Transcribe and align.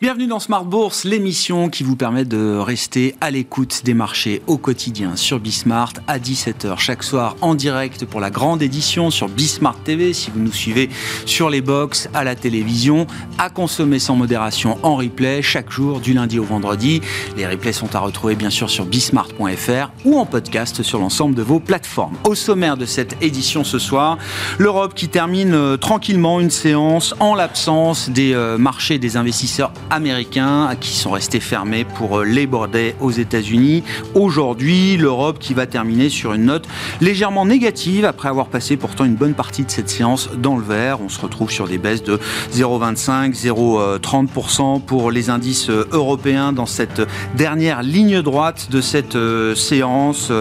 Bienvenue 0.00 0.28
dans 0.28 0.40
Smart 0.40 0.64
Bourse, 0.64 1.04
l'émission 1.04 1.68
qui 1.68 1.82
vous 1.84 1.94
permet 1.94 2.24
de 2.24 2.56
rester 2.56 3.14
à 3.20 3.30
l'écoute 3.30 3.82
des 3.84 3.92
marchés 3.92 4.40
au 4.46 4.56
quotidien 4.56 5.14
sur 5.14 5.38
Bismart 5.40 5.92
à 6.06 6.18
17h 6.18 6.78
chaque 6.78 7.02
soir 7.02 7.36
en 7.42 7.54
direct 7.54 8.06
pour 8.06 8.18
la 8.18 8.30
grande 8.30 8.62
édition 8.62 9.10
sur 9.10 9.28
Bismart 9.28 9.78
TV 9.84 10.14
si 10.14 10.30
vous 10.30 10.40
nous 10.40 10.54
suivez 10.54 10.88
sur 11.26 11.50
les 11.50 11.60
box, 11.60 12.08
à 12.14 12.24
la 12.24 12.34
télévision, 12.34 13.06
à 13.36 13.50
consommer 13.50 13.98
sans 13.98 14.16
modération 14.16 14.78
en 14.82 14.96
replay 14.96 15.42
chaque 15.42 15.70
jour 15.70 16.00
du 16.00 16.14
lundi 16.14 16.38
au 16.38 16.44
vendredi. 16.44 17.02
Les 17.36 17.46
replays 17.46 17.74
sont 17.74 17.94
à 17.94 17.98
retrouver 17.98 18.36
bien 18.36 18.48
sûr 18.48 18.70
sur 18.70 18.86
bismart.fr 18.86 19.90
ou 20.06 20.18
en 20.18 20.24
podcast 20.24 20.82
sur 20.82 20.98
l'ensemble 20.98 21.34
de 21.34 21.42
vos 21.42 21.60
plateformes. 21.60 22.16
Au 22.24 22.34
sommaire 22.34 22.78
de 22.78 22.86
cette 22.86 23.22
édition 23.22 23.64
ce 23.64 23.78
soir, 23.78 24.16
l'Europe 24.56 24.94
qui 24.94 25.08
termine 25.08 25.52
euh, 25.52 25.76
tranquillement 25.76 26.40
une 26.40 26.48
séance 26.48 27.14
en 27.20 27.34
l'absence 27.34 28.08
des 28.08 28.32
euh, 28.32 28.56
marchés 28.56 28.98
des 28.98 29.18
investisseurs 29.18 29.74
américains 29.90 30.74
qui 30.80 30.94
sont 30.96 31.10
restés 31.10 31.40
fermés 31.40 31.84
pour 31.84 32.20
euh, 32.20 32.24
les 32.24 32.48
Day 32.72 32.96
aux 33.00 33.10
États-Unis. 33.10 33.84
Aujourd'hui, 34.14 34.96
l'Europe 34.96 35.38
qui 35.38 35.54
va 35.54 35.66
terminer 35.66 36.08
sur 36.08 36.32
une 36.32 36.46
note 36.46 36.66
légèrement 37.00 37.46
négative 37.46 38.04
après 38.04 38.28
avoir 38.28 38.46
passé 38.46 38.76
pourtant 38.76 39.04
une 39.04 39.14
bonne 39.14 39.34
partie 39.34 39.64
de 39.64 39.70
cette 39.70 39.88
séance 39.88 40.30
dans 40.36 40.56
le 40.56 40.64
vert. 40.64 41.00
On 41.00 41.08
se 41.08 41.20
retrouve 41.20 41.50
sur 41.50 41.68
des 41.68 41.78
baisses 41.78 42.02
de 42.02 42.18
0,25, 42.52 43.34
0,30% 43.34 44.80
pour 44.82 45.10
les 45.10 45.30
indices 45.30 45.70
euh, 45.70 45.88
européens 45.92 46.52
dans 46.52 46.66
cette 46.66 47.02
dernière 47.36 47.82
ligne 47.82 48.22
droite 48.22 48.68
de 48.70 48.80
cette 48.80 49.16
euh, 49.16 49.54
séance. 49.54 50.32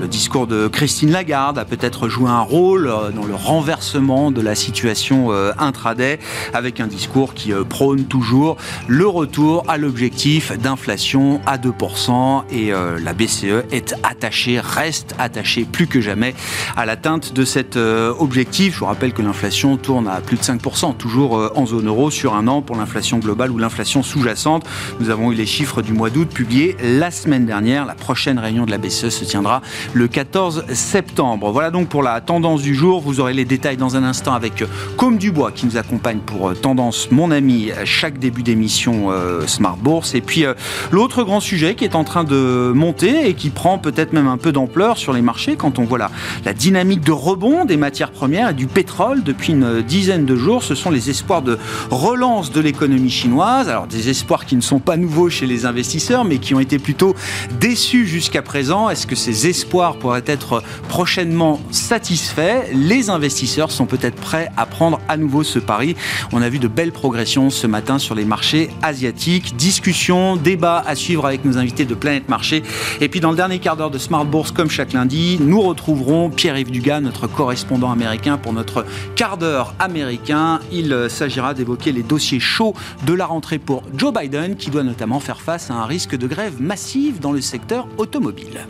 Le 0.00 0.08
discours 0.08 0.46
de 0.46 0.68
Christine 0.68 1.10
Lagarde 1.10 1.58
a 1.58 1.64
peut-être 1.64 2.08
joué 2.08 2.30
un 2.30 2.40
rôle 2.40 2.90
dans 3.14 3.24
le 3.24 3.34
renversement 3.34 4.30
de 4.30 4.40
la 4.40 4.54
situation 4.54 5.30
intraday 5.58 6.18
avec 6.54 6.80
un 6.80 6.86
discours 6.86 7.34
qui 7.34 7.52
prône 7.68 8.04
toujours 8.04 8.56
le 8.86 8.97
retour 9.06 9.64
à 9.68 9.76
l'objectif 9.76 10.50
d'inflation 10.58 11.40
à 11.46 11.58
2% 11.58 12.44
et 12.50 12.72
euh, 12.72 12.98
la 12.98 13.12
BCE 13.12 13.64
est 13.70 13.94
attachée, 14.02 14.60
reste 14.60 15.14
attachée 15.18 15.64
plus 15.70 15.86
que 15.86 16.00
jamais 16.00 16.34
à 16.74 16.86
l'atteinte 16.86 17.34
de 17.34 17.44
cet 17.44 17.76
euh, 17.76 18.14
objectif. 18.18 18.74
Je 18.74 18.78
vous 18.80 18.86
rappelle 18.86 19.12
que 19.12 19.22
l'inflation 19.22 19.76
tourne 19.76 20.08
à 20.08 20.20
plus 20.20 20.36
de 20.36 20.42
5%, 20.42 20.96
toujours 20.96 21.38
euh, 21.38 21.52
en 21.54 21.66
zone 21.66 21.86
euro 21.86 22.10
sur 22.10 22.34
un 22.34 22.48
an 22.48 22.62
pour 22.62 22.76
l'inflation 22.76 23.18
globale 23.18 23.50
ou 23.50 23.58
l'inflation 23.58 24.02
sous-jacente. 24.02 24.66
Nous 25.00 25.10
avons 25.10 25.32
eu 25.32 25.34
les 25.34 25.46
chiffres 25.46 25.82
du 25.82 25.92
mois 25.92 26.08
d'août 26.08 26.28
publiés 26.28 26.76
la 26.82 27.10
semaine 27.10 27.44
dernière. 27.44 27.84
La 27.84 27.94
prochaine 27.94 28.38
réunion 28.38 28.64
de 28.64 28.70
la 28.70 28.78
BCE 28.78 29.10
se 29.10 29.24
tiendra 29.24 29.60
le 29.92 30.08
14 30.08 30.64
septembre. 30.72 31.52
Voilà 31.52 31.70
donc 31.70 31.88
pour 31.88 32.02
la 32.02 32.20
tendance 32.20 32.62
du 32.62 32.74
jour. 32.74 33.02
Vous 33.02 33.20
aurez 33.20 33.34
les 33.34 33.44
détails 33.44 33.76
dans 33.76 33.96
un 33.96 34.02
instant 34.02 34.32
avec 34.32 34.64
Comme 34.96 35.18
Dubois 35.18 35.52
qui 35.52 35.66
nous 35.66 35.76
accompagne 35.76 36.18
pour 36.18 36.58
Tendance, 36.58 37.10
mon 37.10 37.30
ami, 37.30 37.70
chaque 37.84 38.18
début 38.18 38.42
d'émission 38.42 38.87
euh, 39.10 39.46
Smart 39.46 39.76
Bourse. 39.76 40.14
Et 40.14 40.20
puis 40.20 40.44
euh, 40.44 40.54
l'autre 40.90 41.22
grand 41.22 41.40
sujet 41.40 41.74
qui 41.74 41.84
est 41.84 41.94
en 41.94 42.04
train 42.04 42.24
de 42.24 42.72
monter 42.74 43.28
et 43.28 43.34
qui 43.34 43.50
prend 43.50 43.78
peut-être 43.78 44.12
même 44.12 44.26
un 44.26 44.36
peu 44.36 44.52
d'ampleur 44.52 44.98
sur 44.98 45.12
les 45.12 45.22
marchés 45.22 45.56
quand 45.56 45.78
on 45.78 45.84
voit 45.84 45.98
la, 45.98 46.10
la 46.44 46.52
dynamique 46.52 47.00
de 47.00 47.12
rebond 47.12 47.64
des 47.64 47.76
matières 47.76 48.10
premières 48.10 48.50
et 48.50 48.54
du 48.54 48.66
pétrole 48.66 49.22
depuis 49.22 49.52
une 49.52 49.82
dizaine 49.82 50.26
de 50.26 50.36
jours, 50.36 50.62
ce 50.62 50.74
sont 50.74 50.90
les 50.90 51.10
espoirs 51.10 51.42
de 51.42 51.58
relance 51.90 52.52
de 52.52 52.60
l'économie 52.60 53.10
chinoise. 53.10 53.68
Alors 53.68 53.86
des 53.86 54.08
espoirs 54.08 54.44
qui 54.44 54.56
ne 54.56 54.60
sont 54.60 54.78
pas 54.78 54.96
nouveaux 54.96 55.30
chez 55.30 55.46
les 55.46 55.66
investisseurs 55.66 56.24
mais 56.24 56.38
qui 56.38 56.54
ont 56.54 56.60
été 56.60 56.78
plutôt 56.78 57.14
déçus 57.60 58.06
jusqu'à 58.06 58.42
présent. 58.42 58.88
Est-ce 58.90 59.06
que 59.06 59.16
ces 59.16 59.46
espoirs 59.48 59.96
pourraient 59.96 60.22
être 60.26 60.62
prochainement 60.88 61.60
satisfaits? 61.70 62.64
Les 62.72 63.10
investisseurs 63.10 63.70
sont 63.70 63.86
peut-être 63.86 64.16
prêts 64.16 64.50
à 64.56 64.66
prendre 64.66 65.00
à 65.08 65.16
nouveau 65.16 65.42
ce 65.42 65.58
pari. 65.58 65.96
On 66.32 66.42
a 66.42 66.48
vu 66.48 66.58
de 66.58 66.68
belles 66.68 66.92
progressions 66.92 67.50
ce 67.50 67.66
matin 67.66 67.98
sur 67.98 68.14
les 68.14 68.24
marchés 68.24 68.70
asiatique. 68.82 69.56
Discussion, 69.56 70.36
débat 70.36 70.82
à 70.86 70.94
suivre 70.94 71.26
avec 71.26 71.44
nos 71.44 71.58
invités 71.58 71.84
de 71.84 71.94
Planète 71.94 72.28
Marché. 72.28 72.62
Et 73.00 73.08
puis 73.08 73.20
dans 73.20 73.30
le 73.30 73.36
dernier 73.36 73.58
quart 73.58 73.76
d'heure 73.76 73.90
de 73.90 73.98
Smart 73.98 74.24
Bourse, 74.24 74.52
comme 74.52 74.70
chaque 74.70 74.92
lundi, 74.92 75.38
nous 75.40 75.60
retrouverons 75.60 76.30
Pierre-Yves 76.30 76.70
Dugas, 76.70 77.00
notre 77.00 77.26
correspondant 77.26 77.90
américain, 77.90 78.38
pour 78.38 78.52
notre 78.52 78.84
quart 79.14 79.36
d'heure 79.36 79.74
américain. 79.78 80.60
Il 80.72 80.92
euh, 80.92 81.08
s'agira 81.08 81.54
d'évoquer 81.54 81.92
les 81.92 82.02
dossiers 82.02 82.40
chauds 82.40 82.74
de 83.06 83.12
la 83.12 83.26
rentrée 83.26 83.58
pour 83.58 83.82
Joe 83.96 84.12
Biden, 84.12 84.56
qui 84.56 84.70
doit 84.70 84.82
notamment 84.82 85.20
faire 85.20 85.40
face 85.40 85.70
à 85.70 85.74
un 85.74 85.84
risque 85.84 86.16
de 86.16 86.26
grève 86.26 86.60
massive 86.60 87.20
dans 87.20 87.32
le 87.32 87.40
secteur 87.40 87.86
automobile. 87.98 88.66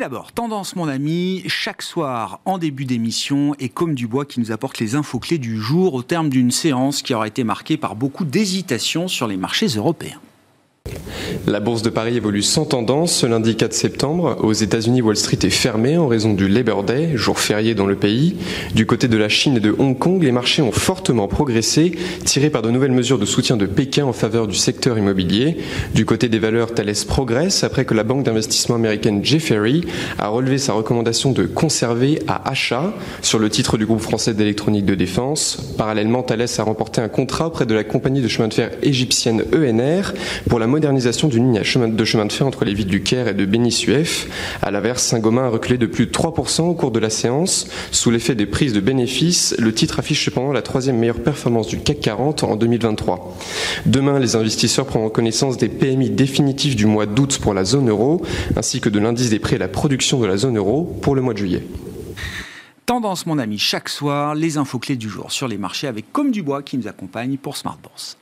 D'abord, 0.00 0.32
tendance 0.32 0.76
mon 0.76 0.88
ami, 0.88 1.42
chaque 1.46 1.82
soir 1.82 2.40
en 2.46 2.56
début 2.56 2.86
d'émission 2.86 3.54
et 3.58 3.68
comme 3.68 3.94
Dubois 3.94 4.24
qui 4.24 4.40
nous 4.40 4.50
apporte 4.50 4.78
les 4.78 4.94
infos 4.94 5.18
clés 5.18 5.36
du 5.36 5.58
jour 5.58 5.92
au 5.92 6.02
terme 6.02 6.30
d'une 6.30 6.50
séance 6.50 7.02
qui 7.02 7.12
aura 7.12 7.26
été 7.26 7.44
marquée 7.44 7.76
par 7.76 7.96
beaucoup 7.96 8.24
d'hésitations 8.24 9.08
sur 9.08 9.26
les 9.26 9.36
marchés 9.36 9.66
européens. 9.66 10.18
La 11.46 11.60
bourse 11.60 11.82
de 11.82 11.90
Paris 11.90 12.16
évolue 12.16 12.42
sans 12.42 12.64
tendance 12.64 13.12
ce 13.12 13.26
lundi 13.26 13.56
4 13.56 13.72
septembre. 13.72 14.36
Aux 14.42 14.52
États-Unis, 14.52 15.02
Wall 15.02 15.16
Street 15.16 15.38
est 15.42 15.50
fermée 15.50 15.96
en 15.96 16.06
raison 16.06 16.34
du 16.34 16.48
Labor 16.48 16.84
Day, 16.84 17.10
jour 17.14 17.38
férié 17.38 17.74
dans 17.74 17.86
le 17.86 17.96
pays. 17.96 18.36
Du 18.74 18.86
côté 18.86 19.08
de 19.08 19.16
la 19.16 19.28
Chine 19.28 19.56
et 19.56 19.60
de 19.60 19.74
Hong 19.78 19.98
Kong, 19.98 20.22
les 20.22 20.32
marchés 20.32 20.62
ont 20.62 20.72
fortement 20.72 21.28
progressé, 21.28 21.92
tirés 22.24 22.50
par 22.50 22.62
de 22.62 22.70
nouvelles 22.70 22.92
mesures 22.92 23.18
de 23.18 23.26
soutien 23.26 23.56
de 23.56 23.66
Pékin 23.66 24.04
en 24.04 24.12
faveur 24.12 24.46
du 24.46 24.54
secteur 24.54 24.98
immobilier. 24.98 25.56
Du 25.94 26.04
côté 26.04 26.28
des 26.28 26.38
valeurs, 26.38 26.74
Thales 26.74 26.92
progresse 27.06 27.64
après 27.64 27.84
que 27.84 27.94
la 27.94 28.04
banque 28.04 28.24
d'investissement 28.24 28.76
américaine 28.76 29.24
Jefferies 29.24 29.84
a 30.18 30.28
relevé 30.28 30.58
sa 30.58 30.72
recommandation 30.72 31.32
de 31.32 31.44
conserver 31.44 32.20
à 32.28 32.48
achat 32.50 32.92
sur 33.22 33.38
le 33.38 33.48
titre 33.50 33.78
du 33.78 33.86
groupe 33.86 34.00
français 34.00 34.34
d'électronique 34.34 34.84
de 34.84 34.94
défense. 34.94 35.74
Parallèlement, 35.78 36.22
Thales 36.22 36.46
a 36.58 36.62
remporté 36.62 37.00
un 37.00 37.08
contrat 37.08 37.48
auprès 37.48 37.66
de 37.66 37.74
la 37.74 37.84
compagnie 37.84 38.20
de 38.20 38.28
chemin 38.28 38.48
de 38.48 38.54
fer 38.54 38.70
égyptienne 38.82 39.44
ENR 39.54 40.12
pour 40.48 40.58
la 40.58 40.66
modernisation 40.80 41.28
d'une 41.28 41.52
ligne 41.52 41.60
de 41.94 42.04
chemin 42.06 42.24
de 42.24 42.32
fer 42.32 42.46
entre 42.46 42.64
les 42.64 42.72
villes 42.72 42.86
du 42.86 43.02
Caire 43.02 43.28
et 43.28 43.34
de 43.34 43.44
Béni-Suef. 43.44 44.28
À 44.62 44.70
l'inverse, 44.70 45.02
Saint-Gobain 45.02 45.44
a 45.44 45.48
reculé 45.48 45.76
de 45.76 45.84
plus 45.84 46.06
de 46.06 46.10
3% 46.10 46.62
au 46.62 46.72
cours 46.72 46.90
de 46.90 46.98
la 46.98 47.10
séance. 47.10 47.66
Sous 47.90 48.10
l'effet 48.10 48.34
des 48.34 48.46
prises 48.46 48.72
de 48.72 48.80
bénéfices, 48.80 49.54
le 49.58 49.74
titre 49.74 49.98
affiche 49.98 50.24
cependant 50.24 50.52
la 50.52 50.62
troisième 50.62 50.96
meilleure 50.96 51.22
performance 51.22 51.66
du 51.66 51.80
CAC 51.80 52.00
40 52.00 52.44
en 52.44 52.56
2023. 52.56 53.36
Demain, 53.84 54.18
les 54.18 54.36
investisseurs 54.36 54.86
prendront 54.86 55.10
connaissance 55.10 55.58
des 55.58 55.68
PMI 55.68 56.08
définitifs 56.08 56.76
du 56.76 56.86
mois 56.86 57.04
d'août 57.04 57.38
pour 57.42 57.52
la 57.52 57.64
zone 57.64 57.90
euro, 57.90 58.22
ainsi 58.56 58.80
que 58.80 58.88
de 58.88 58.98
l'indice 58.98 59.28
des 59.28 59.38
prix 59.38 59.56
à 59.56 59.58
la 59.58 59.68
production 59.68 60.18
de 60.18 60.26
la 60.26 60.38
zone 60.38 60.56
euro 60.56 60.84
pour 61.02 61.14
le 61.14 61.20
mois 61.20 61.34
de 61.34 61.38
juillet. 61.40 61.62
Tendance, 62.86 63.26
mon 63.26 63.38
ami, 63.38 63.58
chaque 63.58 63.90
soir, 63.90 64.34
les 64.34 64.56
infos 64.56 64.78
clés 64.78 64.96
du 64.96 65.10
jour 65.10 65.30
sur 65.30 65.46
les 65.46 65.58
marchés 65.58 65.88
avec 65.88 66.10
Comme 66.10 66.30
Dubois 66.30 66.62
qui 66.62 66.78
nous 66.78 66.88
accompagne 66.88 67.36
pour 67.36 67.58
Smart 67.58 67.76
Bourse. 67.82 68.16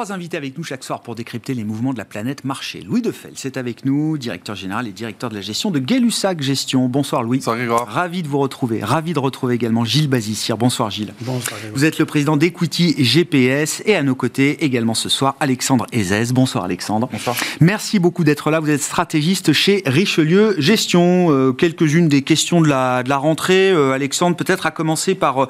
Trois 0.00 0.14
invités 0.14 0.38
avec 0.38 0.56
nous 0.56 0.64
chaque 0.64 0.82
soir 0.82 1.02
pour 1.02 1.14
décrypter 1.14 1.52
les 1.52 1.62
mouvements 1.62 1.92
de 1.92 1.98
la 1.98 2.06
planète 2.06 2.44
marché. 2.44 2.80
Louis 2.80 3.02
Defel, 3.02 3.32
c'est 3.34 3.58
avec 3.58 3.84
nous, 3.84 4.16
directeur 4.16 4.56
général 4.56 4.88
et 4.88 4.92
directeur 4.92 5.28
de 5.28 5.34
la 5.34 5.42
gestion 5.42 5.70
de 5.70 5.78
Gay-Lussac 5.78 6.40
Gestion. 6.40 6.88
Bonsoir 6.88 7.22
Louis. 7.22 7.42
Bonsoir 7.44 7.86
Ravi 7.86 8.22
de 8.22 8.28
vous 8.28 8.38
retrouver. 8.38 8.82
Ravi 8.82 9.12
de 9.12 9.18
retrouver 9.18 9.56
également 9.56 9.84
Gilles 9.84 10.08
Bazissière. 10.08 10.56
Bonsoir 10.56 10.88
Gilles. 10.88 11.12
Bonsoir. 11.20 11.60
Vous 11.74 11.84
êtes 11.84 11.98
le 11.98 12.06
président 12.06 12.38
d'Equity 12.38 12.94
GPS 12.96 13.82
et 13.84 13.94
à 13.94 14.02
nos 14.02 14.14
côtés 14.14 14.64
également 14.64 14.94
ce 14.94 15.10
soir 15.10 15.36
Alexandre 15.38 15.86
Ezès. 15.92 16.32
Bonsoir 16.32 16.64
Alexandre. 16.64 17.10
Bonsoir. 17.12 17.36
Merci 17.60 17.98
beaucoup 17.98 18.24
d'être 18.24 18.50
là. 18.50 18.60
Vous 18.60 18.70
êtes 18.70 18.80
stratégiste 18.80 19.52
chez 19.52 19.82
Richelieu 19.84 20.54
Gestion. 20.56 21.30
Euh, 21.30 21.52
quelques-unes 21.52 22.08
des 22.08 22.22
questions 22.22 22.62
de 22.62 22.68
la, 22.68 23.02
de 23.02 23.10
la 23.10 23.18
rentrée. 23.18 23.70
Euh, 23.70 23.92
Alexandre, 23.92 24.34
peut-être 24.34 24.64
à 24.64 24.70
commencer 24.70 25.14
par 25.14 25.42
euh, 25.42 25.48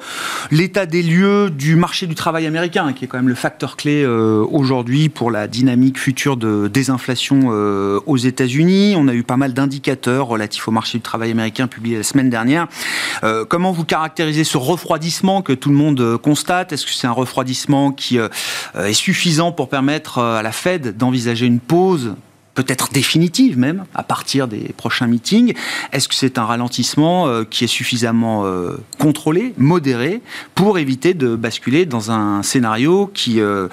l'état 0.51 0.85
des 0.85 1.03
lieux 1.03 1.49
du 1.49 1.77
marché 1.77 2.05
du 2.05 2.15
travail 2.15 2.47
américain, 2.47 2.91
qui 2.91 3.05
est 3.05 3.07
quand 3.07 3.17
même 3.17 3.29
le 3.29 3.35
facteur 3.35 3.77
clé 3.77 4.03
euh, 4.03 4.40
aujourd'hui 4.49 5.09
pour 5.09 5.31
la 5.31 5.47
dynamique 5.47 5.99
future 5.99 6.37
de 6.37 6.67
désinflation 6.67 7.49
euh, 7.51 7.99
aux 8.05 8.17
États-Unis. 8.17 8.95
On 8.97 9.07
a 9.07 9.13
eu 9.13 9.23
pas 9.23 9.37
mal 9.37 9.53
d'indicateurs 9.53 10.27
relatifs 10.27 10.67
au 10.67 10.71
marché 10.71 10.97
du 10.97 11.01
travail 11.01 11.31
américain 11.31 11.67
publiés 11.67 11.97
la 11.97 12.03
semaine 12.03 12.29
dernière. 12.29 12.67
Euh, 13.23 13.45
comment 13.45 13.71
vous 13.71 13.85
caractérisez 13.85 14.43
ce 14.43 14.57
refroidissement 14.57 15.41
que 15.41 15.53
tout 15.53 15.69
le 15.69 15.75
monde 15.75 16.17
constate? 16.17 16.73
Est-ce 16.73 16.85
que 16.85 16.91
c'est 16.91 17.07
un 17.07 17.11
refroidissement 17.11 17.91
qui 17.91 18.17
est 18.17 18.93
suffisant 18.93 19.51
pour 19.51 19.69
permettre 19.69 20.19
à 20.19 20.41
la 20.41 20.51
Fed 20.51 20.97
d'envisager 20.97 21.45
une 21.45 21.59
pause 21.59 22.15
peut-être 22.53 22.89
définitive 22.91 23.57
même, 23.57 23.85
à 23.95 24.03
partir 24.03 24.47
des 24.47 24.73
prochains 24.75 25.07
meetings. 25.07 25.53
Est-ce 25.91 26.07
que 26.07 26.15
c'est 26.15 26.37
un 26.37 26.45
ralentissement 26.45 27.27
euh, 27.27 27.43
qui 27.43 27.63
est 27.63 27.67
suffisamment 27.67 28.45
euh, 28.45 28.77
contrôlé, 28.99 29.53
modéré, 29.57 30.21
pour 30.55 30.77
éviter 30.77 31.13
de 31.13 31.35
basculer 31.35 31.85
dans 31.85 32.11
un 32.11 32.43
scénario 32.43 33.09
qui 33.13 33.39
euh, 33.39 33.67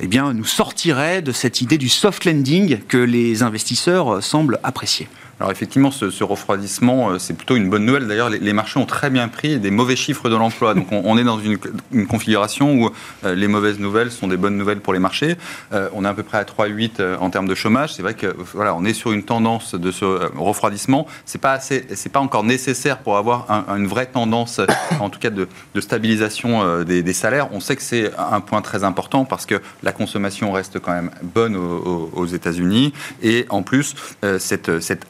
eh 0.00 0.06
bien, 0.06 0.32
nous 0.32 0.44
sortirait 0.44 1.22
de 1.22 1.32
cette 1.32 1.60
idée 1.60 1.78
du 1.78 1.88
soft 1.88 2.24
landing 2.24 2.78
que 2.88 2.98
les 2.98 3.42
investisseurs 3.42 4.22
semblent 4.22 4.58
apprécier? 4.62 5.08
Alors 5.40 5.50
effectivement, 5.50 5.90
ce, 5.90 6.22
refroidissement, 6.22 7.18
c'est 7.18 7.34
plutôt 7.34 7.56
une 7.56 7.70
bonne 7.70 7.84
nouvelle. 7.84 8.06
D'ailleurs, 8.06 8.28
les, 8.28 8.52
marchés 8.52 8.78
ont 8.78 8.86
très 8.86 9.10
bien 9.10 9.26
pris 9.28 9.58
des 9.58 9.70
mauvais 9.70 9.96
chiffres 9.96 10.28
de 10.28 10.36
l'emploi. 10.36 10.74
Donc 10.74 10.88
on, 10.92 11.16
est 11.16 11.24
dans 11.24 11.40
une, 11.40 11.58
configuration 12.06 12.74
où 12.74 12.90
les 13.24 13.48
mauvaises 13.48 13.78
nouvelles 13.78 14.10
sont 14.10 14.28
des 14.28 14.36
bonnes 14.36 14.56
nouvelles 14.56 14.80
pour 14.80 14.92
les 14.92 14.98
marchés. 14.98 15.36
on 15.72 16.04
est 16.04 16.08
à 16.08 16.14
peu 16.14 16.22
près 16.22 16.38
à 16.38 16.44
3,8 16.44 17.16
en 17.16 17.30
termes 17.30 17.48
de 17.48 17.54
chômage. 17.54 17.94
C'est 17.94 18.02
vrai 18.02 18.14
que 18.14 18.34
voilà, 18.54 18.74
on 18.74 18.84
est 18.84 18.92
sur 18.92 19.12
une 19.12 19.22
tendance 19.22 19.74
de 19.74 19.90
ce 19.90 20.04
refroidissement. 20.36 21.06
C'est 21.24 21.40
pas 21.40 21.52
assez, 21.52 21.86
c'est 21.94 22.12
pas 22.12 22.20
encore 22.20 22.44
nécessaire 22.44 22.98
pour 22.98 23.16
avoir 23.16 23.46
une 23.68 23.86
vraie 23.86 24.06
tendance, 24.06 24.60
en 25.00 25.08
tout 25.08 25.18
cas 25.18 25.30
de, 25.30 25.48
stabilisation 25.80 26.82
des, 26.84 27.12
salaires. 27.12 27.48
On 27.52 27.60
sait 27.60 27.76
que 27.76 27.82
c'est 27.82 28.10
un 28.18 28.40
point 28.40 28.60
très 28.60 28.84
important 28.84 29.24
parce 29.24 29.46
que 29.46 29.60
la 29.82 29.92
consommation 29.92 30.52
reste 30.52 30.78
quand 30.78 30.92
même 30.92 31.10
bonne 31.22 31.56
aux, 31.56 32.26
États-Unis. 32.26 32.92
Et 33.22 33.46
en 33.48 33.62
plus, 33.62 33.94
euh, 34.24 34.38
cette, 34.38 34.80
cette, 34.80 35.04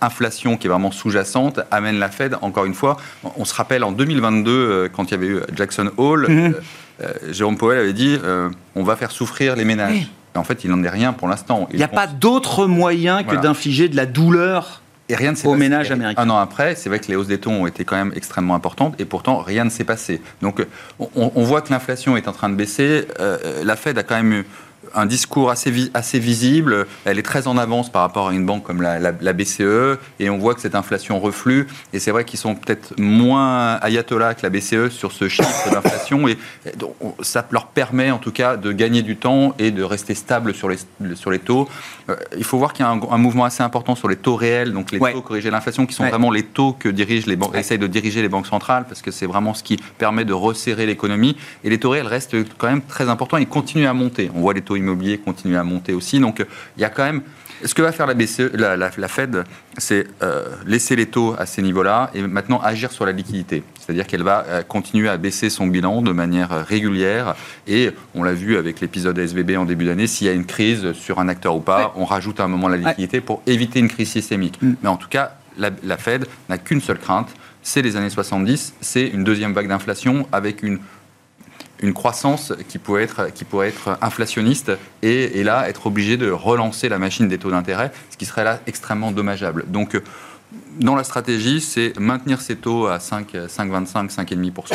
qui 0.58 0.66
est 0.66 0.70
vraiment 0.70 0.90
sous-jacente 0.90 1.60
amène 1.70 1.98
la 1.98 2.10
Fed, 2.10 2.36
encore 2.42 2.64
une 2.64 2.74
fois, 2.74 2.96
on 3.36 3.44
se 3.44 3.54
rappelle 3.54 3.84
en 3.84 3.92
2022, 3.92 4.50
euh, 4.50 4.88
quand 4.92 5.06
il 5.06 5.10
y 5.12 5.14
avait 5.14 5.26
eu 5.26 5.40
Jackson 5.54 5.90
Hole, 5.96 6.26
mhm. 6.28 6.54
euh, 7.02 7.12
Jérôme 7.30 7.56
Powell 7.56 7.78
avait 7.78 7.92
dit 7.92 8.18
on 8.74 8.82
va 8.82 8.96
faire 8.96 9.10
souffrir 9.10 9.56
les 9.56 9.64
ménages. 9.64 10.10
en 10.34 10.44
fait, 10.44 10.64
il 10.64 10.70
n'en 10.70 10.82
est 10.84 10.90
rien 10.90 11.12
pour 11.12 11.28
l'instant. 11.28 11.68
Il 11.72 11.76
n'y 11.76 11.82
a 11.82 11.88
pas 11.88 12.06
d'autre 12.06 12.66
moyen 12.66 13.24
que 13.24 13.36
d'infliger 13.36 13.88
de 13.88 13.96
la 13.96 14.06
douleur 14.06 14.82
et 15.08 15.16
rien 15.16 15.32
ne 15.32 15.36
s'est 15.36 15.52
ménage 15.56 15.90
américain. 15.90 16.22
Un 16.22 16.30
an 16.30 16.38
après, 16.38 16.76
c'est 16.76 16.88
vrai 16.88 17.00
que 17.00 17.08
les 17.08 17.16
hausses 17.16 17.26
des 17.26 17.38
taux 17.38 17.50
ont 17.50 17.66
été 17.66 17.84
quand 17.84 17.96
même 17.96 18.12
extrêmement 18.14 18.54
importantes 18.54 18.94
et 19.00 19.04
pourtant 19.04 19.38
rien 19.38 19.64
ne 19.64 19.70
s'est 19.70 19.82
passé. 19.82 20.20
Donc 20.40 20.64
on, 21.00 21.32
on, 21.34 21.42
voit 21.42 21.62
que 21.62 21.72
l'inflation 21.72 22.16
est 22.16 22.28
en 22.28 22.32
train 22.32 22.48
de 22.48 22.54
baisser. 22.54 23.08
la 23.64 23.74
Fed 23.74 23.98
a 23.98 24.04
quand 24.04 24.14
même 24.14 24.32
eu 24.32 24.46
un 24.94 25.06
discours 25.06 25.50
assez, 25.50 25.90
assez 25.94 26.18
visible. 26.18 26.86
Elle 27.04 27.18
est 27.18 27.22
très 27.22 27.48
en 27.48 27.56
avance 27.56 27.90
par 27.90 28.02
rapport 28.02 28.28
à 28.28 28.32
une 28.32 28.46
banque 28.46 28.64
comme 28.64 28.82
la, 28.82 29.32
BCE. 29.32 29.98
Et 30.18 30.30
on 30.30 30.38
voit 30.38 30.54
que 30.54 30.60
cette 30.60 30.74
inflation 30.74 31.20
reflue. 31.20 31.66
Et 31.92 31.98
c'est 31.98 32.10
vrai 32.10 32.24
qu'ils 32.24 32.38
sont 32.38 32.54
peut-être 32.54 32.94
moins 32.98 33.76
ayatollah 33.82 34.34
que 34.34 34.42
la 34.42 34.50
BCE 34.50 34.88
sur 34.90 35.12
ce 35.12 35.28
chiffre 35.28 35.70
d'inflation. 35.70 36.28
Et 36.28 36.36
ça 37.20 37.46
leur 37.50 37.66
permet 37.66 38.10
en 38.10 38.18
tout 38.18 38.32
cas 38.32 38.56
de 38.56 38.72
gagner 38.72 39.02
du 39.02 39.16
temps 39.16 39.54
et 39.58 39.70
de 39.70 39.82
rester 39.82 40.14
stable 40.14 40.54
sur 40.54 40.68
les, 40.68 40.78
sur 41.14 41.30
les 41.30 41.38
taux. 41.38 41.68
Euh, 42.08 42.16
il 42.36 42.44
faut 42.44 42.58
voir 42.58 42.72
qu'il 42.72 42.84
y 42.84 42.88
a 42.88 42.90
un, 42.90 43.18
mouvement 43.18 43.44
assez 43.44 43.62
important 43.62 43.94
sur 43.94 44.08
les 44.08 44.16
taux 44.16 44.36
réels, 44.36 44.72
donc 44.72 44.92
les 44.92 44.98
taux 44.98 45.22
corrigés 45.22 45.50
l'inflation, 45.50 45.86
qui 45.86 45.94
sont 45.94 46.06
vraiment 46.06 46.30
les 46.30 46.42
taux 46.42 46.72
que 46.72 46.88
dirigent 46.88 47.26
les 47.26 47.36
banques, 47.36 47.54
essayent 47.54 47.78
de 47.78 47.86
diriger 47.86 48.22
les 48.22 48.28
banques 48.28 48.46
centrales, 48.46 48.84
parce 48.88 49.02
que 49.02 49.10
c'est 49.10 49.26
vraiment 49.26 49.54
ce 49.54 49.62
qui 49.62 49.76
permet 49.98 50.24
de 50.24 50.32
resserrer 50.32 50.86
l'économie. 50.86 51.36
Et 51.64 51.70
les 51.70 51.78
taux 51.78 51.90
réels 51.90 52.06
restent 52.06 52.36
quand 52.58 52.68
même 52.68 52.82
très 52.82 53.08
importants. 53.08 53.36
Ils 53.36 53.46
continuent 53.46 53.86
à 53.86 53.94
monter. 53.94 54.30
On 54.34 54.40
voit 54.40 54.54
les 54.54 54.62
taux 54.62 54.76
immobilier 54.80 55.18
continue 55.18 55.56
à 55.56 55.64
monter 55.64 55.92
aussi. 55.92 56.18
Donc 56.20 56.44
il 56.76 56.80
y 56.80 56.84
a 56.84 56.90
quand 56.90 57.04
même 57.04 57.22
ce 57.64 57.74
que 57.74 57.82
va 57.82 57.92
faire 57.92 58.06
la, 58.06 58.14
BCE, 58.14 58.52
la, 58.54 59.08
Fed, 59.08 59.44
c'est 59.76 60.06
euh, 60.22 60.46
laisser 60.66 60.96
les 60.96 61.06
taux 61.06 61.34
à 61.38 61.46
ces 61.46 61.62
niveaux-là 61.62 62.10
et 62.14 62.22
maintenant 62.22 62.60
agir 62.60 62.90
sur 62.90 63.04
la 63.04 63.12
liquidité. 63.12 63.62
C'est-à-dire 63.78 64.06
qu'elle 64.06 64.22
va 64.22 64.44
euh, 64.48 64.62
continuer 64.62 65.08
à 65.08 65.16
baisser 65.16 65.50
son 65.50 65.66
bilan 65.66 66.02
de 66.02 66.12
manière 66.12 66.66
régulière. 66.66 67.34
Et 67.66 67.90
on 68.14 68.22
l'a 68.22 68.32
vu 68.32 68.56
avec 68.56 68.80
l'épisode 68.80 69.18
SVB 69.18 69.56
en 69.56 69.64
début 69.64 69.84
d'année, 69.84 70.06
s'il 70.06 70.26
y 70.26 70.30
a 70.30 70.32
une 70.32 70.46
crise 70.46 70.92
sur 70.92 71.18
un 71.18 71.28
acteur 71.28 71.54
ou 71.54 71.60
pas, 71.60 71.92
on 71.96 72.04
rajoute 72.04 72.40
à 72.40 72.44
un 72.44 72.48
moment 72.48 72.68
la 72.68 72.76
liquidité 72.76 73.20
pour 73.20 73.42
éviter 73.46 73.78
une 73.78 73.88
crise 73.88 74.10
systémique. 74.10 74.60
Mm. 74.62 74.74
Mais 74.82 74.88
en 74.88 74.96
tout 74.96 75.08
cas, 75.08 75.32
la, 75.58 75.70
la 75.82 75.96
Fed 75.96 76.26
n'a 76.48 76.58
qu'une 76.58 76.80
seule 76.80 76.98
crainte, 76.98 77.28
c'est 77.62 77.82
les 77.82 77.96
années 77.96 78.10
70, 78.10 78.74
c'est 78.80 79.06
une 79.06 79.22
deuxième 79.22 79.52
vague 79.52 79.68
d'inflation 79.68 80.26
avec 80.32 80.62
une 80.62 80.78
une 81.82 81.94
croissance 81.94 82.52
qui 82.68 82.78
pourrait 82.78 83.04
être, 83.04 83.32
qui 83.32 83.44
inflationniste 84.00 84.72
et, 85.02 85.42
là 85.42 85.68
être 85.68 85.86
obligé 85.86 86.16
de 86.16 86.30
relancer 86.30 86.88
la 86.88 86.98
machine 86.98 87.28
des 87.28 87.38
taux 87.38 87.50
d'intérêt, 87.50 87.92
ce 88.10 88.16
qui 88.16 88.26
serait 88.26 88.44
là 88.44 88.60
extrêmement 88.66 89.12
dommageable. 89.12 89.64
Dans 90.78 90.94
la 90.94 91.04
stratégie, 91.04 91.60
c'est 91.60 91.98
maintenir 91.98 92.40
ses 92.40 92.56
taux 92.56 92.86
à 92.86 93.00
5, 93.00 93.34
5,25, 93.34 94.14
5,5% 94.14 94.74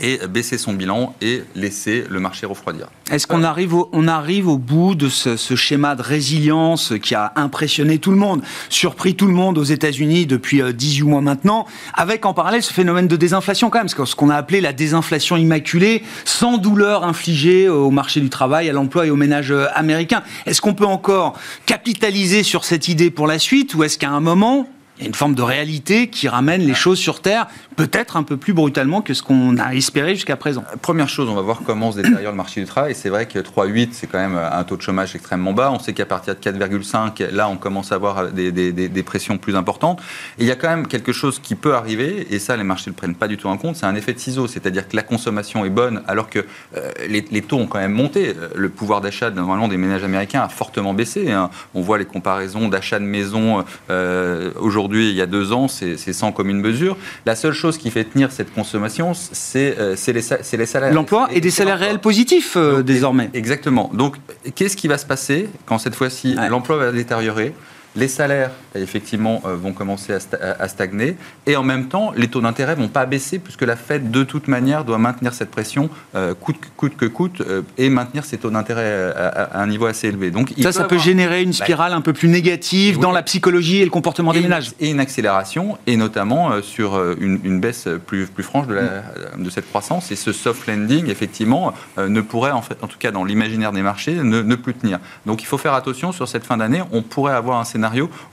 et 0.00 0.18
baisser 0.28 0.58
son 0.58 0.72
bilan 0.72 1.14
et 1.20 1.42
laisser 1.54 2.04
le 2.08 2.20
marché 2.20 2.46
refroidir. 2.46 2.86
Est-ce 3.10 3.26
qu'on 3.26 3.42
arrive, 3.42 3.74
au, 3.74 3.88
on 3.92 4.08
arrive 4.08 4.48
au 4.48 4.56
bout 4.56 4.94
de 4.94 5.08
ce, 5.08 5.36
schéma 5.54 5.94
de 5.94 6.02
résilience 6.02 6.94
qui 7.02 7.14
a 7.14 7.32
impressionné 7.36 7.98
tout 7.98 8.10
le 8.10 8.16
monde, 8.16 8.42
surpris 8.68 9.14
tout 9.14 9.26
le 9.26 9.32
monde 9.32 9.58
aux 9.58 9.64
États-Unis 9.64 10.26
depuis 10.26 10.62
18 10.72 11.02
euh, 11.02 11.06
mois 11.06 11.20
maintenant, 11.20 11.66
avec 11.94 12.24
en 12.24 12.34
parallèle 12.34 12.62
ce 12.62 12.72
phénomène 12.72 13.08
de 13.08 13.16
désinflation 13.16 13.68
quand 13.68 13.78
même, 13.78 13.88
ce 13.88 14.14
qu'on 14.14 14.30
a 14.30 14.36
appelé 14.36 14.60
la 14.60 14.72
désinflation 14.72 15.36
immaculée, 15.36 16.02
sans 16.24 16.58
douleur 16.58 17.04
infligée 17.04 17.68
au 17.68 17.90
marché 17.90 18.20
du 18.20 18.30
travail, 18.30 18.68
à 18.68 18.72
l'emploi 18.72 19.06
et 19.06 19.10
aux 19.10 19.16
ménages 19.16 19.52
euh, 19.52 19.66
américains. 19.74 20.22
Est-ce 20.46 20.60
qu'on 20.60 20.74
peut 20.74 20.86
encore 20.86 21.38
capitaliser 21.66 22.42
sur 22.42 22.64
cette 22.64 22.88
idée 22.88 23.10
pour 23.10 23.26
la 23.26 23.38
suite 23.38 23.74
ou 23.74 23.84
est-ce 23.84 23.98
qu'à 23.98 24.10
un 24.10 24.20
moment, 24.20 24.66
il 25.00 25.04
y 25.04 25.06
a 25.06 25.08
une 25.08 25.14
forme 25.14 25.34
de 25.34 25.42
réalité 25.42 26.08
qui 26.08 26.28
ramène 26.28 26.60
les 26.60 26.74
choses 26.74 26.98
sur 26.98 27.22
Terre, 27.22 27.46
peut-être 27.76 28.18
un 28.18 28.22
peu 28.22 28.36
plus 28.36 28.52
brutalement 28.52 29.00
que 29.00 29.14
ce 29.14 29.22
qu'on 29.22 29.56
a 29.56 29.74
espéré 29.74 30.14
jusqu'à 30.14 30.36
présent. 30.36 30.62
Euh, 30.72 30.76
première 30.76 31.08
chose, 31.08 31.30
on 31.30 31.34
va 31.34 31.40
voir 31.40 31.62
comment 31.64 31.90
se 31.90 32.00
détériore 32.00 32.32
le 32.32 32.36
marché 32.36 32.60
du 32.60 32.66
travail. 32.66 32.94
C'est 32.94 33.08
vrai 33.08 33.26
que 33.26 33.38
3,8, 33.38 33.88
c'est 33.92 34.06
quand 34.06 34.18
même 34.18 34.36
un 34.36 34.62
taux 34.64 34.76
de 34.76 34.82
chômage 34.82 35.14
extrêmement 35.16 35.54
bas. 35.54 35.70
On 35.72 35.78
sait 35.78 35.94
qu'à 35.94 36.04
partir 36.04 36.34
de 36.34 36.40
4,5, 36.40 37.30
là, 37.30 37.48
on 37.48 37.56
commence 37.56 37.92
à 37.92 37.94
avoir 37.94 38.30
des, 38.30 38.52
des, 38.52 39.02
pressions 39.02 39.38
plus 39.38 39.56
importantes. 39.56 40.00
Et 40.38 40.42
il 40.42 40.46
y 40.46 40.50
a 40.50 40.56
quand 40.56 40.68
même 40.68 40.86
quelque 40.86 41.12
chose 41.12 41.38
qui 41.38 41.54
peut 41.54 41.74
arriver, 41.74 42.26
et 42.30 42.38
ça, 42.38 42.56
les 42.58 42.64
marchés 42.64 42.90
ne 42.90 42.94
le 42.94 42.96
prennent 42.96 43.14
pas 43.14 43.28
du 43.28 43.38
tout 43.38 43.48
en 43.48 43.56
compte, 43.56 43.76
c'est 43.76 43.86
un 43.86 43.94
effet 43.94 44.12
de 44.12 44.18
ciseau. 44.18 44.46
C'est-à-dire 44.46 44.86
que 44.86 44.94
la 44.94 45.02
consommation 45.02 45.64
est 45.64 45.70
bonne, 45.70 46.02
alors 46.06 46.28
que 46.28 46.40
euh, 46.76 46.90
les, 47.08 47.22
taux 47.42 47.56
ont 47.56 47.66
quand 47.66 47.78
même 47.78 47.92
monté. 47.92 48.34
Le 48.54 48.68
pouvoir 48.68 49.00
d'achat, 49.00 49.30
normalement, 49.30 49.68
des 49.68 49.78
ménages 49.78 50.04
américains 50.04 50.42
a 50.42 50.50
fortement 50.50 50.92
baissé. 50.92 51.32
Hein. 51.32 51.48
On 51.74 51.80
voit 51.80 51.96
les 51.96 52.04
comparaisons 52.04 52.68
d'achat 52.68 52.98
de 52.98 53.04
maisons 53.04 53.64
euh, 53.88 54.50
aujourd'hui 54.60 54.89
il 54.98 55.14
y 55.14 55.22
a 55.22 55.26
deux 55.26 55.52
ans, 55.52 55.68
c'est 55.68 55.96
sans 56.12 56.32
commune 56.32 56.60
mesure. 56.60 56.96
La 57.26 57.36
seule 57.36 57.52
chose 57.52 57.78
qui 57.78 57.90
fait 57.90 58.04
tenir 58.04 58.32
cette 58.32 58.52
consommation, 58.52 59.12
c'est 59.14 59.76
euh, 59.78 59.96
les, 60.06 60.58
les, 60.58 60.66
salaires. 60.66 60.92
L'emploi 60.92 61.28
et, 61.32 61.40
des 61.40 61.50
salaires 61.50 61.78
réels 61.78 62.00
positifs 62.00 62.56
euh, 62.56 62.82
désormais. 62.82 63.30
Exactement. 63.34 63.90
Donc, 63.94 64.16
qu'est-ce 64.54 64.76
qui 64.76 64.88
va 64.88 64.98
se 64.98 65.06
passer 65.06 65.48
quand 65.66 65.78
cette 65.78 65.94
fois-ci 65.94 66.36
l'emploi 66.48 66.76
va 66.76 66.92
détériorer 66.92 67.54
les 67.96 68.08
salaires, 68.08 68.52
effectivement, 68.74 69.42
euh, 69.44 69.56
vont 69.56 69.72
commencer 69.72 70.12
à, 70.12 70.68
stagner. 70.68 71.16
Et 71.46 71.56
en 71.56 71.64
même 71.64 71.88
temps, 71.88 72.12
les 72.16 72.28
taux 72.28 72.40
d'intérêt 72.40 72.76
vont 72.76 72.88
pas 72.88 73.04
baisser, 73.04 73.38
puisque 73.40 73.62
la 73.62 73.74
Fed, 73.74 74.10
de 74.10 74.22
toute 74.22 74.46
manière, 74.46 74.84
doit 74.84 74.98
maintenir 74.98 75.34
cette 75.34 75.50
pression, 75.50 75.90
euh, 76.14 76.34
coûte, 76.34 76.56
coûte, 76.76 76.96
que 76.96 77.06
coûte, 77.06 77.40
euh, 77.40 77.62
et 77.78 77.90
maintenir 77.90 78.24
ses 78.24 78.38
taux 78.38 78.50
d'intérêt 78.50 79.12
à, 79.16 79.60
un 79.60 79.66
niveau 79.66 79.86
assez 79.86 80.08
élevé. 80.08 80.30
Donc, 80.30 80.52
ça, 80.60 80.70
ça 80.70 80.84
peut 80.84 80.98
générer 80.98 81.42
une 81.42 81.50
bah, 81.50 81.56
spirale 81.56 81.92
un 81.92 82.00
peu 82.00 82.12
plus 82.12 82.28
négative 82.28 82.98
dans 82.98 83.10
la 83.10 83.22
psychologie 83.22 83.78
et 83.78 83.84
le 83.84 83.90
comportement 83.90 84.32
des 84.32 84.40
ménages. 84.40 84.72
Et 84.78 84.90
une 84.90 85.00
accélération, 85.00 85.76
et 85.86 85.96
notamment 85.96 86.62
sur 86.62 87.00
une, 87.18 87.60
baisse 87.60 87.88
plus, 88.06 88.26
plus 88.26 88.44
franche 88.44 88.68
de, 88.68 88.74
la, 88.74 89.02
de, 89.36 89.50
cette 89.50 89.68
croissance. 89.68 90.12
Et 90.12 90.16
ce 90.16 90.32
soft 90.32 90.68
landing, 90.68 91.08
effectivement, 91.08 91.74
ne 91.98 92.20
pourrait, 92.20 92.52
en, 92.52 92.62
fait, 92.62 92.82
en 92.82 92.86
tout 92.86 92.98
cas 92.98 93.10
dans 93.10 93.24
l'imaginaire 93.24 93.72
des 93.72 93.82
marchés, 93.82 94.14
ne, 94.14 94.42
ne 94.42 94.54
plus 94.54 94.74
tenir. 94.74 95.00
Donc, 95.26 95.42
il 95.42 95.46
faut 95.46 95.58
faire 95.58 95.74
attention 95.74 96.12
sur 96.12 96.28
cette 96.28 96.44
fin 96.44 96.56
d'année. 96.56 96.82
On 96.92 97.02
pourrait 97.02 97.34
avoir 97.34 97.58
un 97.58 97.64
scénario 97.64 97.79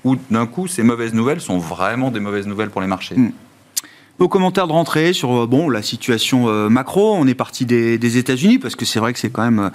où 0.03 0.15
d'un 0.29 0.45
coup 0.45 0.67
ces 0.67 0.83
mauvaises 0.83 1.13
nouvelles 1.13 1.41
sont 1.41 1.57
vraiment 1.57 2.11
des 2.11 2.19
mauvaises 2.19 2.47
nouvelles 2.47 2.69
pour 2.69 2.81
les 2.81 2.87
marchés. 2.87 3.15
Hmm. 3.15 3.31
Vos 4.19 4.27
commentaires 4.27 4.65
de 4.65 4.71
rentrée 4.71 5.13
sur 5.13 5.43
euh, 5.43 5.45
bon 5.45 5.69
la 5.69 5.83
situation 5.83 6.49
euh, 6.49 6.69
macro, 6.69 7.13
on 7.13 7.27
est 7.27 7.35
parti 7.35 7.67
des, 7.67 8.17
États-Unis 8.17 8.57
parce 8.57 8.75
que 8.75 8.83
c'est 8.83 8.99
vrai 8.99 9.13
que 9.13 9.19
c'est 9.19 9.29
quand 9.29 9.43
même 9.43 9.59
euh, 9.59 9.69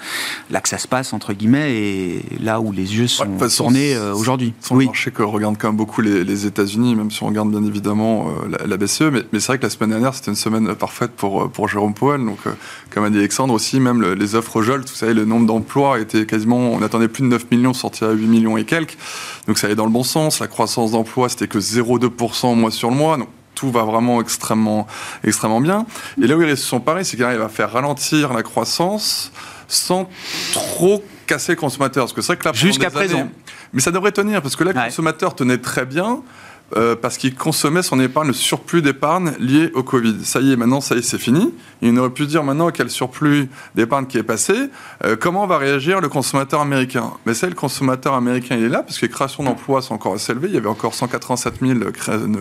là 0.51 0.61
que 0.61 0.69
ça 0.69 0.79
se 0.79 0.89
passe 0.89 1.13
entre 1.13 1.33
guillemets 1.33 1.73
et 1.75 2.23
là 2.41 2.61
où 2.61 2.73
les 2.73 2.97
yeux 2.97 3.07
sont 3.07 3.25
tournés 3.57 3.97
aujourd'hui. 3.97 4.53
Oui. 4.73 4.87
marché 4.87 5.13
que 5.13 5.23
regarde 5.23 5.57
quand 5.59 5.69
même 5.69 5.77
beaucoup 5.77 6.01
les, 6.01 6.47
États-Unis, 6.47 6.97
même 6.97 7.13
si 7.13 7.23
on 7.23 7.27
regarde 7.27 7.51
bien 7.51 7.63
évidemment 7.65 8.33
la, 8.67 8.77
BCE, 8.77 9.03
mais, 9.13 9.23
c'est 9.35 9.47
vrai 9.47 9.59
que 9.59 9.63
la 9.63 9.71
semaine 9.71 9.91
dernière 9.91 10.15
c'était 10.15 10.31
une 10.31 10.37
semaine 10.37 10.75
parfaite 10.75 11.13
pour 11.13 11.49
pour 11.51 11.69
Jérôme 11.69 11.95
Powell. 11.95 12.25
Donc 12.25 12.39
comme 12.91 13.05
a 13.05 13.11
dit 13.11 13.19
Alexandre 13.19 13.55
aussi, 13.55 13.79
même 13.79 14.03
les 14.03 14.35
offres 14.35 14.63
Jolt, 14.63 14.89
vous 14.89 14.97
savez 14.97 15.15
le 15.15 15.25
nombre 15.25 15.47
d'emplois 15.47 16.01
était 16.01 16.27
quasiment, 16.27 16.73
on 16.73 16.83
attendait 16.83 17.09
plus 17.09 17.23
de 17.23 17.29
9 17.29 17.51
millions 17.53 17.75
sortis 17.75 18.05
à 18.05 18.11
8 18.11 18.27
millions 18.27 18.57
et 18.57 18.65
quelques. 18.65 18.97
Donc 19.47 19.59
ça 19.59 19.69
allait 19.69 19.77
dans 19.77 19.87
le 19.87 19.93
bon 19.93 20.05
sens. 20.05 20.41
La 20.41 20.49
croissance 20.49 20.93
d'emploi 20.93 21.29
c'était 21.29 21.49
que 21.49 21.59
0,2% 21.59 22.57
mois 22.57 22.73
sur 22.73 22.91
le 22.91 22.97
mois. 22.97 23.19
Donc 23.19 23.29
tout 23.63 23.71
va 23.71 23.85
vraiment 23.85 24.21
extrêmement, 24.21 24.89
extrêmement 25.23 25.61
bien. 25.61 25.87
Et 26.21 26.27
là 26.27 26.37
où 26.37 26.43
ils 26.43 26.57
se 26.57 26.67
sont 26.67 26.81
parés, 26.81 27.05
c'est 27.05 27.17
qu'il 27.17 27.25
va 27.25 27.49
faire 27.49 27.71
ralentir 27.71 28.33
la 28.33 28.43
croissance 28.43 29.31
sans 29.69 30.09
trop 30.53 31.05
casser 31.29 31.53
le 31.53 31.61
consommateur. 31.61 32.03
Parce 32.03 32.13
que 32.13 32.23
c'est 32.23 32.33
vrai 32.33 32.39
que 32.39 32.45
là, 32.45 32.53
jusqu'à 32.53 32.91
présent. 32.91 33.29
mais 33.73 33.81
ça 33.81 33.93
devrait 33.93 34.11
tenir 34.11 34.43
parce 34.43 34.57
que 34.57 34.65
là, 34.65 34.73
le 34.73 34.81
consommateur 34.81 35.37
tenait 35.37 35.59
très 35.59 35.87
bien. 35.87 36.23
Euh, 36.77 36.97
parce 36.97 37.19
qu'il 37.19 37.35
consommait 37.35 37.83
son 37.83 38.01
épargne, 38.01 38.29
le 38.29 38.33
surplus 38.33 38.81
d'épargne 38.81 39.33
lié 39.39 39.71
au 39.75 39.83
Covid. 39.83 40.25
Ça 40.25 40.41
y 40.41 40.53
est, 40.53 40.57
maintenant, 40.57 40.81
ça 40.81 40.95
y 40.95 40.99
est, 40.99 41.03
c'est 41.03 41.19
fini. 41.19 41.53
Il 41.83 41.99
aurait 41.99 42.11
pu 42.11 42.27
dire 42.27 42.45
maintenant 42.45 42.71
quel 42.71 42.89
surplus 42.89 43.49
d'épargne 43.75 44.07
qui 44.07 44.17
est 44.17 44.23
passé, 44.23 44.55
euh, 45.05 45.17
comment 45.19 45.47
va 45.47 45.59
réagir 45.59 46.01
le 46.01 46.09
consommateur 46.09 46.61
américain? 46.61 47.13
Mais 47.27 47.35
c'est 47.35 47.49
le 47.49 47.55
consommateur 47.55 48.15
américain, 48.15 48.57
il 48.57 48.65
est 48.65 48.69
là, 48.69 48.83
parce 48.83 48.99
que 48.99 49.07
les 49.07 49.13
créations 49.13 49.43
d'emplois 49.43 49.83
sont 49.83 49.95
encore 49.95 50.15
assez 50.15 50.33
élevées. 50.33 50.49
Il 50.49 50.55
y 50.55 50.57
avait 50.57 50.69
encore 50.69 50.95
187 50.95 51.55
000 51.61 51.81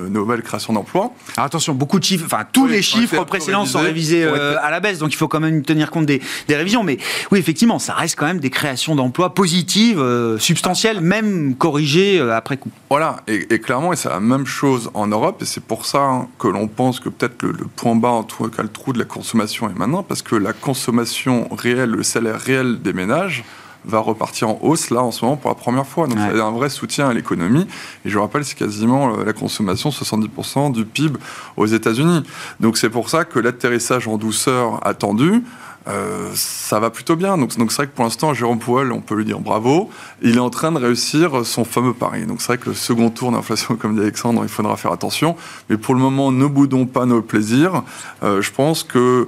nouvelles 0.10 0.44
créations 0.44 0.74
d'emplois. 0.74 1.12
attention, 1.36 1.74
beaucoup 1.74 2.00
de 2.00 2.04
chiffres, 2.04 2.26
enfin 2.26 2.46
tous 2.52 2.68
les 2.68 2.82
chiffres 2.82 3.24
précédents 3.26 3.66
sont 3.66 3.80
révisés 3.80 4.24
euh, 4.24 4.56
à 4.62 4.72
la 4.72 4.80
baisse, 4.80 5.00
donc 5.00 5.12
il 5.12 5.18
faut 5.18 5.28
quand 5.28 5.40
même 5.40 5.64
tenir 5.64 5.92
compte 5.92 6.06
des, 6.06 6.22
révisions. 6.48 6.84
Mais 6.84 7.00
oui, 7.32 7.40
effectivement, 7.40 7.80
ça 7.80 7.94
reste 7.94 8.18
quand 8.18 8.28
même 8.28 8.40
des 8.40 8.50
créations 8.50 8.96
d'emplois 8.96 9.34
positives, 9.34 10.02
substantielles, 10.38 11.02
même 11.02 11.56
corrigées 11.56 12.20
après 12.20 12.58
coup. 12.58 12.70
Voilà, 12.90 13.18
et, 13.28 13.54
et 13.54 13.60
clairement, 13.60 13.92
et 13.92 13.96
ça 13.96 14.21
même 14.22 14.46
chose 14.46 14.90
en 14.94 15.08
Europe 15.08 15.42
et 15.42 15.46
c'est 15.46 15.64
pour 15.64 15.86
ça 15.86 16.04
hein, 16.04 16.28
que 16.40 16.48
l'on 16.48 16.68
pense 16.68 17.00
que 17.00 17.10
peut-être 17.10 17.44
le, 17.44 17.54
point 17.76 17.96
bas, 17.96 18.10
en 18.10 18.24
tout 18.24 18.48
cas 18.50 18.64
le 18.64 18.70
trou 18.70 18.94
de 18.94 19.00
la 19.00 19.06
consommation 19.06 19.70
est 19.70 19.78
maintenant, 19.78 20.04
parce 20.04 20.22
que 20.22 20.36
la 20.36 20.54
consommation 20.54 21.48
réelle, 21.52 21.92
le 21.92 22.04
salaire 22.04 22.40
réel 22.40 22.82
des 22.82 22.94
ménages 22.94 23.44
va 23.86 24.00
repartir 24.00 24.50
en 24.50 24.60
hausse 24.62 24.90
là 24.90 25.02
en 25.02 25.12
ce 25.12 25.26
moment 25.26 25.38
pour 25.38 25.50
la 25.50 25.56
première 25.56 25.88
fois. 25.88 26.08
Donc 26.08 26.18
ouais. 26.18 26.40
un 26.40 26.52
vrai 26.52 26.70
soutien 26.70 27.10
à 27.10 27.14
l'économie. 27.14 27.68
Et 28.06 28.10
je 28.10 28.20
rappelle, 28.20 28.46
c'est 28.46 28.58
quasiment 28.58 29.18
euh, 29.18 29.24
la 29.24 29.34
consommation 29.34 29.90
70% 29.90 30.72
du 30.72 30.86
PIB 30.86 31.18
aux 31.58 31.66
États-Unis. 31.66 32.24
Donc 32.60 32.78
c'est 32.78 32.90
pour 32.90 33.10
ça 33.10 33.26
que 33.26 33.40
l'atterrissage 33.40 34.08
en 34.08 34.18
douceur 34.18 34.86
attendu, 34.86 35.44
euh, 35.88 36.30
ça 36.36 36.80
va 36.80 36.90
plutôt 36.90 37.16
bien. 37.16 37.38
Donc, 37.38 37.52
c'est 37.54 37.60
vrai 37.60 37.88
que 37.88 37.96
pour 37.96 38.04
l'instant, 38.04 38.34
Jérôme 38.34 38.60
Powell, 38.60 38.92
on 38.92 39.02
peut 39.02 39.16
lui 39.16 39.26
dire 39.26 39.40
bravo. 39.40 39.90
Il 40.22 40.38
est 40.38 40.40
en 40.40 40.50
train 40.50 40.72
de 40.72 40.80
réussir 40.80 41.46
son 41.46 41.66
fameux 41.66 41.94
pari. 41.94 42.26
Donc 42.26 42.42
c'est 42.42 42.48
vrai 42.48 42.58
que 42.58 42.70
le 42.70 42.76
second 42.76 43.10
tour 43.10 43.32
d'inflation, 43.32 43.76
comme 43.76 43.96
dit 43.96 44.02
Alexandre, 44.02 44.42
il 44.44 44.50
faudra 44.50 44.78
faire 44.78 44.92
attention. 44.92 45.36
Mais 45.70 45.78
pour 45.78 45.96
le 45.96 46.00
moment, 46.00 46.32
ne 46.32 46.46
boudons 46.46 46.86
pas 46.86 47.06
nos 47.06 47.22
plaisirs. 47.22 47.84
Euh, 48.24 48.42
je 48.42 48.52
pense 48.52 48.84
que 48.84 49.28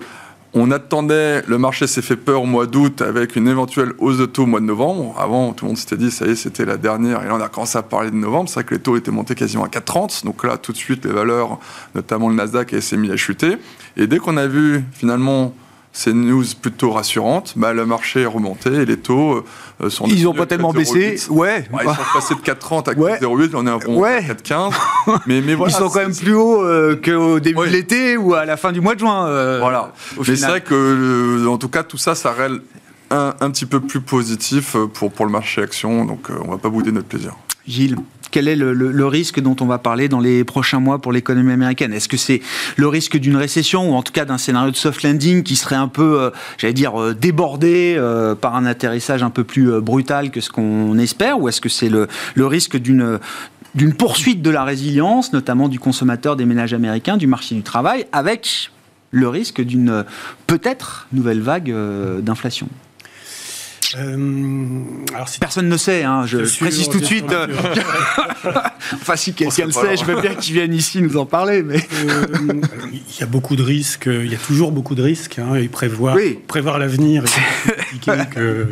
on 0.55 0.69
attendait, 0.69 1.41
le 1.47 1.57
marché 1.57 1.87
s'est 1.87 2.03
fait 2.03 2.15
peur 2.15 2.43
au 2.43 2.45
mois 2.45 2.67
d'août 2.67 3.01
avec 3.01 3.35
une 3.35 3.47
éventuelle 3.47 3.93
hausse 3.97 4.19
de 4.19 4.27
taux 4.27 4.43
au 4.43 4.45
mois 4.45 4.59
de 4.59 4.65
novembre. 4.65 5.15
Avant, 5.17 5.51
tout 5.51 5.65
le 5.65 5.69
monde 5.69 5.77
s'était 5.77 5.97
dit, 5.97 6.11
ça 6.11 6.27
y 6.27 6.29
est, 6.29 6.35
c'était 6.35 6.63
la 6.63 6.77
dernière. 6.77 7.23
Et 7.23 7.27
là, 7.27 7.33
on 7.35 7.41
a 7.41 7.49
commencé 7.49 7.75
à 7.75 7.81
parler 7.81 8.11
de 8.11 8.15
novembre. 8.15 8.49
C'est 8.49 8.55
vrai 8.55 8.63
que 8.63 8.75
les 8.75 8.79
taux 8.79 8.95
étaient 8.95 9.09
montés 9.09 9.33
quasiment 9.33 9.63
à 9.63 9.67
4,30. 9.67 10.25
Donc 10.25 10.43
là, 10.43 10.57
tout 10.57 10.71
de 10.71 10.77
suite, 10.77 11.05
les 11.05 11.11
valeurs, 11.11 11.57
notamment 11.95 12.29
le 12.29 12.35
Nasdaq, 12.35 12.75
s'est 12.83 12.97
mis 12.97 13.09
à 13.09 13.17
chuter. 13.17 13.57
Et 13.97 14.05
dès 14.05 14.19
qu'on 14.19 14.37
a 14.37 14.45
vu, 14.45 14.83
finalement, 14.91 15.55
ces 15.95 16.11
news 16.11 16.43
plutôt 16.59 16.91
rassurantes, 16.91 17.53
bah, 17.55 17.71
le 17.71 17.85
marché 17.85 18.21
est 18.21 18.25
remonté 18.25 18.73
et 18.73 18.85
les 18.85 18.97
taux 18.97 19.45
euh, 19.81 19.89
sont... 19.91 20.05
Ils 20.07 20.23
n'ont 20.23 20.33
pas 20.33 20.47
tellement 20.47 20.73
baissé, 20.73 21.19
ouais. 21.29 21.67
ouais. 21.71 21.83
Ils 21.83 21.89
sont 21.89 21.95
passés 22.13 22.33
de 22.33 22.39
4,30 22.39 22.89
à 22.89 22.93
4,08, 22.95 23.51
on 23.53 23.67
est 23.67 23.69
à 23.69 23.77
ouais. 23.89 24.21
4,15. 24.21 24.73
mais, 25.27 25.41
mais 25.41 25.53
voilà, 25.53 25.71
ils 25.71 25.75
sont 25.75 25.89
quand 25.89 25.99
même 25.99 26.15
plus 26.15 26.33
hauts 26.33 26.63
euh, 26.63 26.99
qu'au 26.99 27.39
début 27.39 27.59
ouais. 27.59 27.67
de 27.67 27.73
l'été 27.73 28.17
ou 28.17 28.33
à 28.33 28.45
la 28.45 28.57
fin 28.57 28.71
du 28.71 28.81
mois 28.81 28.95
de 28.95 29.01
juin. 29.01 29.27
Euh, 29.27 29.59
voilà. 29.59 29.93
Mais 30.17 30.35
c'est 30.35 30.47
vrai 30.47 30.61
que, 30.61 30.73
euh, 30.73 31.47
en 31.47 31.59
tout 31.59 31.69
cas, 31.69 31.83
tout 31.83 31.99
ça, 31.99 32.15
ça 32.15 32.31
règle 32.31 32.61
un, 33.11 33.35
un, 33.39 33.51
petit 33.51 33.67
peu 33.67 33.79
plus 33.79 34.01
positif 34.01 34.75
pour, 34.95 35.11
pour 35.11 35.27
le 35.27 35.31
marché 35.31 35.61
action, 35.61 36.05
donc 36.05 36.31
on 36.31 36.45
ne 36.45 36.51
va 36.53 36.57
pas 36.57 36.69
bouder 36.69 36.91
notre 36.91 37.07
plaisir. 37.07 37.35
Gilles 37.67 37.97
quel 38.33 38.47
est 38.47 38.55
le, 38.55 39.05
risque 39.05 39.39
dont 39.39 39.55
on 39.61 39.67
va 39.67 39.77
parler 39.77 40.09
dans 40.09 40.19
les 40.19 40.43
prochains 40.43 40.79
mois 40.79 40.97
pour 40.97 41.11
l'économie 41.11 41.51
américaine? 41.51 41.93
Est-ce 41.93 42.09
que 42.09 42.17
c'est 42.17 42.41
le 42.77 42.87
risque 42.87 43.15
d'une 43.17 43.35
récession 43.35 43.91
ou 43.91 43.93
en 43.93 44.01
tout 44.01 44.11
cas 44.11 44.25
d'un 44.25 44.39
scénario 44.39 44.71
de 44.71 44.75
soft 44.75 45.03
landing 45.03 45.43
qui 45.43 45.55
serait 45.55 45.75
un 45.75 45.87
peu, 45.87 46.19
euh, 46.19 46.29
j'allais 46.57 46.73
dire, 46.73 46.99
euh, 46.99 47.13
débordé 47.13 47.93
euh, 47.95 48.33
par 48.33 48.55
un 48.55 48.65
atterrissage 48.65 49.21
un 49.21 49.29
peu 49.29 49.43
plus 49.43 49.79
brutal 49.81 50.31
que 50.31 50.41
ce 50.41 50.49
qu'on 50.49 50.97
espère? 50.97 51.39
Ou 51.39 51.47
est-ce 51.47 51.61
que 51.61 51.69
c'est 51.69 51.89
le, 51.89 52.07
risque 52.35 52.75
d'une 52.75 53.19
d'une 53.75 53.93
poursuite 53.93 54.41
de 54.41 54.49
la 54.49 54.63
résilience, 54.63 55.31
notamment 55.31 55.67
du 55.67 55.79
consommateur 55.79 56.35
des 56.35 56.45
ménages 56.45 56.73
américains, 56.73 57.17
du 57.17 57.27
marché 57.27 57.53
du 57.53 57.61
travail, 57.61 58.07
avec 58.11 58.71
le 59.11 59.27
risque 59.27 59.61
d'une 59.61 60.05
peut-être 60.47 61.07
nouvelle 61.11 61.41
vague 61.41 61.71
d'inflation? 62.21 62.67
Euh, 63.97 64.79
alors 65.13 65.27
Personne 65.39 65.69
ne 65.69 65.77
sait, 65.77 66.03
hein, 66.03 66.25
je, 66.25 66.43
je 66.45 66.59
précise 66.59 66.89
tout 66.89 66.99
de 66.99 67.05
suite. 67.05 67.25
Enfin, 68.95 69.15
si 69.15 69.33
quelqu'un 69.33 69.65
le 69.65 69.71
sait, 69.71 69.95
je 69.97 70.05
veux 70.05 70.19
bien 70.21 70.35
qu'il 70.35 70.53
vienne 70.53 70.73
ici 70.73 71.01
nous 71.01 71.17
en 71.17 71.25
parler. 71.25 71.63
Mais 71.63 71.77
euh, 72.05 72.25
il 72.91 73.19
y 73.19 73.23
a 73.23 73.25
beaucoup 73.25 73.55
de 73.55 73.63
risques, 73.63 74.07
il 74.11 74.31
y 74.31 74.35
a 74.35 74.37
toujours 74.37 74.71
beaucoup 74.71 74.95
de 74.95 75.01
risques, 75.01 75.39
hein, 75.39 75.55
et 75.55 75.67
prévoir, 75.67 76.15
oui. 76.15 76.37
prévoir 76.47 76.77
l'avenir 76.79 77.23
que, 78.05 78.65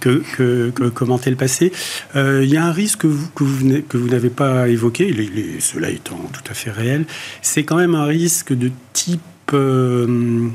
que, 0.00 0.22
que, 0.36 0.70
que, 0.70 0.84
commenter 0.88 1.30
le 1.30 1.36
passé. 1.36 1.72
Euh, 2.16 2.44
il 2.44 2.50
y 2.50 2.56
a 2.56 2.64
un 2.64 2.72
risque 2.72 3.00
que 3.00 3.06
vous, 3.06 3.28
que 3.34 3.44
vous, 3.44 3.82
que 3.88 3.96
vous 3.96 4.08
n'avez 4.08 4.30
pas 4.30 4.68
évoqué, 4.68 5.08
il 5.08 5.20
est, 5.20 5.24
il 5.24 5.38
est, 5.38 5.60
cela 5.60 5.90
étant 5.90 6.18
tout 6.32 6.50
à 6.50 6.54
fait 6.54 6.70
réel, 6.70 7.06
c'est 7.42 7.64
quand 7.64 7.76
même 7.76 7.94
un 7.94 8.04
risque 8.04 8.52
de 8.52 8.70
type 8.92 9.20
euh, 9.52 10.48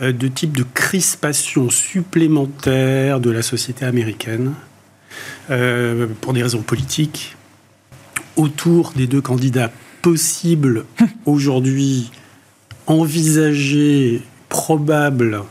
de 0.00 0.28
type 0.28 0.56
de 0.56 0.64
crispation 0.74 1.70
supplémentaire 1.70 3.20
de 3.20 3.30
la 3.30 3.42
société 3.42 3.84
américaine 3.84 4.54
euh, 5.50 6.06
pour 6.20 6.32
des 6.32 6.42
raisons 6.42 6.62
politiques 6.62 7.36
autour 8.36 8.92
des 8.92 9.06
deux 9.06 9.20
candidats 9.20 9.70
possibles 10.02 10.84
aujourd'hui, 11.26 12.10
envisagés, 12.86 14.22
probables, 14.48 15.42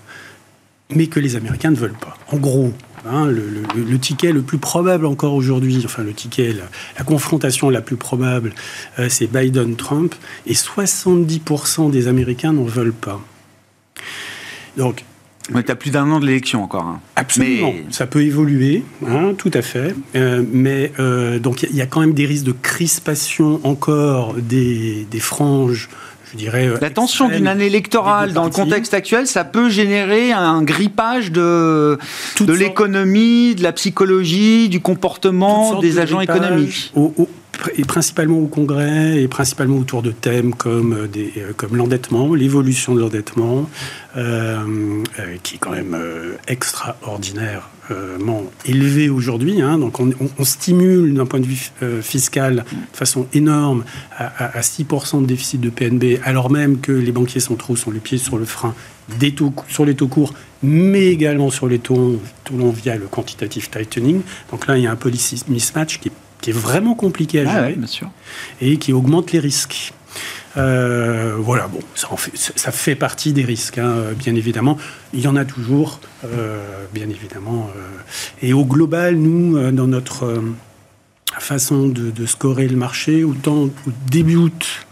mais 0.89 1.07
que 1.07 1.19
les 1.19 1.35
Américains 1.35 1.71
ne 1.71 1.75
veulent 1.75 1.93
pas. 1.93 2.17
En 2.31 2.37
gros, 2.37 2.73
Hein, 3.05 3.27
le, 3.27 3.47
le, 3.47 3.83
le, 3.83 3.97
ticket 3.97 4.33
le 4.33 4.41
plus 4.41 4.57
probable 4.57 5.05
encore 5.05 5.33
aujourd'hui, 5.33 5.81
enfin 5.85 6.03
le 6.03 6.11
ticket, 6.11 6.51
la, 6.51 6.65
la, 6.97 7.05
confrontation 7.05 7.69
la 7.69 7.81
plus 7.81 7.95
probable, 7.95 8.53
euh, 8.99 9.07
c'est 9.07 9.27
Biden-Trump, 9.27 10.13
et 10.45 10.53
70% 10.53 11.91
des 11.91 12.09
Américains 12.09 12.51
n'en 12.51 12.65
veulent 12.65 12.91
pas. 12.91 13.21
Donc, 14.79 15.03
mais 15.51 15.63
tu 15.63 15.71
as 15.71 15.75
plus 15.75 15.91
d'un 15.91 16.09
an 16.09 16.19
de 16.19 16.25
l'élection 16.25 16.63
encore. 16.63 16.83
Hein. 16.83 17.01
Absolument. 17.15 17.73
Mais... 17.73 17.91
Ça 17.91 18.07
peut 18.07 18.23
évoluer, 18.23 18.83
hein, 19.05 19.33
tout 19.37 19.51
à 19.53 19.61
fait. 19.61 19.93
Euh, 20.15 20.43
mais 20.51 20.91
euh, 20.99 21.39
donc 21.39 21.63
il 21.63 21.75
y, 21.75 21.81
a 21.81 21.85
quand 21.85 21.99
même 22.01 22.13
des 22.13 22.25
risques 22.25 22.45
de 22.45 22.53
crispation 22.53 23.59
encore 23.63 24.35
des, 24.35 25.05
des 25.09 25.19
franges. 25.19 25.89
Je 26.31 26.37
dirais, 26.37 26.67
euh, 26.67 26.77
la 26.79 26.89
tension 26.89 27.27
d'une 27.27 27.47
année 27.47 27.65
électorale 27.65 28.33
dans 28.33 28.45
le 28.45 28.51
contexte 28.51 28.93
actuel, 28.93 29.27
ça 29.27 29.43
peut 29.43 29.69
générer 29.69 30.31
un 30.31 30.61
grippage 30.61 31.31
de, 31.31 31.97
de 32.39 32.53
l'économie, 32.53 33.55
de 33.55 33.63
la 33.63 33.71
psychologie, 33.71 34.69
du 34.69 34.79
comportement 34.79 35.79
des 35.79 35.93
de 35.93 35.99
agents 35.99 36.21
économiques. 36.21 36.91
Au, 36.95 37.13
au, 37.17 37.29
et 37.75 37.83
principalement 37.83 38.39
au 38.39 38.47
Congrès 38.47 39.21
et 39.21 39.27
principalement 39.27 39.77
autour 39.77 40.01
de 40.01 40.11
thèmes 40.11 40.53
comme, 40.53 41.07
des, 41.07 41.33
comme 41.57 41.75
l'endettement, 41.75 42.33
l'évolution 42.33 42.95
de 42.95 43.01
l'endettement, 43.01 43.69
euh, 44.17 44.57
euh, 45.19 45.35
qui 45.43 45.55
est 45.55 45.57
quand 45.57 45.71
même 45.71 45.93
euh, 45.93 46.35
extraordinairement 46.47 47.63
élevé 48.65 49.09
aujourd'hui. 49.09 49.61
Hein. 49.61 49.77
Donc 49.77 49.99
on, 49.99 50.09
on, 50.19 50.29
on 50.37 50.43
stimule 50.43 51.13
d'un 51.13 51.25
point 51.25 51.39
de 51.39 51.45
vue 51.45 51.71
euh, 51.81 52.01
fiscal 52.01 52.65
de 52.91 52.97
façon 52.97 53.27
énorme 53.33 53.83
à, 54.15 54.25
à, 54.45 54.57
à 54.57 54.61
6% 54.61 55.21
de 55.21 55.25
déficit 55.25 55.61
de 55.61 55.69
PNB, 55.69 56.19
alors 56.23 56.49
même 56.49 56.79
que 56.79 56.91
les 56.91 57.11
banquiers 57.11 57.39
centraux 57.39 57.75
sont 57.75 57.91
les 57.91 57.99
pieds 57.99 58.17
sur 58.17 58.37
le 58.37 58.45
frein 58.45 58.73
des 59.19 59.33
taux, 59.33 59.53
sur 59.67 59.85
les 59.85 59.95
taux 59.95 60.07
courts, 60.07 60.33
mais 60.61 61.07
également 61.07 61.49
sur 61.49 61.67
les 61.67 61.79
taux, 61.79 62.21
taux 62.43 62.57
longs 62.57 62.71
via 62.71 62.95
le 62.95 63.07
quantitative 63.07 63.69
tightening. 63.69 64.21
Donc 64.51 64.67
là, 64.67 64.77
il 64.77 64.83
y 64.83 64.87
a 64.87 64.91
un 64.91 64.95
policy 64.95 65.43
mismatch 65.47 65.99
qui 65.99 66.09
est 66.09 66.13
qui 66.41 66.51
est 66.51 66.53
vraiment 66.53 66.95
compliqué 66.95 67.41
à 67.41 67.45
gérer 67.45 67.57
ah 67.57 67.67
ouais, 67.67 67.75
bien 67.75 67.87
sûr. 67.87 68.09
et 68.61 68.77
qui 68.77 68.93
augmente 68.93 69.31
les 69.31 69.39
risques. 69.39 69.93
Euh, 70.57 71.35
voilà, 71.37 71.67
bon, 71.67 71.79
ça, 71.95 72.07
fait, 72.17 72.31
ça, 72.35 72.71
fait, 72.71 72.95
partie 72.95 73.33
des 73.33 73.43
risques, 73.43 73.77
hein, 73.77 73.95
bien 74.17 74.35
évidemment. 74.35 74.77
Il 75.13 75.21
y 75.21 75.27
en 75.27 75.35
a 75.35 75.45
toujours, 75.45 75.99
euh, 76.25 76.85
bien 76.93 77.09
évidemment. 77.09 77.69
Euh, 77.75 77.81
et 78.41 78.53
au 78.53 78.65
global, 78.65 79.15
nous, 79.15 79.71
dans 79.71 79.87
notre 79.87 80.41
façon 81.37 81.87
de, 81.87 82.09
de, 82.09 82.25
scorer 82.25 82.67
le 82.67 82.75
marché, 82.75 83.23
autant 83.23 83.63
au 83.63 83.71
début 84.09 84.35
août, 84.35 84.85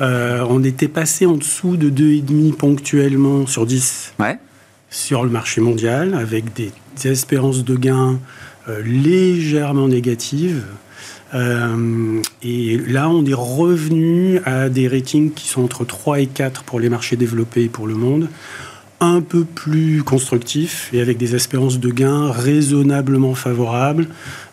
on 0.00 0.64
était 0.64 0.88
passé 0.88 1.26
en 1.26 1.36
dessous 1.36 1.76
de 1.76 1.90
2,5 1.90 2.54
ponctuellement 2.54 3.46
sur 3.46 3.66
10 3.66 4.14
ouais. 4.18 4.38
sur 4.90 5.22
le 5.22 5.30
marché 5.30 5.60
mondial, 5.60 6.14
avec 6.14 6.52
des, 6.54 6.72
des 7.02 7.10
espérances 7.10 7.64
de 7.64 7.76
gains 7.76 8.18
légèrement 8.84 9.88
négatives. 9.88 10.64
Euh, 11.36 12.22
et 12.42 12.78
là, 12.78 13.08
on 13.08 13.24
est 13.24 13.34
revenu 13.34 14.40
à 14.44 14.68
des 14.68 14.88
ratings 14.88 15.32
qui 15.32 15.48
sont 15.48 15.62
entre 15.62 15.84
3 15.84 16.20
et 16.20 16.26
4 16.26 16.64
pour 16.64 16.80
les 16.80 16.88
marchés 16.88 17.16
développés 17.16 17.64
et 17.64 17.68
pour 17.68 17.86
le 17.86 17.94
monde, 17.94 18.28
un 19.00 19.20
peu 19.20 19.44
plus 19.44 20.02
constructifs 20.02 20.88
et 20.94 21.02
avec 21.02 21.18
des 21.18 21.34
espérances 21.34 21.78
de 21.78 21.90
gains 21.90 22.30
raisonnablement 22.32 23.34
favorables 23.34 24.08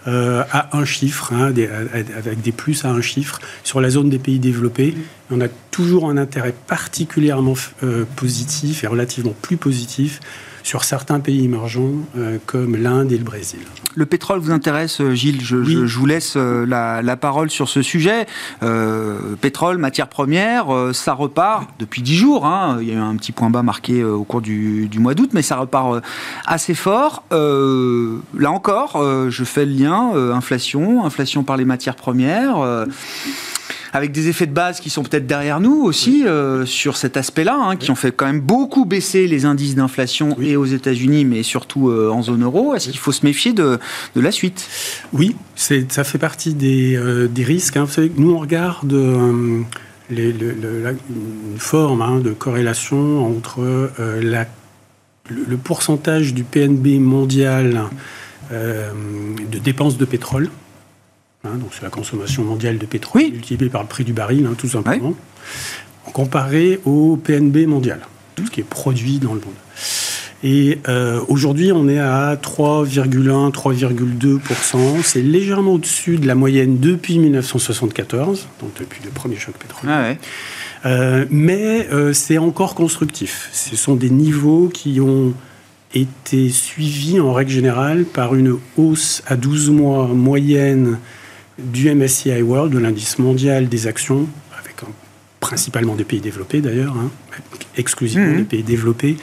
euh, 0.07 0.43
à 0.51 0.77
un 0.77 0.83
chiffre, 0.83 1.31
hein, 1.31 1.53
avec 1.93 2.41
des 2.41 2.51
plus 2.51 2.83
à 2.83 2.89
un 2.89 3.01
chiffre. 3.01 3.39
Sur 3.63 3.79
la 3.79 3.89
zone 3.89 4.09
des 4.09 4.19
pays 4.19 4.39
développés, 4.39 4.95
on 5.31 5.39
a 5.39 5.47
toujours 5.71 6.09
un 6.09 6.17
intérêt 6.17 6.53
particulièrement 6.67 7.53
euh, 7.83 8.03
positif 8.17 8.83
et 8.83 8.87
relativement 8.87 9.33
plus 9.41 9.55
positif 9.55 10.19
sur 10.63 10.83
certains 10.83 11.19
pays 11.19 11.45
émergents 11.45 11.91
euh, 12.17 12.37
comme 12.45 12.75
l'Inde 12.75 13.11
et 13.11 13.17
le 13.17 13.23
Brésil. 13.23 13.59
Le 13.95 14.05
pétrole 14.05 14.39
vous 14.39 14.51
intéresse, 14.51 15.01
euh, 15.01 15.13
Gilles 15.13 15.41
je, 15.41 15.57
oui. 15.57 15.73
je, 15.73 15.85
je, 15.85 15.99
vous 15.99 16.05
laisse 16.05 16.33
euh, 16.35 16.65
la, 16.65 17.01
la, 17.01 17.15
parole 17.15 17.49
sur 17.51 17.69
ce 17.69 17.81
sujet. 17.81 18.25
Euh, 18.63 19.35
pétrole, 19.39 19.77
matière 19.77 20.07
première, 20.07 20.65
ça 20.93 21.13
repart 21.13 21.69
depuis 21.79 22.01
dix 22.01 22.15
jours. 22.15 22.45
Hein. 22.45 22.79
Il 22.81 22.87
y 22.87 22.91
a 22.91 22.95
eu 22.95 22.97
un 22.97 23.15
petit 23.15 23.31
point 23.31 23.49
bas 23.49 23.61
marqué 23.61 24.03
au 24.03 24.23
cours 24.23 24.41
du, 24.41 24.87
du 24.87 24.99
mois 24.99 25.13
d'août, 25.13 25.29
mais 25.33 25.41
ça 25.41 25.57
repart 25.57 26.01
assez 26.45 26.73
fort. 26.73 27.23
là 27.31 28.51
encore, 28.51 29.03
je 29.29 29.43
fais 29.43 29.65
le 29.65 29.73
lien 29.73 30.11
inflation, 30.33 31.05
inflation 31.05 31.43
par 31.43 31.57
les 31.57 31.65
matières 31.65 31.95
premières 31.95 32.85
avec 33.93 34.11
des 34.11 34.27
effets 34.27 34.47
de 34.47 34.53
base 34.53 34.79
qui 34.79 34.89
sont 34.89 35.03
peut-être 35.03 35.27
derrière 35.27 35.59
nous 35.59 35.83
aussi 35.83 36.25
euh, 36.25 36.65
sur 36.65 36.97
cet 36.97 37.15
aspect-là, 37.15 37.55
hein, 37.55 37.75
qui 37.75 37.91
ont 37.91 37.95
fait 37.95 38.11
quand 38.11 38.25
même 38.25 38.41
beaucoup 38.41 38.85
baisser 38.85 39.27
les 39.27 39.45
indices 39.45 39.75
d'inflation 39.75 40.35
et 40.41 40.55
aux 40.55 40.65
États-Unis, 40.65 41.25
mais 41.25 41.43
surtout 41.43 41.89
euh, 41.89 42.09
en 42.09 42.23
zone 42.23 42.43
euro. 42.43 42.73
Est-ce 42.73 42.89
qu'il 42.89 42.97
faut 42.97 43.11
se 43.11 43.23
méfier 43.23 43.53
de, 43.53 43.79
de 44.15 44.21
la 44.21 44.31
suite? 44.31 44.67
Oui, 45.13 45.35
ça 45.55 46.03
fait 46.03 46.17
partie 46.17 46.55
des, 46.55 46.95
euh, 46.95 47.27
des 47.27 47.43
risques. 47.43 47.77
Hein. 47.77 47.83
Vous 47.83 47.93
savez, 47.93 48.11
nous, 48.17 48.31
on 48.31 48.39
regarde 48.39 48.91
les, 50.09 50.33
la, 50.33 50.91
une 50.91 51.59
forme 51.59 52.01
hein, 52.01 52.19
de 52.19 52.31
corrélation 52.31 53.27
entre 53.27 53.91
la, 54.21 54.47
le, 55.29 55.57
pourcentage 55.57 56.33
du 56.33 56.43
PNB 56.43 56.99
mondial 56.99 57.83
de 58.51 59.59
dépenses 59.59 59.97
de 59.97 60.05
pétrole 60.05 60.49
Hein, 61.45 61.57
donc 61.57 61.71
c'est 61.73 61.83
la 61.83 61.89
consommation 61.89 62.45
mondiale 62.45 62.77
de 62.77 62.85
pétrole 62.85 63.23
multipliée 63.23 63.69
par 63.69 63.81
le 63.81 63.89
prix 63.89 64.05
du 64.05 64.13
baril, 64.13 64.45
hein, 64.45 64.55
tout 64.57 64.69
simplement, 64.69 65.13
comparé 66.13 66.79
au 66.85 67.17
PNB 67.17 67.67
mondial, 67.67 67.99
tout 68.35 68.45
ce 68.45 68.51
qui 68.51 68.61
est 68.61 68.63
produit 68.63 69.19
dans 69.19 69.33
le 69.33 69.41
monde. 69.41 69.53
Et 70.41 70.79
euh, 70.87 71.19
aujourd'hui, 71.27 71.73
on 71.73 71.89
est 71.89 71.99
à 71.99 72.35
3,1, 72.35 73.51
3,2%. 73.51 75.03
C'est 75.03 75.21
légèrement 75.21 75.73
au-dessus 75.73 76.17
de 76.17 76.27
la 76.27 76.35
moyenne 76.35 76.79
depuis 76.79 77.19
1974, 77.19 78.47
donc 78.61 78.71
depuis 78.79 79.01
le 79.03 79.09
premier 79.09 79.35
choc 79.35 79.55
pétrolier. 79.57 79.93
Ah 79.93 80.87
euh, 80.87 81.25
mais 81.29 81.89
euh, 81.91 82.13
c'est 82.13 82.37
encore 82.37 82.73
constructif. 82.73 83.49
Ce 83.51 83.75
sont 83.75 83.95
des 83.95 84.09
niveaux 84.09 84.69
qui 84.73 85.01
ont 85.01 85.33
été 85.93 86.49
suivis 86.49 87.19
en 87.19 87.33
règle 87.33 87.51
générale 87.51 88.05
par 88.05 88.33
une 88.33 88.57
hausse 88.77 89.23
à 89.27 89.35
12 89.35 89.71
mois 89.71 90.07
moyenne 90.07 90.99
du 91.57 91.93
MSCI 91.93 92.41
World, 92.41 92.73
de 92.73 92.79
l'indice 92.79 93.19
mondial 93.19 93.69
des 93.69 93.87
actions, 93.87 94.27
avec 94.59 94.75
principalement 95.43 95.95
des 95.95 96.05
pays 96.05 96.21
développés 96.21 96.61
d'ailleurs, 96.61 96.95
hein, 96.97 97.11
exclusivement 97.75 98.27
mmh. 98.27 98.37
des 98.37 98.43
pays 98.43 98.63
développés, 98.63 99.17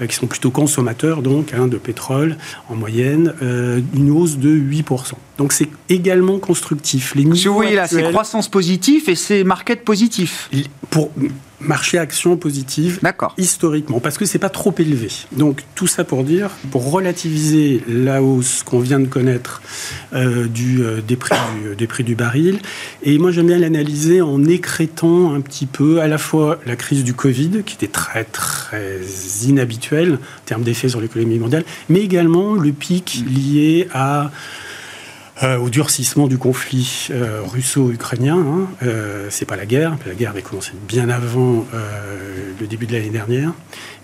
euh, 0.00 0.06
qui 0.06 0.14
sont 0.14 0.28
plutôt 0.28 0.52
consommateurs 0.52 1.20
donc 1.20 1.52
hein, 1.52 1.66
de 1.66 1.78
pétrole 1.78 2.36
en 2.68 2.76
moyenne, 2.76 3.34
euh, 3.42 3.80
une 3.94 4.10
hausse 4.10 4.38
de 4.38 4.50
8%. 4.50 5.14
Donc 5.36 5.52
c'est 5.52 5.68
également 5.88 6.38
constructif. 6.38 7.16
Les 7.16 7.24
vous 7.24 7.54
voyez 7.54 7.74
là, 7.74 7.88
c'est 7.88 8.02
croissance 8.04 8.48
positive 8.48 9.08
et 9.08 9.16
c'est 9.16 9.42
market 9.42 9.84
positif. 9.84 10.48
Pour 10.90 11.10
marché 11.64 11.98
action 11.98 12.36
positive 12.36 13.00
historiquement, 13.38 14.00
parce 14.00 14.18
que 14.18 14.24
c'est 14.24 14.38
pas 14.38 14.48
trop 14.48 14.74
élevé. 14.78 15.08
Donc 15.32 15.62
tout 15.74 15.86
ça 15.86 16.04
pour 16.04 16.24
dire, 16.24 16.50
pour 16.70 16.90
relativiser 16.90 17.82
la 17.88 18.22
hausse 18.22 18.62
qu'on 18.62 18.80
vient 18.80 19.00
de 19.00 19.06
connaître 19.06 19.62
euh, 20.12 20.46
du, 20.46 20.82
euh, 20.82 21.00
des, 21.00 21.16
prix 21.16 21.36
du, 21.62 21.76
des 21.76 21.86
prix 21.86 22.04
du 22.04 22.14
baril. 22.14 22.58
Et 23.02 23.18
moi 23.18 23.30
j'aime 23.30 23.46
bien 23.46 23.58
l'analyser 23.58 24.20
en 24.20 24.44
écrétant 24.44 25.34
un 25.34 25.40
petit 25.40 25.66
peu 25.66 26.00
à 26.00 26.08
la 26.08 26.18
fois 26.18 26.58
la 26.66 26.76
crise 26.76 27.04
du 27.04 27.14
Covid, 27.14 27.62
qui 27.64 27.74
était 27.74 27.88
très 27.88 28.24
très 28.24 29.00
inhabituelle 29.44 30.14
en 30.14 30.46
termes 30.46 30.62
d'effet 30.62 30.88
sur 30.88 31.00
l'économie 31.00 31.38
mondiale, 31.38 31.64
mais 31.88 32.00
également 32.00 32.54
le 32.54 32.72
pic 32.72 33.24
lié 33.26 33.88
à 33.92 34.30
euh, 35.42 35.58
au 35.58 35.68
durcissement 35.68 36.28
du 36.28 36.38
conflit 36.38 37.08
euh, 37.10 37.40
russo-ukrainien. 37.44 38.38
Hein. 38.38 38.68
Euh, 38.84 39.26
c'est 39.30 39.46
pas 39.46 39.56
la 39.56 39.66
guerre, 39.66 39.96
la 40.06 40.14
guerre 40.14 40.30
avait 40.30 40.42
commencé 40.42 40.70
bien 40.86 41.08
avant 41.08 41.66
le 42.60 42.66
début 42.68 42.86
de 42.86 42.92
l'année 42.92 43.10
dernière. 43.10 43.52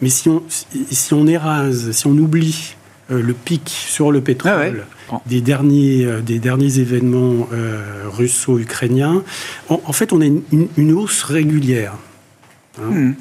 Mais 0.02 0.08
si 0.08 0.28
on, 0.28 0.42
si 0.48 1.14
on 1.14 1.28
érase, 1.28 1.92
si 1.92 2.06
on 2.08 2.12
oublie 2.12 2.74
le 3.10 3.32
pic 3.32 3.68
sur 3.68 4.10
le 4.12 4.20
pétrole 4.20 4.86
ah 5.10 5.20
des, 5.26 5.40
derniers, 5.40 6.06
des 6.24 6.38
derniers 6.40 6.78
événements 6.80 7.48
russo-ukrainiens, 8.06 9.22
en, 9.68 9.92
fait, 9.92 10.12
on 10.12 10.20
a 10.20 10.26
une, 10.26 10.92
hausse 10.92 11.22
régulière. 11.22 11.94
Hein. 12.80 12.90
Hmm. 12.90 13.14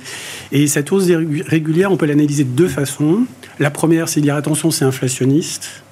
Et 0.52 0.66
cette 0.68 0.92
hausse 0.92 1.06
régulière, 1.46 1.92
on 1.92 1.98
peut 1.98 2.08
l'analyser 2.08 2.44
de 2.44 2.50
deux 2.50 2.68
façons. 2.68 3.26
La 3.60 3.70
première, 3.70 4.10
c'est 4.10 4.20
de 4.20 4.26
dire 4.26 4.36
attention, 4.36 4.72
c'est 4.72 4.86
inflationniste. 4.86 5.84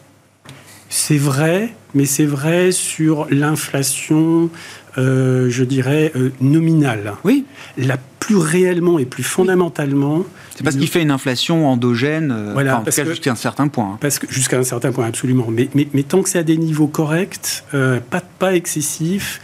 C'est 0.89 1.17
vrai, 1.17 1.73
mais 1.93 2.05
c'est 2.05 2.25
vrai 2.25 2.71
sur 2.71 3.27
l'inflation, 3.29 4.49
euh, 4.97 5.49
je 5.49 5.63
dirais, 5.63 6.11
euh, 6.15 6.31
nominale. 6.39 7.13
Oui. 7.23 7.45
La 7.77 7.97
plus 8.19 8.37
réellement 8.37 8.99
et 8.99 9.05
plus 9.05 9.23
fondamentalement. 9.23 10.23
C'est 10.55 10.63
parce 10.63 10.75
qu'il 10.75 10.87
fait 10.87 11.01
une 11.01 11.11
inflation 11.11 11.67
endogène, 11.67 12.31
euh, 12.31 12.53
voilà, 12.53 12.83
jusqu'à 13.05 13.31
un 13.31 13.35
certain 13.35 13.67
point. 13.67 13.93
Hein. 13.93 13.97
Parce 14.01 14.19
que 14.19 14.31
jusqu'à 14.31 14.57
un 14.57 14.63
certain 14.63 14.91
point, 14.91 15.05
absolument. 15.05 15.47
Mais, 15.49 15.69
mais, 15.75 15.87
mais 15.93 16.03
tant 16.03 16.21
que 16.21 16.29
c'est 16.29 16.39
à 16.39 16.43
des 16.43 16.57
niveaux 16.57 16.87
corrects, 16.87 17.63
pas, 17.71 18.21
pas 18.39 18.55
excessifs, 18.55 19.41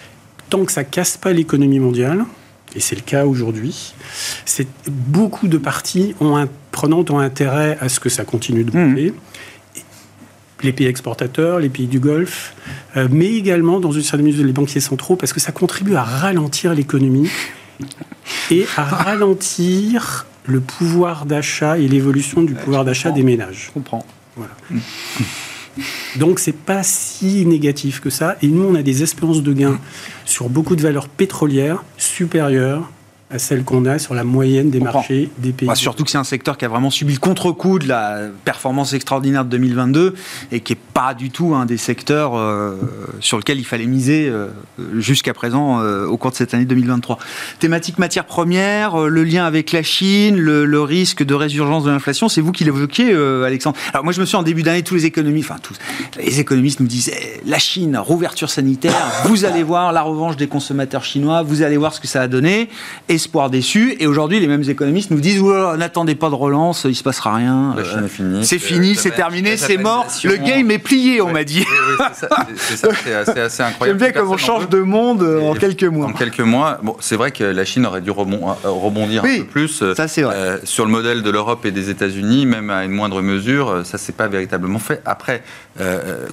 tant 0.50 0.66
que 0.66 0.72
ça 0.72 0.84
casse 0.84 1.18
pas 1.18 1.34
l'économie 1.34 1.80
mondiale, 1.80 2.26
et 2.76 2.80
c'est 2.80 2.96
le 2.96 3.02
cas 3.02 3.26
aujourd'hui, 3.26 3.94
c'est 4.46 4.68
beaucoup 4.90 5.48
de 5.48 5.58
parties 5.58 6.16
ont 6.20 6.48
prenantes 6.72 7.12
ont 7.12 7.20
intérêt 7.20 7.78
à 7.80 7.88
ce 7.88 8.00
que 8.00 8.10
ça 8.10 8.26
continue 8.26 8.64
de 8.64 8.76
monter. 8.76 9.12
Mmh 9.12 9.16
les 10.64 10.72
pays 10.72 10.88
exportateurs, 10.88 11.60
les 11.60 11.70
pays 11.70 11.88
du 11.88 12.00
Golfe, 12.00 12.56
euh, 12.96 13.08
mais 13.12 13.34
également, 13.34 13.80
dans 13.80 13.92
une 13.92 14.02
certaine 14.02 14.26
mesure, 14.26 14.46
les 14.46 14.54
banquiers 14.54 14.80
centraux, 14.80 15.16
parce 15.16 15.34
que 15.34 15.40
ça 15.40 15.52
contribue 15.52 15.96
à 15.96 16.04
ralentir 16.04 16.74
l'économie 16.74 17.30
et 18.52 18.66
à 18.78 18.84
ralentir 18.84 20.26
le 20.46 20.60
pouvoir 20.60 21.26
d'achat 21.26 21.78
et 21.78 21.88
l'évolution 21.88 22.44
du 22.44 22.54
pouvoir 22.54 22.86
d'achat 22.86 23.12
des 23.12 23.24
ménages. 23.24 23.66
Je 23.68 23.72
comprends. 23.72 24.06
Voilà. 24.36 24.54
Donc 26.18 26.40
c'est 26.40 26.56
pas 26.56 26.84
si 26.84 27.46
négatif 27.46 28.00
que 28.00 28.10
ça. 28.10 28.38
Et 28.42 28.48
nous, 28.48 28.64
on 28.64 28.76
a 28.76 28.84
des 28.84 29.04
espérances 29.04 29.42
de 29.42 29.54
gains 29.54 29.80
sur 30.26 30.50
beaucoup 30.50 30.76
de 30.76 30.82
valeurs 30.82 31.08
pétrolières 31.08 31.84
supérieures 31.98 32.90
à 33.34 33.40
celle 33.40 33.64
qu'on 33.64 33.86
a 33.86 33.98
sur 33.98 34.14
la 34.14 34.24
moyenne 34.24 34.70
des 34.70 34.80
marchés 34.80 35.32
des 35.40 35.54
pays. 35.54 35.68
Bah, 35.68 35.74
surtout 35.74 36.04
que 36.04 36.12
c'est 36.12 36.20
un 36.20 36.24
secteur 36.24 36.56
qui 36.56 36.66
a 36.66 36.68
vraiment 36.68 36.92
subi 36.92 37.14
le 37.14 37.20
contre-coup 37.20 37.80
de 37.80 37.88
la 37.88 38.28
performance 38.46 38.94
extraordinaire 38.94 39.44
de 39.44 39.50
2022 39.50 40.14
et 40.52 40.60
qui 40.60 40.74
n'est 40.74 40.80
pas 40.94 41.16
du 41.16 41.32
tout 41.32 41.56
un 41.56 41.66
des 41.66 41.78
secteurs 41.78 42.38
euh, 42.38 42.76
sur 43.22 43.40
lequel 43.40 43.58
il 43.58 43.66
fallait 43.66 43.88
miser 43.88 44.30
euh, 44.30 44.50
jusqu'à 45.00 45.34
présent 45.34 45.82
euh, 45.82 46.06
au 46.06 46.16
cours 46.18 46.30
de 46.30 46.36
cette 46.36 46.54
année 46.54 46.66
2023. 46.66 47.18
Thématique 47.58 47.98
matières 47.98 48.26
premières, 48.26 48.98
le 49.00 49.24
lien 49.24 49.46
avec 49.46 49.72
la 49.72 49.82
Chine, 49.82 50.38
le, 50.38 50.84
risque 50.84 51.24
de 51.24 51.34
résurgence 51.34 51.86
de 51.86 51.90
l'inflation, 51.90 52.30
c'est 52.30 52.42
vous 52.42 52.52
qui 52.52 52.66
l'évoquiez, 52.66 53.16
Alexandre. 53.16 53.78
Alors 53.94 54.04
moi 54.04 54.14
je 54.14 54.20
me 54.20 54.26
suis 54.26 54.36
en 54.36 54.44
début 54.44 54.62
d'année, 54.62 54.84
tous 54.84 54.96
les 54.96 55.06
économistes, 55.06 55.50
enfin 55.50 55.60
tous 55.62 55.74
les 56.20 56.40
économistes 56.40 56.82
nous 56.82 56.88
disaient 56.88 57.42
la 57.46 57.58
Chine, 57.58 57.98
rouverture 57.98 58.50
sanitaire, 58.50 58.94
vous 59.26 59.46
allez 59.46 59.64
voir 59.64 59.92
la 59.94 60.04
revanche 60.04 60.36
des 60.36 60.48
consommateurs 60.48 61.04
chinois, 61.04 61.42
vous 61.42 61.64
allez 61.64 61.78
voir 61.78 61.94
ce 61.94 62.02
que 62.02 62.08
ça 62.08 62.22
a 62.22 62.28
donné. 62.28 62.70
Et 63.08 63.18
espoir 63.24 63.50
déçu. 63.50 63.96
Et 64.00 64.08
aujourd'hui, 64.08 64.40
les 64.40 64.48
mêmes 64.48 64.68
économistes 64.68 65.12
nous 65.12 65.22
disent 65.22 65.42
n'attendez 65.78 66.16
pas 66.16 66.30
de 66.30 66.36
relance, 66.36 66.86
il 66.86 66.96
se 66.96 67.04
passera 67.04 67.36
rien. 67.36 67.76
C'est 68.42 68.60
fini, 68.60 68.96
c'est 68.96 69.12
terminé, 69.12 69.58
c'est 69.58 69.78
mort. 69.78 70.06
Le 70.24 70.36
game 70.38 70.70
est 70.72 70.80
plié, 70.80 71.22
on 71.22 71.32
m'a 71.32 71.44
dit. 71.44 71.66
c'est 72.58 72.78
c'est 73.04 73.40
assez, 73.40 73.64
incroyable. 73.64 74.00
J'aime 74.00 74.12
bien 74.12 74.22
comme 74.22 74.32
on 74.32 74.38
change 74.38 74.70
de 74.70 74.80
monde 74.80 75.24
euh, 75.24 75.42
en 75.42 75.54
quelques 75.54 75.84
mois. 75.84 76.08
En 76.08 76.14
quelques 76.14 76.40
mois, 76.40 76.80
bon, 76.84 76.96
c'est 77.00 77.16
vrai 77.16 77.32
que 77.32 77.44
la 77.44 77.66
Chine 77.66 77.86
aurait 77.86 78.02
dû 78.02 78.10
euh, 78.10 78.14
rebondir 78.14 79.24
un 79.24 79.38
peu 79.38 79.46
plus. 79.46 79.82
Euh, 79.82 79.96
ça, 79.96 80.08
c'est 80.08 80.24
vrai. 80.24 80.60
sur 80.64 80.86
le 80.86 80.92
modèle 80.92 81.24
de 81.24 81.30
l'Europe 81.30 81.66
et 81.66 81.72
des 81.72 81.90
États-Unis, 81.90 82.46
même 82.46 82.70
à 82.70 82.84
une 82.84 82.92
moindre 82.92 83.22
mesure, 83.22 83.82
ça 83.86 83.98
s'est 83.98 84.14
pas 84.14 84.28
véritablement 84.28 84.80
fait. 84.80 85.02
Après, 85.06 85.44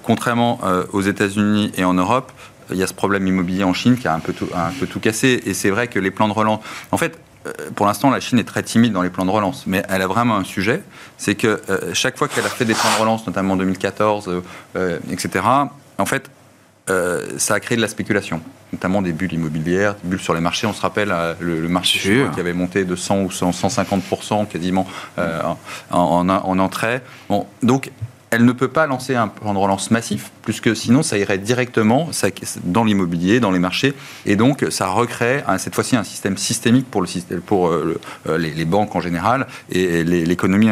contrairement 0.02 0.60
aux 0.92 1.02
États-Unis 1.02 1.72
et 1.76 1.84
en 1.84 1.94
Europe, 1.94 2.32
il 2.72 2.78
y 2.78 2.82
a 2.82 2.86
ce 2.86 2.94
problème 2.94 3.26
immobilier 3.26 3.64
en 3.64 3.72
Chine 3.72 3.96
qui 3.96 4.08
a 4.08 4.14
un 4.14 4.20
peu 4.20 4.32
tout, 4.32 4.48
un 4.54 4.70
peu 4.78 4.86
tout 4.86 5.00
cassé. 5.00 5.42
Et 5.46 5.54
c'est 5.54 5.70
vrai 5.70 5.88
que 5.88 5.98
les 5.98 6.10
plans 6.10 6.28
de 6.28 6.32
relance. 6.32 6.60
En 6.90 6.96
fait, 6.96 7.18
euh, 7.46 7.52
pour 7.74 7.86
l'instant, 7.86 8.10
la 8.10 8.20
Chine 8.20 8.38
est 8.38 8.44
très 8.44 8.62
timide 8.62 8.92
dans 8.92 9.02
les 9.02 9.10
plans 9.10 9.24
de 9.24 9.30
relance, 9.30 9.64
mais 9.66 9.82
elle 9.88 10.02
a 10.02 10.06
vraiment 10.06 10.36
un 10.36 10.44
sujet, 10.44 10.82
c'est 11.16 11.34
que 11.34 11.60
euh, 11.70 11.94
chaque 11.94 12.18
fois 12.18 12.28
qu'elle 12.28 12.44
a 12.44 12.50
fait 12.50 12.66
des 12.66 12.74
plans 12.74 12.90
de 12.96 13.00
relance, 13.00 13.26
notamment 13.26 13.54
en 13.54 13.56
2014, 13.56 14.42
euh, 14.76 14.98
etc., 15.10 15.44
en 15.98 16.06
fait, 16.06 16.30
ça 17.36 17.54
a 17.54 17.60
créé 17.60 17.76
de 17.76 17.82
la 17.82 17.86
spéculation, 17.86 18.40
notamment 18.72 19.00
des 19.00 19.12
bulles 19.12 19.34
immobilières, 19.34 19.94
des 20.02 20.08
bulles 20.08 20.20
sur 20.20 20.34
les 20.34 20.40
marchés. 20.40 20.66
On 20.66 20.72
se 20.72 20.80
rappelle 20.80 21.14
le, 21.38 21.68
marché 21.68 22.26
qui 22.34 22.40
avait 22.40 22.52
monté 22.52 22.84
de 22.84 22.96
100 22.96 23.20
ou 23.20 23.28
150% 23.28 24.48
quasiment 24.48 24.88
en, 25.16 25.56
en, 25.92 26.28
en, 26.28 26.58
entrée. 26.58 27.00
Bon, 27.28 27.46
donc 27.62 27.92
elle 28.30 28.44
ne 28.44 28.52
peut 28.52 28.68
pas 28.68 28.86
lancer 28.86 29.14
un 29.16 29.28
plan 29.28 29.52
de 29.52 29.58
relance 29.58 29.90
massif, 29.90 30.30
puisque 30.42 30.74
sinon 30.76 31.02
ça 31.02 31.18
irait 31.18 31.38
directement 31.38 32.08
dans 32.64 32.84
l'immobilier, 32.84 33.40
dans 33.40 33.50
les 33.50 33.58
marchés, 33.58 33.94
et 34.24 34.36
donc 34.36 34.64
ça 34.70 34.88
recrée 34.88 35.42
cette 35.58 35.74
fois-ci 35.74 35.96
un 35.96 36.04
système 36.04 36.36
systémique 36.36 36.86
pour, 36.90 37.02
le, 37.02 37.40
pour 37.40 37.68
euh, 37.68 38.00
euh, 38.28 38.38
les, 38.38 38.64
banques 38.64 38.94
en 38.94 39.00
général 39.00 39.46
et 39.70 40.04
l'économie. 40.04 40.70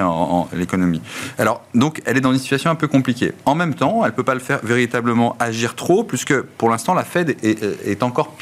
Alors 1.39 1.63
donc 1.75 2.01
elle 2.05 2.17
est 2.17 2.21
dans 2.21 2.33
une 2.33 2.39
situation 2.39 2.71
un 2.71 2.77
peu 2.77 2.87
compliquée. 2.87 3.33
En 3.45 3.55
même 3.55 3.75
temps, 3.75 4.05
elle 4.05 4.13
ne 4.13 4.17
peut 4.17 4.23
pas 4.23 4.35
le 4.35 4.41
faire 4.41 4.61
véritablement 4.63 5.37
agir 5.41 5.75
trop, 5.75 6.05
puisque 6.05 6.41
pour 6.41 6.71
l'instant 6.71 6.95
la 6.95 7.05
Fed 7.05 7.37
est 7.43 8.03
encore 8.03 8.35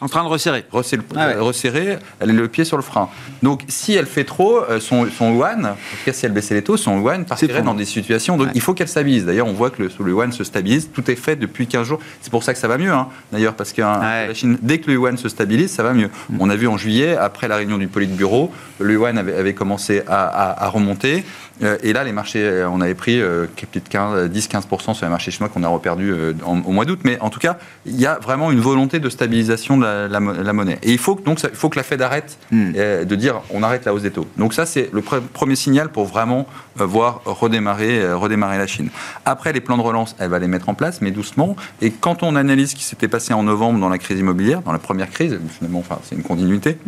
en 0.00 0.08
train 0.08 0.22
de 0.24 0.28
resserrer. 0.28 0.64
Resserrer, 0.70 1.02
Ah 1.16 1.28
ouais. 1.28 1.34
resserrer, 1.36 1.98
elle 2.20 2.30
est 2.30 2.34
le 2.34 2.48
pied 2.48 2.64
sur 2.64 2.76
le 2.76 2.82
frein. 2.82 3.08
Donc, 3.42 3.62
si 3.68 3.94
elle 3.94 4.06
fait 4.06 4.24
trop, 4.24 4.58
euh, 4.58 4.78
son, 4.80 5.06
son 5.10 5.34
yuan, 5.34 5.64
en 5.66 5.70
tout 5.72 6.04
cas 6.04 6.12
si 6.12 6.26
elle 6.26 6.32
baissait 6.32 6.54
les 6.54 6.62
taux, 6.62 6.76
son 6.76 7.00
yuan 7.00 7.24
partirait 7.24 7.62
dans 7.62 7.74
des 7.74 7.84
situations. 7.84 8.36
Donc, 8.36 8.48
Ouais. 8.48 8.52
il 8.54 8.60
faut 8.60 8.74
qu'elle 8.74 8.88
stabilise. 8.88 9.24
D'ailleurs, 9.24 9.46
on 9.46 9.52
voit 9.52 9.70
que 9.70 9.82
le, 9.82 9.90
le 10.04 10.10
yuan 10.12 10.32
se 10.32 10.44
stabilise. 10.44 10.90
Tout 10.92 11.10
est 11.10 11.16
fait 11.16 11.36
depuis 11.36 11.66
15 11.66 11.86
jours. 11.86 12.00
C'est 12.20 12.30
pour 12.30 12.42
ça 12.42 12.52
que 12.52 12.58
ça 12.58 12.68
va 12.68 12.76
mieux, 12.78 12.92
hein, 12.92 13.08
d'ailleurs, 13.32 13.54
parce 13.54 13.72
que 13.72 13.80
Ouais. 13.82 14.28
la 14.28 14.34
Chine, 14.34 14.58
dès 14.62 14.78
que 14.78 14.88
le 14.88 14.94
yuan 14.94 15.16
se 15.16 15.28
stabilise, 15.28 15.70
ça 15.72 15.82
va 15.82 15.92
mieux. 15.94 16.10
On 16.38 16.50
a 16.50 16.56
vu 16.56 16.66
en 16.68 16.76
juillet, 16.76 17.16
après 17.16 17.48
la 17.48 17.56
réunion 17.56 17.78
du 17.78 17.88
Politburo, 17.88 18.52
le 18.78 18.94
yuan 18.94 19.16
avait, 19.18 19.34
avait 19.36 19.54
commencé 19.54 20.02
à, 20.06 20.24
à- 20.24 20.64
à 20.64 20.68
remonter. 20.68 21.24
Euh, 21.62 21.76
et 21.82 21.92
là, 21.92 22.04
les 22.04 22.12
marchés, 22.12 22.42
euh, 22.42 22.68
on 22.70 22.80
avait 22.80 22.94
pris 22.94 23.20
euh, 23.20 23.44
peut-être 23.70 23.88
15, 23.90 24.30
10-15% 24.30 24.94
sur 24.94 25.04
les 25.04 25.10
marchés 25.10 25.30
chinois 25.30 25.50
qu'on 25.50 25.62
a 25.62 25.68
reperdu 25.68 26.10
euh, 26.10 26.32
en- 26.44 26.60
au 26.62 26.70
mois 26.72 26.86
d'août. 26.86 27.00
Mais 27.04 27.18
en 27.20 27.28
tout 27.28 27.38
cas, 27.38 27.58
il 27.84 28.00
y 28.00 28.06
a 28.06 28.18
vraiment 28.18 28.50
une 28.50 28.60
volonté 28.60 28.98
de 28.98 29.08
stabilisation 29.10 29.59
de 29.68 29.82
la, 29.82 30.08
la 30.08 30.20
mo- 30.20 30.32
la 30.32 30.52
monnaie. 30.52 30.78
Et 30.82 30.92
il 30.92 30.98
faut, 30.98 31.14
que- 31.16 31.22
donc, 31.22 31.38
ça- 31.40 31.48
il 31.50 31.56
faut 31.56 31.68
que 31.68 31.76
la 31.76 31.82
Fed 31.82 32.00
arrête 32.02 32.38
Hmm. 32.50 32.72
euh, 32.76 33.04
de 33.04 33.14
dire 33.16 33.40
on 33.50 33.62
arrête 33.62 33.84
la 33.84 33.94
hausse 33.94 34.02
des 34.02 34.10
taux. 34.10 34.26
Donc 34.36 34.54
ça, 34.54 34.66
c'est 34.66 34.90
le 34.92 35.00
pre- 35.00 35.20
premier 35.20 35.56
signal 35.56 35.90
pour 35.90 36.06
vraiment 36.06 36.46
euh, 36.80 36.84
voir 36.86 37.22
redémarrer, 37.24 38.00
euh, 38.02 38.16
redémarrer 38.16 38.58
la 38.58 38.66
Chine. 38.66 38.88
Après, 39.24 39.52
les 39.52 39.60
plans 39.60 39.76
de 39.76 39.82
relance, 39.82 40.16
elle 40.18 40.30
va 40.30 40.38
les 40.38 40.48
mettre 40.48 40.68
en 40.68 40.74
place, 40.74 41.00
mais 41.00 41.10
doucement. 41.10 41.56
Et 41.82 41.90
quand 41.90 42.22
on 42.22 42.36
analyse 42.36 42.70
ce 42.70 42.74
qui 42.76 42.84
s'était 42.84 43.08
passé 43.08 43.32
en 43.34 43.42
novembre 43.42 43.78
dans 43.80 43.88
la 43.88 43.98
crise 43.98 44.18
immobilière, 44.18 44.62
dans 44.62 44.72
la 44.72 44.78
première 44.78 45.10
crise, 45.10 45.38
finalement, 45.58 45.80
enfin, 45.80 45.98
c'est 46.04 46.14
une 46.14 46.22
continuité, 46.22 46.78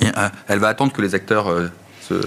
et, 0.00 0.06
euh, 0.06 0.28
elle 0.48 0.58
va 0.58 0.68
attendre 0.68 0.92
que 0.92 1.02
les 1.02 1.14
acteurs 1.14 1.48
se 2.14 2.20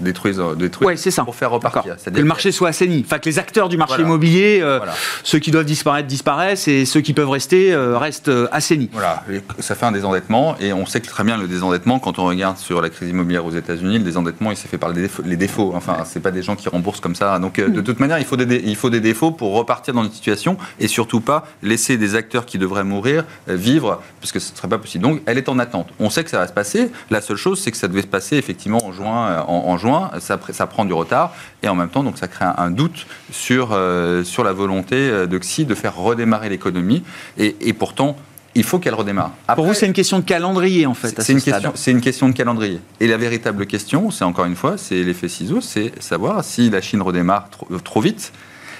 détruisent, 0.00 0.40
euh, 0.40 0.54
détruisent 0.54 0.86
Ouais, 0.86 0.96
ça. 0.96 1.24
pour 1.24 1.34
faire 1.34 1.50
repartir. 1.50 1.96
Que 2.04 2.10
le 2.18 2.24
marché 2.24 2.52
soit 2.52 2.68
assaini. 2.68 3.02
Enfin, 3.06 3.18
que 3.18 3.28
les 3.28 3.38
acteurs 3.38 3.68
du 3.68 3.76
marché 3.76 3.94
Voilà. 3.96 4.08
immobilier, 4.08 4.60
euh, 4.62 4.78
Voilà. 4.78 4.94
ceux 5.22 5.38
qui 5.38 5.50
doivent 5.50 5.64
disparaître, 5.64 6.08
disparaissent, 6.08 6.68
et 6.68 6.84
ceux 6.84 7.00
qui 7.00 7.12
peuvent 7.12 7.28
rester, 7.30 7.72
euh, 7.72 7.98
restent 7.98 8.30
assainis. 8.52 8.88
Voilà, 8.92 9.22
et 9.30 9.40
ça 9.60 9.74
fait 9.74 9.86
un 9.86 9.92
désendettement 9.92 10.56
et 10.60 10.72
on 10.72 10.86
sait 10.86 11.00
que 11.00 11.06
très 11.08 11.24
bien 11.24 11.36
le 11.36 11.46
désendettement, 11.48 11.98
quand 11.98 12.18
on 12.18 12.24
regarde 12.26 12.56
sur 12.58 12.80
la 12.80 12.90
crise 12.90 13.08
immobilière 13.10 13.44
aux 13.44 13.50
États-Unis, 13.52 13.98
le 13.98 14.04
désendettement 14.04 14.50
il 14.50 14.56
s'est 14.56 14.68
fait 14.68 14.78
par 14.78 14.90
les 14.90 15.02
défauts. 15.02 15.22
Les 15.26 15.36
défauts. 15.36 15.72
Enfin, 15.74 15.98
c'est 16.06 16.20
pas 16.20 16.30
des 16.30 16.42
gens 16.42 16.56
qui 16.56 16.68
remboursent 16.68 17.00
comme 17.00 17.14
ça. 17.14 17.38
Donc, 17.38 17.60
de 17.60 17.80
toute 17.80 18.00
manière, 18.00 18.18
il 18.18 18.24
faut, 18.24 18.36
des, 18.36 18.56
il 18.64 18.76
faut 18.76 18.90
des 18.90 19.00
défauts 19.00 19.30
pour 19.30 19.54
repartir 19.54 19.94
dans 19.94 20.04
une 20.04 20.12
situation 20.12 20.56
et 20.78 20.88
surtout 20.88 21.20
pas 21.20 21.46
laisser 21.62 21.96
des 21.96 22.14
acteurs 22.14 22.46
qui 22.46 22.58
devraient 22.58 22.84
mourir 22.84 23.24
vivre, 23.48 24.00
parce 24.20 24.32
que 24.32 24.38
ce 24.38 24.52
ne 24.52 24.56
serait 24.56 24.68
pas 24.68 24.78
possible. 24.78 25.02
Donc, 25.04 25.20
elle 25.26 25.38
est 25.38 25.48
en 25.48 25.58
attente. 25.58 25.88
On 25.98 26.10
sait 26.10 26.24
que 26.24 26.30
ça 26.30 26.38
va 26.38 26.46
se 26.48 26.52
passer. 26.52 26.90
La 27.10 27.20
seule 27.20 27.36
chose, 27.36 27.60
c'est 27.60 27.70
que 27.70 27.76
ça 27.76 27.88
devait 27.88 28.02
se 28.02 28.06
passer 28.06 28.36
effectivement 28.36 28.84
en 28.84 28.92
juin. 28.92 29.09
Euh, 29.28 29.40
En, 29.42 29.64
en 29.68 29.78
juin, 29.78 30.10
ça, 30.20 30.36
pr- 30.36 30.52
ça 30.52 30.66
prend 30.66 30.84
du 30.84 30.92
retard 30.92 31.32
et 31.62 31.68
en 31.68 31.74
même 31.74 31.88
temps, 31.88 32.02
donc 32.02 32.18
ça 32.18 32.28
crée 32.28 32.44
un, 32.44 32.54
un 32.58 32.70
doute 32.70 33.06
sur, 33.32 33.70
euh, 33.72 34.24
sur 34.24 34.44
la 34.44 34.52
volonté 34.52 34.96
euh, 34.96 35.26
de 35.26 35.38
Xi 35.38 35.64
de 35.64 35.74
faire 35.74 35.96
redémarrer 35.96 36.48
l'économie. 36.48 37.02
Et, 37.38 37.56
et 37.60 37.72
pourtant, 37.72 38.16
il 38.56 38.64
faut 38.64 38.78
qu'elle 38.80 38.94
redémarre. 38.94 39.30
Pour 39.54 39.64
vous, 39.64 39.74
c'est 39.74 39.86
une 39.86 39.92
question 39.92 40.18
de 40.18 40.24
calendrier, 40.24 40.84
en 40.86 40.94
fait. 40.94 41.16
à 41.18 41.22
c'est 41.22 41.26
ce 41.26 41.32
une, 41.32 41.40
question, 41.40 41.72
c'est 41.76 41.90
une 41.92 42.00
question 42.00 42.28
de 42.28 42.32
calendrier. 42.34 42.80
Et 42.98 43.06
la 43.06 43.16
véritable 43.16 43.64
question, 43.66 44.10
c'est 44.10 44.24
encore 44.24 44.44
une 44.46 44.56
fois, 44.56 44.76
c'est 44.76 45.02
l'effet 45.04 45.28
ciseau, 45.28 45.60
c'est 45.60 45.92
savoir 46.02 46.42
si 46.42 46.68
la 46.68 46.80
Chine 46.80 47.00
redémarre 47.02 47.48
trop, 47.50 47.66
trop 47.78 48.00
vite. 48.00 48.32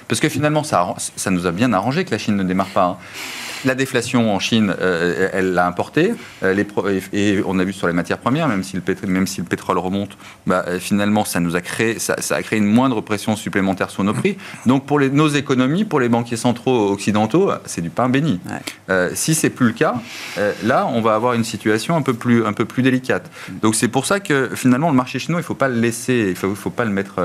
Parce 0.08 0.18
que 0.20 0.28
finalement, 0.28 0.64
ça, 0.64 0.94
ça 1.14 1.30
nous 1.30 1.46
a 1.46 1.52
bien 1.52 1.72
arrangé 1.72 2.04
que 2.04 2.10
la 2.10 2.18
Chine 2.18 2.34
ne 2.36 2.42
démarre 2.42 2.70
pas. 2.70 2.84
hein. 2.84 2.96
La 3.64 3.74
déflation 3.74 4.34
en 4.34 4.38
Chine, 4.38 4.74
euh, 4.80 5.28
elle 5.32 5.52
l'a 5.52 5.66
importée. 5.66 6.14
Euh, 6.42 6.54
les 6.54 6.66
et, 7.12 7.40
on 7.44 7.58
a 7.58 7.64
vu 7.64 7.72
sur 7.72 7.86
les 7.86 7.92
matières 7.92 8.18
premières, 8.18 8.48
même 8.48 8.62
si 8.62 8.76
le, 8.76 8.82
pétr- 8.82 9.06
même 9.06 9.26
si 9.26 9.40
le 9.40 9.46
pétrole 9.46 9.78
remonte, 9.78 10.16
bah, 10.46 10.64
euh, 10.66 10.78
finalement, 10.78 11.24
ça 11.24 11.40
nous 11.40 11.56
a 11.56 11.60
créé, 11.60 11.98
ça, 11.98 12.20
ça 12.20 12.36
a 12.36 12.42
créé 12.42 12.58
une 12.58 12.66
moindre 12.66 13.00
pression 13.00 13.36
supplémentaire 13.36 13.90
sur 13.90 14.04
nos 14.04 14.14
prix. 14.14 14.36
Donc, 14.66 14.86
pour 14.86 14.98
les, 14.98 15.10
nos 15.10 15.28
économies, 15.28 15.84
pour 15.84 16.00
les 16.00 16.08
banquiers 16.08 16.36
centraux 16.36 16.90
occidentaux, 16.90 17.50
c'est 17.66 17.82
du 17.82 17.90
pain 17.90 18.08
béni. 18.08 18.40
Ouais. 18.48 19.10
Si 19.14 19.34
c'est 19.34 19.50
plus 19.50 19.66
le 19.66 19.72
cas, 19.72 19.94
là, 20.62 20.88
on 20.92 21.00
va 21.00 21.14
avoir 21.14 21.34
une 21.34 21.44
situation 21.44 21.96
un 21.96 22.02
peu 22.02 22.14
plus, 22.14 22.46
un 22.46 22.52
peu 22.52 22.64
plus 22.64 22.82
délicate. 22.82 23.30
Donc, 23.62 23.74
c'est 23.74 23.88
pour 23.88 24.06
ça 24.06 24.20
que 24.20 24.50
finalement, 24.54 24.88
le 24.90 24.96
marché 24.96 25.18
chinois, 25.18 25.40
il 25.40 25.42
ne 25.42 25.46
faut 25.46 25.54
pas 25.54 25.68
le 25.68 25.80
laisser, 25.80 26.26
il 26.30 26.36
faut, 26.36 26.54
faut 26.54 26.70
pas 26.70 26.84
le 26.84 26.90
mettre 26.90 27.16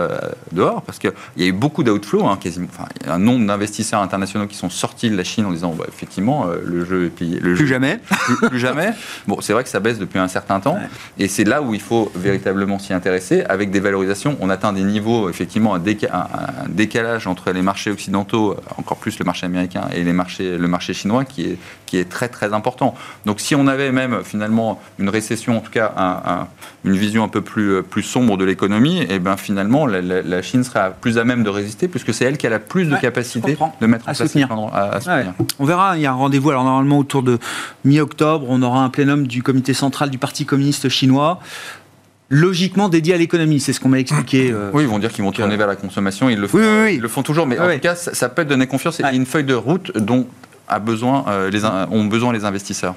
dehors, 0.52 0.82
parce 0.82 1.00
qu'il 1.00 1.14
y 1.38 1.44
a 1.44 1.48
eu 1.48 1.52
beaucoup 1.54 1.84
d'outflows, 1.84 2.26
hein, 2.26 2.38
quasiment. 2.42 2.68
Enfin, 2.74 2.88
un 3.08 3.20
nombre 3.20 3.46
d'investisseurs 3.46 4.02
internationaux 4.02 4.48
qui 4.48 4.58
sont 4.58 4.70
sortis 4.70 5.10
de 5.10 5.16
la 5.16 5.24
Chine 5.24 5.46
en 5.46 5.52
disant, 5.52 5.74
bah, 5.78 5.86
effectivement, 5.88 6.25
euh, 6.30 6.62
le 6.66 6.84
jeu 6.86 7.06
est 7.06 7.10
plié. 7.10 7.40
Le 7.40 7.54
Plus 7.56 7.68
jeu- 7.68 7.74
jamais. 7.74 8.00
plus, 8.40 8.50
plus 8.50 8.60
jamais. 8.60 8.92
Bon, 9.28 9.40
c'est 9.42 9.54
vrai 9.54 9.64
que 9.64 9.70
ça 9.70 9.80
baisse 9.80 10.00
depuis 10.00 10.20
un 10.20 10.28
certain 10.28 10.60
temps, 10.60 10.76
Ouais. 10.76 10.90
et 11.20 11.28
c'est 11.28 11.44
là 11.44 11.62
où 11.62 11.74
il 11.74 11.82
faut 11.82 12.12
véritablement 12.16 12.80
s'y 12.80 12.94
intéresser. 12.94 13.44
Avec 13.44 13.72
des 13.72 13.80
valorisations, 13.80 14.38
on 14.42 14.50
atteint 14.50 14.74
des 14.74 14.84
niveaux, 14.84 15.30
effectivement, 15.30 15.76
un, 15.76 15.80
déca- 15.80 16.10
un- 16.14 16.68
décalage 16.70 17.28
entre 17.28 17.52
les 17.52 17.62
marchés 17.62 17.92
occidentaux, 17.92 18.56
encore 18.78 18.98
plus 18.98 19.18
le 19.20 19.26
marché 19.26 19.46
américain, 19.46 19.84
et 19.94 20.04
les 20.04 20.14
marchés, 20.14 20.58
le 20.58 20.68
marché 20.68 20.94
chinois, 20.94 21.26
qui 21.26 21.44
est, 21.44 21.58
qui 21.96 22.02
est 22.02 22.10
très 22.10 22.28
très 22.28 22.54
important. 22.54 22.94
Donc, 23.26 23.40
si 23.40 23.56
on 23.56 23.68
avait 23.68 23.92
même 23.94 24.20
finalement 24.26 24.82
une 25.00 25.08
récession, 25.08 25.58
en 25.58 25.62
tout 25.62 25.72
cas 25.72 25.94
un- 25.96 26.22
un- 26.30 26.48
une 26.84 26.96
vision 26.98 27.24
un 27.24 27.30
peu 27.30 27.40
plus, 27.42 27.76
euh, 27.76 27.82
plus 27.82 28.04
sombre 28.04 28.36
de 28.38 28.44
l'économie, 28.44 29.06
et 29.10 29.20
ben 29.20 29.38
finalement, 29.38 29.86
la, 29.88 30.02
la- 30.02 30.22
la 30.22 30.42
Chine 30.42 30.64
sera 30.66 30.90
plus 30.90 31.18
à 31.18 31.24
même 31.24 31.44
de 31.44 31.50
résister, 31.50 31.88
puisque 31.88 32.14
c'est 32.14 32.26
elle 32.26 32.38
qui 32.38 32.48
a 32.48 32.50
la 32.50 32.60
plus 32.60 32.86
de 32.86 32.94
Ouais, 32.96 33.00
capacité 33.00 33.58
de 33.80 33.88
mettre 33.88 34.08
en 34.08 34.12
À 34.12 34.14
place 34.14 34.28
soutenir. 34.28 34.52
à- 34.74 34.98
à 34.98 35.00
Ouais. 35.18 35.26
On 35.60 35.66
verra, 35.66 35.96
il 35.98 36.02
y 36.02 36.06
a 36.06 36.12
un 36.12 36.16
rendez-vous. 36.16 36.50
Alors, 36.50 36.64
normalement, 36.66 37.00
autour 37.00 37.24
de 37.24 37.38
mi-octobre, 37.86 38.46
on 38.50 38.62
aura 38.62 38.80
un 38.84 38.90
plénum 38.90 39.26
du 39.28 39.42
comité 39.42 39.74
central 39.74 40.10
du 40.10 40.18
Parti 40.18 40.46
communiste 40.46 40.90
chinois, 40.90 41.40
logiquement 42.30 42.90
dédié 42.90 43.14
à 43.14 43.18
l'économie. 43.18 43.60
C'est 43.62 43.72
ce 43.72 43.80
qu'on 43.80 43.90
m'a 43.90 44.00
expliqué. 44.00 44.52
euh, 44.52 44.72
Oui, 44.74 44.84
ils 44.84 44.90
vont 44.90 45.00
dire 45.00 45.12
qu'ils 45.14 45.24
vont 45.24 45.32
tourner 45.32 45.56
vers 45.56 45.68
la 45.68 45.76
consommation, 45.78 46.28
ils 46.30 46.40
le 46.40 46.48
font, 46.48 46.58
Oui, 46.58 46.64
oui, 46.66 46.84
oui. 46.86 46.94
Ils 46.96 47.02
le 47.02 47.08
font 47.08 47.24
toujours, 47.24 47.46
mais 47.48 47.58
en 47.60 47.68
oui. 47.68 47.76
tout 47.76 47.82
cas, 47.82 47.96
ça, 47.96 48.14
ça 48.14 48.30
peut 48.30 48.44
donner 48.46 48.68
confiance 48.68 49.00
et 49.00 49.04
Ouais. 49.04 49.16
une 49.16 49.26
feuille 49.26 49.44
de 49.46 49.54
route 49.54 49.96
dont 49.98 50.28
a 50.68 50.80
besoin, 50.80 51.26
euh, 51.28 51.50
les, 51.50 51.64
ont 51.66 52.06
besoin 52.06 52.34
les 52.34 52.46
investisseurs. 52.46 52.96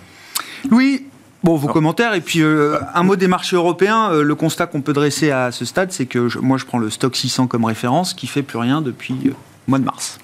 Louis, 0.71 1.05
bon, 1.43 1.57
vos 1.57 1.69
commentaires. 1.69 2.15
Et 2.15 2.21
puis, 2.21 2.41
euh, 2.43 2.79
un 2.95 3.03
mot 3.03 3.17
des 3.17 3.29
marchés 3.29 3.57
européens. 3.57 4.11
Euh, 4.13 4.23
le 4.23 4.35
constat 4.35 4.67
qu'on 4.67 4.81
peut 4.83 4.93
dresser 4.93 5.31
à 5.31 5.53
ce 5.53 5.65
stade, 5.65 5.93
c'est 5.93 6.07
que 6.07 6.29
je- 6.29 6.39
moi, 6.39 6.57
je 6.59 6.65
prends 6.65 6.79
le 6.79 6.91
stock 6.91 7.15
600 7.17 7.47
comme 7.47 7.65
référence, 7.65 8.15
qui 8.15 8.27
fait 8.27 8.43
plus 8.43 8.59
rien 8.59 8.81
depuis 8.83 9.15
euh, 9.27 9.29
le 9.29 9.35
mois 9.69 9.79
de 9.79 9.85
mars. 9.85 10.19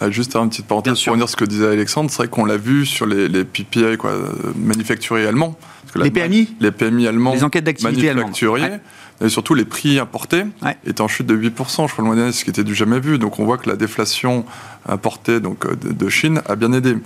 Ah, 0.00 0.10
Juste 0.10 0.36
une 0.36 0.48
petite 0.48 0.62
Bien 0.64 0.68
parenthèse 0.68 0.94
sûr. 0.94 1.12
pour 1.12 1.16
dire 1.18 1.28
ce 1.28 1.34
que 1.36 1.44
disait 1.44 1.66
Alexandre. 1.66 2.08
C'est 2.10 2.18
vrai 2.18 2.28
qu'on 2.28 2.44
l'a 2.44 2.56
vu 2.56 2.86
sur 2.86 3.04
les, 3.06 3.28
les 3.28 3.44
PPI 3.44 3.96
quoi, 3.98 4.12
manufacturiers 4.54 5.26
allemands. 5.26 5.56
Parce 5.82 5.94
que 5.94 5.98
Les 6.00 6.10
PMI 6.10 6.54
Les 6.60 6.70
PMI 6.70 7.08
allemands. 7.08 7.32
Les 7.32 7.42
enquêtes 7.44 7.64
d'activité 7.64 8.08
allemandes. 8.10 8.24
manufacturiers. 8.26 8.64
Ouais. 8.64 8.80
Et 9.20 9.28
surtout, 9.28 9.54
les 9.54 9.64
prix 9.64 9.98
importés 9.98 10.44
Ouais. 10.62 10.76
étaient 10.86 11.00
en 11.00 11.08
chute 11.08 11.26
de 11.26 11.34
8%, 11.34 11.88
je 11.88 11.92
crois, 11.92 12.02
le 12.02 12.06
mois 12.06 12.14
dernier, 12.14 12.30
ce 12.30 12.44
qui 12.44 12.50
était 12.50 12.62
du 12.62 12.76
jamais 12.76 13.00
vu. 13.00 13.18
Donc, 13.18 13.40
on 13.40 13.44
voit 13.44 13.58
que 13.58 13.68
la 13.68 13.74
déflation 13.74 14.44
importée 14.88 15.40
donc, 15.40 15.64
euh, 15.66 15.74
de, 15.76 16.08
Chine 16.08 16.42
a 16.46 16.56
bien 16.56 16.72
aidé. 16.72 16.96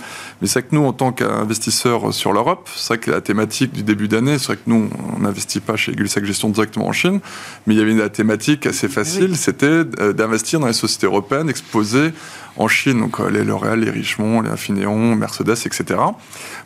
Mais 0.41 0.47
c'est 0.47 0.63
que 0.63 0.75
nous, 0.75 0.85
en 0.85 0.93
tant 0.93 1.11
qu'investisseurs 1.11 2.13
sur 2.13 2.33
l'Europe, 2.33 2.69
c'est 2.75 2.87
vrai 2.87 2.97
que 2.97 3.11
la 3.11 3.21
thématique 3.21 3.73
du 3.73 3.83
début 3.83 4.07
d'année, 4.07 4.37
c'est 4.37 4.47
vrai 4.47 4.55
que 4.57 4.67
nous, 4.67 4.89
on 5.15 5.19
n'investit 5.19 5.59
pas 5.59 5.75
chez 5.75 5.93
Gulsac 5.93 6.25
Gestion 6.25 6.49
directement 6.49 6.87
en 6.87 6.91
Chine, 6.91 7.19
mais 7.67 7.75
il 7.75 7.77
y 7.77 7.81
avait 7.81 7.91
une 7.91 8.09
thématique 8.09 8.65
assez 8.65 8.87
facile, 8.87 9.35
c'était 9.35 9.83
euh, 9.99 10.13
d'investir 10.13 10.59
dans 10.59 10.67
les 10.67 10.73
sociétés 10.73 11.07
européennes 11.07 11.49
exposées 11.49 12.13
en 12.57 12.67
Chine, 12.67 12.99
donc 12.99 13.19
euh, 13.19 13.29
les 13.29 13.43
L'Oréal, 13.43 13.79
les 13.79 13.89
Richemont, 13.89 14.41
les 14.41 14.49
Infineon, 14.49 15.15
Mercedes, 15.15 15.57
etc. 15.65 15.99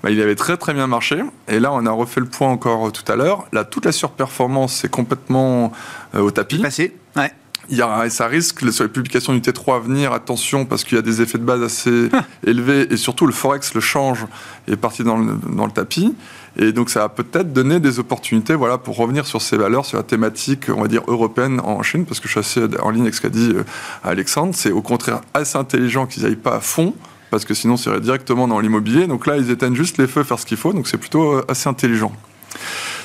Bah, 0.04 0.10
il 0.10 0.22
avait 0.22 0.36
très 0.36 0.58
très 0.58 0.74
bien 0.74 0.88
marché. 0.88 1.22
Et 1.48 1.60
là, 1.60 1.72
on 1.74 1.86
a 1.86 1.92
refait 1.92 2.20
le 2.20 2.28
point 2.28 2.50
encore 2.50 2.92
tout 2.92 3.10
à 3.12 3.16
l'heure. 3.16 3.48
Là, 3.54 3.64
toute 3.64 3.86
la 3.86 3.92
surperformance 3.92 4.84
est 4.84 4.90
complètement 4.90 5.72
euh, 6.16 6.20
au 6.20 6.32
tapis. 6.32 6.60
Passé. 6.60 6.96
Ouais. 7.16 7.32
Il 7.70 7.78
y 7.78 7.82
a, 7.82 8.06
et 8.06 8.10
ça 8.10 8.28
risque, 8.28 8.72
sur 8.72 8.86
les 8.86 8.90
publications 8.90 9.34
du 9.34 9.42
T3 9.42 9.76
à 9.76 9.80
venir, 9.80 10.14
attention, 10.14 10.66
parce 10.66 10.84
qu'il 10.84 10.96
y 10.96 11.00
a 11.00 11.02
des 11.02 11.22
effets 11.22 11.38
de 11.38 11.44
base 11.44 11.62
assez 11.62 12.10
élevés, 12.46 12.88
et 12.92 12.98
surtout 12.98 13.26
le 13.26 13.34
Forex, 13.34 13.74
le 13.74 13.82
change, 13.82 14.26
est 14.68 14.78
parti 14.78 15.04
dans 15.04 15.18
le, 15.18 15.38
dans 15.50 15.66
le 15.66 15.72
tapis. 15.72 16.16
Et 16.60 16.72
donc 16.72 16.90
ça 16.90 17.02
va 17.02 17.10
peut-être 17.10 17.54
donner 17.54 17.80
des 17.80 18.00
opportunités 18.00 18.56
voilà, 18.56 18.78
pour 18.78 18.98
revenir 18.98 19.28
sur 19.28 19.42
ces 19.42 19.58
valeurs, 19.58 19.86
sur 19.86 19.98
la 19.98 20.04
thématique, 20.04 20.70
on 20.70 20.82
va 20.82 20.88
dire, 20.88 21.04
européenne 21.08 21.60
en 21.64 21.84
Chine, 21.84 22.06
parce 22.06 22.20
que 22.20 22.28
je 22.28 22.40
suis 22.40 22.40
assez 22.40 22.80
en 22.82 22.90
ligne 22.90 23.04
avec 23.04 23.14
ce 23.14 23.22
qu'a 23.22 23.30
dit 23.30 23.52
euh, 23.54 23.64
Alexandre. 24.04 24.54
C'est 24.56 24.72
au 24.72 24.82
contraire 24.82 25.22
assez 25.34 25.58
intelligent 25.58 26.08
qu'ils 26.08 26.24
n'aillent 26.24 26.36
pas 26.36 26.56
à 26.56 26.60
fond, 26.62 26.96
parce 27.30 27.46
que 27.46 27.54
sinon, 27.54 27.76
irait 27.76 28.02
directement 28.02 28.48
dans 28.48 28.60
l'immobilier. 28.60 29.08
Donc 29.08 29.28
là, 29.28 29.38
ils 29.38 29.52
éteignent 29.52 29.76
juste 29.76 29.98
les 29.98 30.08
feux, 30.08 30.24
faire 30.24 30.40
ce 30.40 30.46
qu'il 30.46 30.58
faut, 30.58 30.74
donc 30.74 30.88
c'est 30.88 30.98
plutôt 30.98 31.34
euh, 31.34 31.46
assez 31.48 31.70
intelligent. 31.70 32.12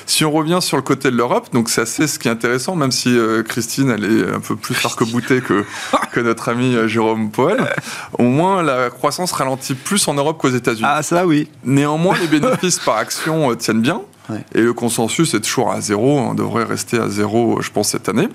Si 0.05 0.25
on 0.25 0.31
revient 0.31 0.59
sur 0.61 0.75
le 0.77 0.83
côté 0.83 1.09
de 1.11 1.15
l'Europe, 1.15 1.47
donc 1.53 1.69
c'est 1.69 1.81
assez 1.81 2.07
ce 2.07 2.19
qui 2.19 2.27
est 2.27 2.31
intéressant, 2.31 2.75
même 2.75 2.91
si 2.91 3.09
euh, 3.17 3.41
Christine, 3.43 3.89
elle 3.89 4.03
est 4.03 4.33
un 4.35 4.39
peu 4.41 4.55
plus 4.55 4.75
arc-boutée 4.85 5.41
que, 5.41 5.63
que 6.11 6.19
notre 6.19 6.49
ami 6.49 6.75
euh, 6.75 6.87
Jérôme 6.87 7.31
Powell, 7.31 7.73
au 8.19 8.23
moins 8.23 8.61
la 8.63 8.89
croissance 8.89 9.31
ralentit 9.31 9.73
plus 9.75 10.07
en 10.07 10.13
Europe 10.13 10.37
qu'aux 10.39 10.49
États-Unis. 10.49 10.87
Ah, 10.89 11.01
ça, 11.03 11.25
oui. 11.25 11.47
Néanmoins, 11.63 12.17
les 12.19 12.27
bénéfices 12.39 12.79
par 12.79 12.97
action 12.97 13.51
euh, 13.51 13.55
tiennent 13.55 13.81
bien, 13.81 14.01
Ouais. 14.29 14.39
et 14.55 14.61
le 14.61 14.71
consensus 14.71 15.33
est 15.33 15.41
toujours 15.41 15.71
à 15.73 15.81
zéro, 15.81 16.17
on 16.17 16.33
devrait 16.33 16.63
rester 16.63 16.97
à 16.97 17.09
zéro, 17.09 17.61
je 17.61 17.69
pense, 17.71 17.89
cette 17.89 18.07
année. 18.07 18.29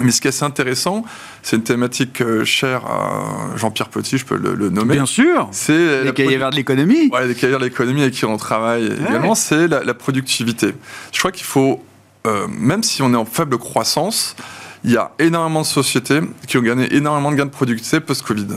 Mais 0.00 0.10
ce 0.10 0.20
qui 0.20 0.26
est 0.26 0.30
assez 0.30 0.44
intéressant, 0.44 1.04
c'est 1.42 1.56
une 1.56 1.62
thématique 1.62 2.20
euh, 2.20 2.44
chère 2.44 2.84
à 2.86 3.56
Jean-Pierre 3.56 3.88
Petit, 3.88 4.18
je 4.18 4.26
peux 4.26 4.36
le, 4.36 4.54
le 4.54 4.68
nommer. 4.68 4.94
Bien 4.94 5.06
sûr. 5.06 5.48
C'est 5.52 6.04
Les 6.04 6.12
cahiers 6.12 6.36
verts 6.36 6.50
de 6.50 6.56
l'économie. 6.56 7.08
Ouais, 7.12 7.26
les 7.26 7.34
cahiers 7.34 7.54
de 7.54 7.64
l'économie 7.64 8.02
avec 8.02 8.14
qui 8.14 8.24
on 8.24 8.36
travaille 8.36 8.86
également, 8.86 9.34
c'est 9.34 9.68
la, 9.68 9.82
la 9.84 9.94
productivité. 9.94 10.74
Je 11.12 11.18
crois 11.18 11.32
qu'il 11.32 11.46
faut, 11.46 11.82
euh, 12.26 12.46
même 12.48 12.82
si 12.82 13.00
on 13.02 13.12
est 13.14 13.16
en 13.16 13.24
faible 13.24 13.56
croissance, 13.58 14.36
il 14.84 14.92
y 14.92 14.96
a 14.98 15.12
énormément 15.18 15.62
de 15.62 15.66
sociétés 15.66 16.20
qui 16.46 16.58
ont 16.58 16.62
gagné 16.62 16.94
énormément 16.94 17.30
de 17.32 17.36
gains 17.36 17.46
de 17.46 17.50
productivité 17.50 17.98
post-Covid. 17.98 18.48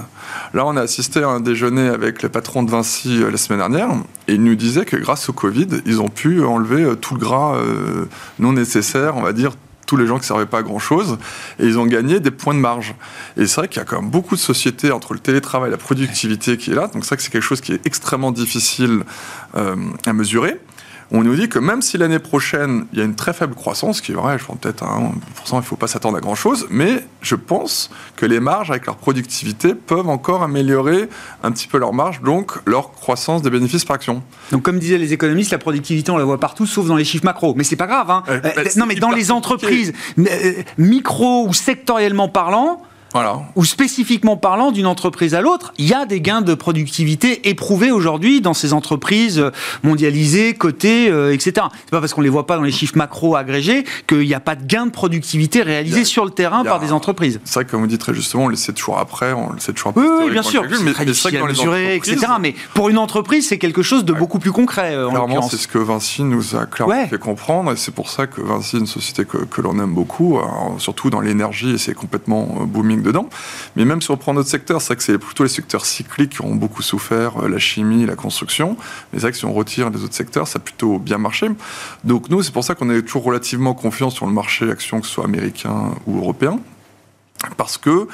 Là, 0.54 0.66
on 0.66 0.76
a 0.76 0.82
assisté 0.82 1.24
à 1.24 1.30
un 1.30 1.40
déjeuner 1.40 1.88
avec 1.88 2.22
les 2.22 2.30
patrons 2.30 2.64
de 2.64 2.70
Vinci 2.70 3.24
euh, 3.24 3.32
la 3.32 3.38
semaine 3.38 3.60
dernière 3.60 3.90
et 4.28 4.34
ils 4.34 4.44
nous 4.44 4.56
disaient 4.56 4.86
que 4.86 4.98
grâce 4.98 5.30
au 5.30 5.34
Covid, 5.34 5.68
ils 5.86 6.02
ont 6.02 6.10
pu 6.10 6.44
enlever 6.44 6.96
tout 7.00 7.14
le 7.16 7.20
gras 7.22 7.58
non 8.40 8.54
nécessaire, 8.54 9.16
on 9.16 9.22
va 9.22 9.34
dire 9.34 9.54
tous 9.90 9.98
les 9.98 10.06
gens 10.06 10.18
qui 10.18 10.22
ne 10.22 10.28
servaient 10.28 10.46
pas 10.46 10.60
à 10.60 10.62
grand 10.62 10.78
chose, 10.78 11.18
et 11.58 11.66
ils 11.66 11.80
ont 11.80 11.88
gagné 11.88 12.20
des 12.20 12.30
points 12.30 12.54
de 12.54 12.60
marge. 12.60 12.94
Et 13.38 13.48
c'est 13.48 13.62
vrai 13.62 13.68
qu'il 13.68 13.80
y 13.80 13.82
a 13.82 13.86
quand 13.86 14.00
même 14.00 14.12
beaucoup 14.12 14.36
de 14.36 14.40
sociétés 14.40 14.92
entre 14.92 15.14
le 15.14 15.20
télétravail 15.20 15.70
et 15.70 15.72
la 15.72 15.78
productivité 15.78 16.58
qui 16.58 16.72
est 16.72 16.76
là, 16.76 16.88
donc 16.94 17.04
c'est 17.04 17.10
vrai 17.10 17.18
que 17.18 17.24
c'est 17.24 17.32
quelque 17.32 17.42
chose 17.42 17.62
qui 17.62 17.74
est 17.74 17.86
extrêmement 17.88 18.32
difficile 18.32 19.02
à 19.54 20.14
mesurer 20.14 20.60
on 21.12 21.24
nous 21.24 21.36
dit 21.36 21.50
que 21.50 21.60
même 21.60 21.82
si 21.82 21.98
l'année 21.98 22.20
prochaine, 22.20 22.86
il 22.94 23.00
y 23.00 23.02
a 23.02 23.06
une 23.06 23.16
très 23.16 23.34
faible 23.34 23.56
croissance, 23.56 24.02
qui 24.02 24.12
est 24.12 24.16
vrai, 24.16 24.38
je 24.38 24.46
pense 24.46 24.58
peut-être 24.58 24.84
à 24.84 25.00
1%, 25.00 25.12
il 25.52 25.56
ne 25.56 25.62
faut 25.62 25.76
pas 25.76 25.88
s'attendre 25.88 26.18
à 26.18 26.22
grand-chose, 26.22 26.68
mais 26.70 27.04
je 27.22 27.36
pense 27.36 27.90
que 28.16 28.26
les 28.26 28.40
marges, 28.40 28.70
avec 28.70 28.86
leur 28.86 28.96
productivité, 28.96 29.74
peuvent 29.74 30.08
encore 30.08 30.44
améliorer 30.44 31.10
un 31.44 31.52
petit 31.52 31.68
peu 31.68 31.80
leur 31.80 31.94
marge, 31.94 32.22
donc 32.22 32.54
leur 32.66 32.92
croissance 32.92 33.42
des 33.42 33.50
bénéfices 33.50 33.86
par 33.86 33.96
action. 33.96 34.22
Donc 34.52 34.64
comme 34.64 34.78
disaient 34.78 34.98
les 34.98 35.14
économistes, 35.14 35.52
la 35.52 35.58
productivité, 35.58 36.12
on 36.12 36.18
la 36.18 36.26
voit 36.26 36.40
partout, 36.40 36.68
sauf 36.68 36.86
dans 36.86 36.96
les 36.96 37.06
chiffres 37.06 37.26
macro. 37.26 37.54
Mais 37.56 37.64
c'est 37.64 37.76
pas 37.76 37.88
grave. 37.88 38.12
Hein. 38.12 38.24
Euh, 38.30 38.40
non, 38.78 38.86
mais 38.86 38.96
dans 38.96 39.12
les 39.12 39.32
entreprises, 39.32 39.94
euh, 40.20 40.54
micro 40.78 41.48
ou 41.48 41.54
sectoriellement 41.54 42.30
parlant, 42.30 42.84
voilà. 43.14 43.42
ou 43.56 43.66
spécifiquement 43.66 44.38
parlant 44.38 44.72
d'une 44.72 44.86
entreprise 44.86 45.34
à 45.36 45.42
l'autre, 45.42 45.74
il 45.78 45.88
y 45.88 45.94
a 45.94 46.06
des 46.06 46.22
gains 46.22 46.42
de 46.42 46.54
productivité 46.54 47.50
éprouvés 47.50 47.92
aujourd'hui 47.92 48.42
dans 48.42 48.54
ces 48.54 48.74
entreprises 48.74 49.44
mondialisées, 49.84 50.54
cotées, 50.54 51.10
euh, 51.10 51.34
etc. 51.34 51.68
C'est 51.86 51.92
pas 51.92 52.00
parce 52.00 52.14
qu'on 52.14 52.22
les 52.22 52.30
voit 52.30 52.46
pas 52.46 52.58
dans 52.58 52.64
les 52.64 52.72
chiffres 52.72 52.98
macro 52.98 53.36
agrégés 53.36 53.84
qu'il 54.08 54.20
n'y 54.20 54.34
a 54.34 54.40
pas 54.40 54.56
de 54.56 54.66
gains 54.66 54.86
de 54.86 54.92
productivité 54.92 55.62
réalisés 55.62 56.06
sur 56.06 56.26
le 56.26 56.32
terrain 56.32 56.64
par 56.64 56.80
des 56.80 56.92
entreprises. 56.92 57.40
C'est 57.44 57.56
vrai 57.56 57.66
que 57.66 57.72
comme 57.72 57.82
vous 57.82 57.88
dites 57.88 58.02
très 58.02 58.14
justement, 58.14 58.46
on 58.46 58.48
le 58.48 58.56
sait 58.56 58.74
toujours 58.74 59.00
après, 59.00 59.34
on 59.34 59.52
le 59.52 59.60
sait 59.60 59.74
toujours 59.74 59.90
après. 59.92 60.06
Oui, 60.26 60.32
bien 60.32 60.44
sûr, 60.44 60.64
mais, 60.64 61.06
difficile 61.06 61.38
à 61.38 61.46
mesurer, 61.46 61.96
etc. 61.96 62.18
Mais 62.40 62.56
pour 62.74 62.90
une 62.90 62.98
entreprise, 62.98 63.48
c'est 63.48 63.58
quelque 63.58 63.82
chose 63.82 64.06
de 64.06 64.14
beaucoup 64.14 64.40
plus 64.40 64.52
concret. 64.52 64.94
Euh, 64.96 65.10
clairement, 65.10 65.42
c'est 65.42 65.58
ce 65.58 65.68
que 65.68 65.78
Vinci 65.78 66.24
nous 66.24 66.56
a 66.56 66.66
clairement 66.66 67.08
fait 67.08 67.18
comprendre, 67.18 67.72
et 67.72 67.76
c'est 67.76 67.94
pour 67.94 68.10
ça 68.10 68.28
que 68.28 68.42
Vinci 68.42 68.78
est 68.78 68.80
une 68.80 68.88
société 68.88 69.26
que, 69.26 69.38
que 69.38 69.62
l'on 69.62 69.80
aime 69.80 69.94
beaucoup, 69.94 70.38
euh, 70.38 70.42
surtout 70.78 71.10
dans 71.10 71.22
l'énergie, 71.22 71.72
et 71.72 71.78
c'est 71.78 71.94
complètement 71.94 72.46
booming 72.66 72.99
dedans. 73.02 73.30
Mais 73.76 73.86
même 73.86 74.02
si 74.02 74.12
on 74.12 74.18
prend 74.18 74.34
notre 74.34 74.50
secteur, 74.50 74.82
c'est 74.82 74.88
vrai 74.88 74.96
que 74.98 75.04
c'est 75.04 75.18
plutôt 75.18 75.44
les 75.44 75.50
secteurs 75.50 75.86
cycliques 75.86 76.32
qui 76.32 76.42
ont 76.42 76.56
beaucoup 76.56 76.82
souffert, 76.82 77.44
euh, 77.44 77.50
la 77.50 77.60
chimie, 77.60 78.06
la 78.06 78.16
construction. 78.16 78.78
Mais 79.12 79.20
c'est 79.20 79.22
vrai 79.22 79.32
que 79.32 79.38
si 79.38 79.46
on 79.46 79.54
retire 79.54 79.90
les 79.90 80.04
autres 80.04 80.16
secteurs, 80.16 80.48
ça 80.48 80.58
a 80.58 80.62
plutôt 80.62 81.00
bien 81.00 81.18
marché. 81.18 81.50
Donc 82.04 82.30
nous, 82.30 82.44
c'est 82.44 82.54
pour 82.54 82.64
ça 82.64 82.76
qu'on 82.76 82.90
est 82.90 83.02
toujours 83.02 83.24
relativement 83.24 83.74
confiant 83.74 84.10
sur 84.10 84.26
le 84.26 84.34
marché 84.34 84.70
action, 84.70 85.02
que 85.02 85.08
ce 85.08 85.14
soit 85.14 85.26
américain 85.26 85.94
ou 86.08 86.18
européen 86.18 86.60
parce 87.58 87.78
que 87.78 88.08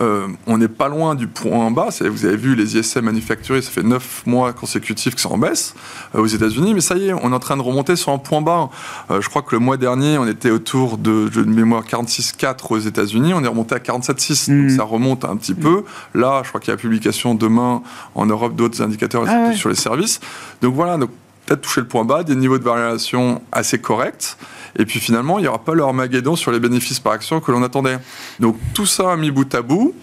euh, 0.00 0.28
on 0.46 0.56
n'est 0.56 0.68
pas 0.68 0.88
loin 0.88 1.14
du 1.14 1.26
point 1.26 1.70
bas. 1.70 1.88
Vous 2.00 2.24
avez 2.24 2.36
vu 2.36 2.54
les 2.54 2.78
ISM 2.78 3.04
manufacturés, 3.04 3.60
ça 3.60 3.70
fait 3.70 3.82
9 3.82 4.22
mois 4.26 4.52
consécutifs 4.52 5.14
que 5.14 5.20
ça 5.20 5.28
en 5.28 5.36
baisse 5.36 5.74
euh, 6.14 6.20
aux 6.20 6.26
États-Unis, 6.26 6.72
mais 6.72 6.80
ça 6.80 6.96
y 6.96 7.08
est, 7.08 7.12
on 7.12 7.32
est 7.32 7.34
en 7.34 7.38
train 7.38 7.56
de 7.56 7.62
remonter 7.62 7.96
sur 7.96 8.12
un 8.12 8.18
point 8.18 8.40
bas. 8.40 8.70
Euh, 9.10 9.20
je 9.20 9.28
crois 9.28 9.42
que 9.42 9.54
le 9.54 9.58
mois 9.58 9.76
dernier, 9.76 10.16
on 10.16 10.26
était 10.26 10.50
autour 10.50 10.96
de, 10.96 11.28
de 11.28 11.42
mémoire 11.44 11.84
46,4 11.84 12.56
aux 12.70 12.78
États-Unis, 12.78 13.34
on 13.34 13.44
est 13.44 13.48
remonté 13.48 13.74
à 13.74 13.78
47,6. 13.78 14.48
Donc 14.48 14.70
mm. 14.70 14.76
ça 14.76 14.84
remonte 14.84 15.24
un 15.24 15.36
petit 15.36 15.54
peu. 15.54 15.84
Là, 16.14 16.40
je 16.44 16.48
crois 16.48 16.60
qu'il 16.60 16.68
y 16.68 16.72
a 16.72 16.76
la 16.76 16.80
publication 16.80 17.34
demain 17.34 17.82
en 18.14 18.26
Europe 18.26 18.54
d'autres 18.56 18.80
indicateurs 18.80 19.24
ah 19.28 19.52
sur 19.52 19.68
les 19.68 19.74
services. 19.74 20.20
Donc 20.62 20.74
voilà, 20.74 20.96
donc 20.96 21.10
peut-être 21.46 21.62
toucher 21.62 21.80
le 21.80 21.88
point 21.88 22.04
bas, 22.04 22.22
des 22.22 22.36
niveaux 22.36 22.58
de 22.58 22.64
variation 22.64 23.42
assez 23.52 23.78
corrects. 23.78 24.36
Et 24.78 24.84
puis 24.84 25.00
finalement, 25.00 25.38
il 25.38 25.42
n'y 25.42 25.48
aura 25.48 25.64
pas 25.64 25.74
le 25.74 25.82
Armageddon 25.82 26.36
sur 26.36 26.52
les 26.52 26.60
bénéfices 26.60 27.00
par 27.00 27.12
action 27.12 27.40
que 27.40 27.50
l'on 27.50 27.62
attendait. 27.62 27.98
Donc 28.38 28.56
tout 28.74 28.86
ça 28.86 29.16
mis 29.16 29.30
bout 29.30 29.52
à 29.54 29.62
bout 29.62 29.94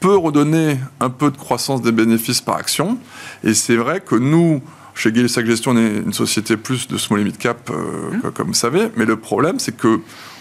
peut 0.00 0.16
redonner 0.16 0.78
un 1.00 1.10
peu 1.10 1.30
de 1.30 1.36
croissance 1.36 1.80
des 1.80 1.92
bénéfices 1.92 2.40
par 2.40 2.56
action. 2.56 2.98
Et 3.44 3.54
c'est 3.54 3.76
vrai 3.76 4.00
que 4.00 4.16
nous, 4.16 4.60
chez 4.94 5.12
Gay 5.12 5.28
Gestion, 5.28 5.72
on 5.72 5.76
est 5.76 5.98
une 5.98 6.12
société 6.12 6.56
plus 6.56 6.88
de 6.88 6.98
small 6.98 7.20
et 7.20 7.24
mid 7.24 7.38
cap, 7.38 7.70
euh, 7.70 8.10
mmh. 8.10 8.30
comme 8.32 8.48
vous 8.48 8.54
savez. 8.54 8.88
Mais 8.96 9.04
le 9.04 9.16
problème, 9.16 9.58
c'est 9.60 9.76
que 9.76 10.00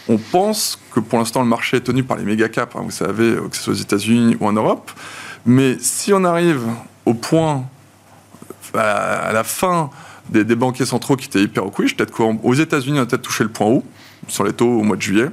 on 0.09 0.17
pense 0.17 0.79
que 0.93 0.99
pour 0.99 1.19
l'instant, 1.19 1.41
le 1.41 1.47
marché 1.47 1.77
est 1.77 1.81
tenu 1.81 2.03
par 2.03 2.17
les 2.17 2.23
méga 2.23 2.49
caps, 2.49 2.75
hein, 2.75 2.81
vous 2.83 2.91
savez, 2.91 3.29
euh, 3.29 3.47
que 3.49 3.55
ce 3.55 3.63
soit 3.63 3.73
aux 3.73 3.77
États-Unis 3.77 4.35
ou 4.39 4.47
en 4.47 4.53
Europe. 4.53 4.91
Mais 5.45 5.77
si 5.79 6.11
on 6.11 6.23
arrive 6.23 6.63
au 7.05 7.13
point, 7.13 7.63
à 8.73 9.31
la 9.31 9.43
fin 9.43 9.89
des, 10.29 10.55
banquiers 10.55 10.85
centraux 10.85 11.15
qui 11.15 11.27
étaient 11.27 11.41
hyper 11.41 11.65
au 11.65 11.71
peut-être 11.71 12.11
qu'aux 12.11 12.53
États-Unis, 12.53 12.99
on 12.99 13.03
a 13.03 13.05
peut-être 13.05 13.21
touché 13.21 13.43
le 13.43 13.49
point 13.49 13.67
haut 13.67 13.83
sur 14.27 14.43
les 14.43 14.53
taux 14.53 14.79
au 14.79 14.83
mois 14.83 14.95
de 14.95 15.01
juillet. 15.01 15.29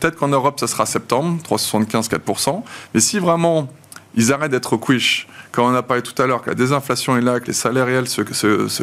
Peut-être 0.00 0.16
qu'en 0.16 0.28
Europe, 0.28 0.58
ça 0.58 0.66
sera 0.66 0.84
septembre, 0.84 1.40
3,75, 1.48 2.08
4%. 2.08 2.62
Mais 2.94 3.00
si 3.00 3.18
vraiment 3.18 3.68
ils 4.14 4.32
arrêtent 4.32 4.50
d'être 4.50 4.76
quiche, 4.76 5.26
quand 5.52 5.70
on 5.70 5.74
a 5.74 5.82
parlé 5.82 6.02
tout 6.02 6.20
à 6.20 6.26
l'heure 6.26 6.42
que 6.42 6.50
la 6.50 6.54
désinflation 6.54 7.16
est 7.16 7.20
là, 7.20 7.40
que 7.40 7.46
les 7.46 7.52
salaires 7.52 7.86
réels, 7.86 8.06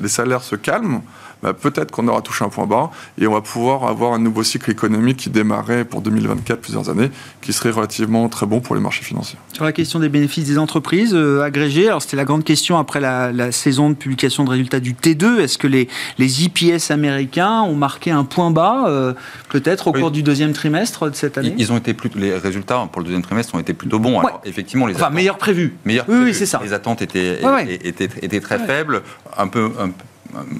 les 0.02 0.08
salaires 0.08 0.44
se 0.44 0.56
calment, 0.56 1.02
bah, 1.42 1.54
peut-être 1.54 1.92
qu'on 1.92 2.08
aura 2.08 2.22
touché 2.22 2.44
un 2.44 2.50
point 2.50 2.66
bas 2.66 2.92
et 3.20 3.28
on 3.28 3.34
va 3.34 3.42
pouvoir 3.42 3.86
avoir 3.86 4.14
un 4.14 4.20
nouveau 4.20 4.44
cycle 4.44 4.70
économique 4.72 5.18
qui 5.18 5.30
démarrait 5.30 5.86
pour 5.86 6.02
2024, 6.02 6.60
plusieurs 6.60 6.90
années, 6.90 7.12
qui 7.42 7.54
serait 7.54 7.72
relativement 7.72 8.28
très 8.30 8.46
bon 8.46 8.60
pour 8.60 8.76
les 8.76 8.82
marchés 8.82 9.04
financiers. 9.04 9.40
Sur 9.54 9.64
la 9.64 9.72
question 9.72 10.00
des 10.00 10.10
bénéfices 10.10 10.46
des 10.46 10.58
entreprises 10.58 11.14
euh, 11.14 11.42
agrégées, 11.42 11.88
alors 11.88 12.02
c'était 12.02 12.18
la 12.18 12.26
grande 12.26 12.44
question 12.44 12.78
après 12.78 13.00
la, 13.00 13.52
saison 13.52 13.90
de 13.90 13.96
publication 13.96 14.44
de 14.44 14.50
résultats 14.50 14.80
du 14.80 14.94
T2, 14.94 15.40
est-ce 15.40 15.58
que 15.58 15.68
les, 15.68 15.88
les 16.18 16.44
IPS 16.44 16.92
américains 16.92 17.62
ont 17.62 17.76
marqué 17.76 18.12
un 18.12 18.24
point 18.24 18.52
bas, 18.52 18.86
euh, 18.88 19.14
peut-être 19.50 19.88
au 19.88 19.94
cours 19.94 20.12
du 20.12 20.24
deuxième 20.24 20.54
trimestre 20.54 21.10
de 21.10 21.16
cette 21.16 21.38
année? 21.38 21.56
Ils 21.58 21.72
ont 21.72 21.78
été 21.78 21.94
plus, 21.94 22.10
les 22.16 22.36
résultats 22.36 22.88
pour 22.92 23.02
le 23.02 23.06
deuxième 23.06 23.24
trimestre 23.24 23.56
ont 23.56 23.60
été 23.60 23.74
plutôt 23.74 24.00
bons. 24.00 24.20
Alors, 24.20 24.42
effectivement, 24.46 24.86
les 24.88 24.96
enfin, 24.96 25.10
meilleurs 25.10 25.38
prévus. 25.38 25.76
Meilleurs 25.86 26.06
oui, 26.08 26.34
c'est 26.34 26.46
ça. 26.46 26.60
Les 26.64 26.74
attentes 26.74 27.02
étaient, 27.02 27.40
étaient, 27.84 28.10
étaient, 28.22 28.40
très 28.40 28.60
faibles, 28.60 29.02
un 29.38 29.48
peu, 29.48 29.72
un 29.80 29.90
peu 29.90 30.04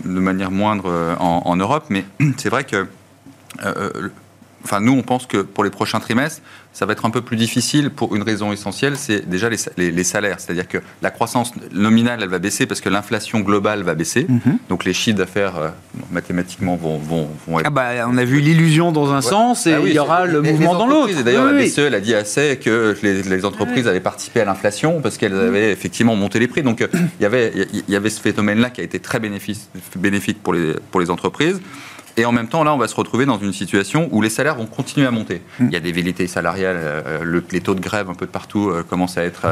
de 0.06 0.20
manière 0.20 0.52
moindre 0.52 0.90
euh, 0.90 1.16
en, 1.18 1.56
Europe, 1.56 1.86
mais 1.90 2.06
c'est 2.38 2.50
vrai 2.50 2.64
que 2.64 2.88
euh, 3.64 3.90
euh, 3.96 4.10
enfin, 4.64 4.80
nous, 4.80 4.94
on 4.94 5.02
pense 5.02 5.26
que 5.26 5.38
pour 5.38 5.64
les 5.64 5.70
prochains 5.70 6.00
trimestres, 6.00 6.42
ça 6.72 6.86
va 6.86 6.94
être 6.94 7.06
un 7.06 7.10
peu 7.10 7.22
plus 7.22 7.36
difficile 7.36 7.90
pour 7.90 8.16
une 8.16 8.22
raison 8.22 8.52
essentielle, 8.52 8.96
c'est 8.96 9.28
déjà 9.28 9.50
les, 9.50 10.04
salaires. 10.04 10.40
C'est-à-dire 10.40 10.68
que 10.68 10.78
la 11.02 11.10
croissance 11.10 11.52
nominale, 11.74 12.20
elle 12.22 12.30
va 12.30 12.40
baisser 12.40 12.68
parce 12.68 12.80
que 12.80 12.90
l'inflation 12.90 13.40
globale 13.40 13.84
va 13.84 13.96
baisser. 13.96 14.28
Mhm. 14.30 14.60
Donc 14.70 14.86
les 14.86 14.94
chiffres 14.94 15.18
d'affaires, 15.18 15.74
mathématiquement, 16.12 16.76
vont, 16.76 16.98
vont, 16.98 17.60
être... 17.60 17.66
Ah 17.66 17.70
bah, 17.70 17.90
on 18.08 18.18
a 18.18 18.24
vu 18.24 18.40
l'illusion 18.40 18.92
dans 18.92 19.12
un 19.14 19.22
sens 19.22 19.66
et 19.68 19.74
ah 19.74 19.80
il 19.84 19.94
y 19.94 20.00
aura 20.00 20.26
le 20.26 20.42
mouvement 20.42 20.76
dans 20.76 20.88
l'autre. 20.88 21.22
D'ailleurs, 21.24 21.52
la 21.52 21.60
BCE, 21.60 21.80
elle 21.80 21.96
a 21.96 22.00
dit 22.00 22.16
assez 22.16 22.58
que 22.58 22.96
les, 23.02 23.46
entreprises 23.46 23.88
avaient 23.88 24.00
participé 24.00 24.42
à 24.42 24.46
l'inflation 24.46 25.02
parce 25.02 25.18
qu'elles 25.18 25.38
avaient 25.38 25.72
effectivement 25.72 26.16
monté 26.16 26.40
les 26.40 26.48
prix. 26.48 26.62
Donc 26.62 26.88
il 27.20 27.24
y 27.24 27.26
avait, 27.26 27.52
il 27.74 27.84
y 27.92 27.96
avait 27.96 28.10
ce 28.10 28.22
phénomène-là 28.22 28.70
qui 28.70 28.82
a 28.82 28.84
été 28.84 29.00
très 29.00 29.20
bénéfique 29.20 30.44
pour 30.44 30.54
les, 30.54 30.76
pour 30.92 31.02
les 31.02 31.10
entreprises. 31.10 31.60
Et 32.20 32.26
en 32.26 32.34
même 32.34 32.50
temps, 32.50 32.66
là, 32.66 32.74
on 32.74 32.78
va 32.78 32.90
se 32.90 32.96
retrouver 32.96 33.26
dans 33.26 33.40
une 33.40 33.54
situation 33.54 34.10
où 34.12 34.22
les 34.22 34.30
salaires 34.30 34.56
vont 34.56 34.66
continuer 34.66 35.08
à 35.08 35.12
monter. 35.12 35.42
Hmm. 35.58 35.68
Il 35.68 35.72
y 35.72 35.78
a 35.78 35.80
des 35.80 35.94
vérités 35.94 36.28
salariales, 36.28 36.76
euh, 36.78 37.20
le, 37.24 37.42
les 37.50 37.62
taux 37.62 37.76
de 37.76 37.80
grève 37.80 38.10
un 38.10 38.14
peu 38.14 38.26
de 38.26 38.32
partout 38.32 38.70
euh, 38.70 38.84
commencent 38.84 39.18
à 39.18 39.24
être, 39.24 39.46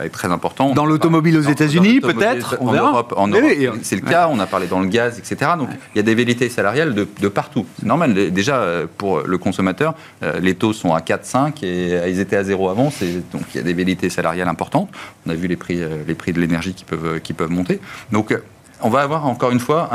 être, 0.00 0.10
très 0.10 0.28
importants. 0.28 0.72
Dans 0.72 0.86
l'automobile 0.86 1.36
aux 1.36 1.42
États-Unis, 1.42 2.00
peut-être 2.00 2.56
En 2.60 2.72
Europe, 2.72 3.12
en 3.14 3.28
Europe 3.28 3.42
c'est 3.82 3.96
le 3.96 4.08
cas. 4.08 4.30
On 4.32 4.38
a 4.40 4.46
parlé 4.46 4.68
dans 4.68 4.80
le 4.80 4.86
gaz, 4.86 5.18
etc. 5.18 5.50
Donc, 5.58 5.68
il 5.94 5.98
y 5.98 6.00
a 6.00 6.02
des 6.02 6.14
vérités 6.14 6.48
salariales 6.48 6.94
de, 6.94 7.06
de 7.20 7.28
partout. 7.28 7.66
C'est 7.78 7.86
normal. 7.86 8.14
Déjà, 8.32 8.56
euh, 8.56 8.86
pour 8.96 9.20
le 9.20 9.36
consommateur, 9.36 9.94
les 10.40 10.54
taux 10.54 10.72
sont 10.72 10.94
à 10.94 11.02
4, 11.02 11.26
5 11.26 11.62
et 11.62 12.08
ils 12.08 12.20
étaient 12.20 12.36
à 12.36 12.44
0 12.44 12.70
avant. 12.70 12.84
Donc, 13.32 13.42
il 13.52 13.58
y 13.58 13.60
a 13.60 13.62
des 13.62 13.74
vérités 13.74 14.08
salariales 14.08 14.48
importantes. 14.48 14.88
On 15.26 15.30
a 15.30 15.34
vu 15.34 15.46
les 15.46 15.56
prix, 15.56 15.78
les 16.06 16.14
prix 16.14 16.32
de 16.32 16.40
l'énergie 16.40 16.72
qui 16.72 16.84
peuvent, 16.84 17.20
qui 17.20 17.34
peuvent 17.34 17.50
monter. 17.50 17.80
Donc, 18.12 18.34
on 18.82 18.90
va 18.90 19.00
avoir 19.00 19.26
encore 19.26 19.50
une 19.50 19.60
fois 19.60 19.90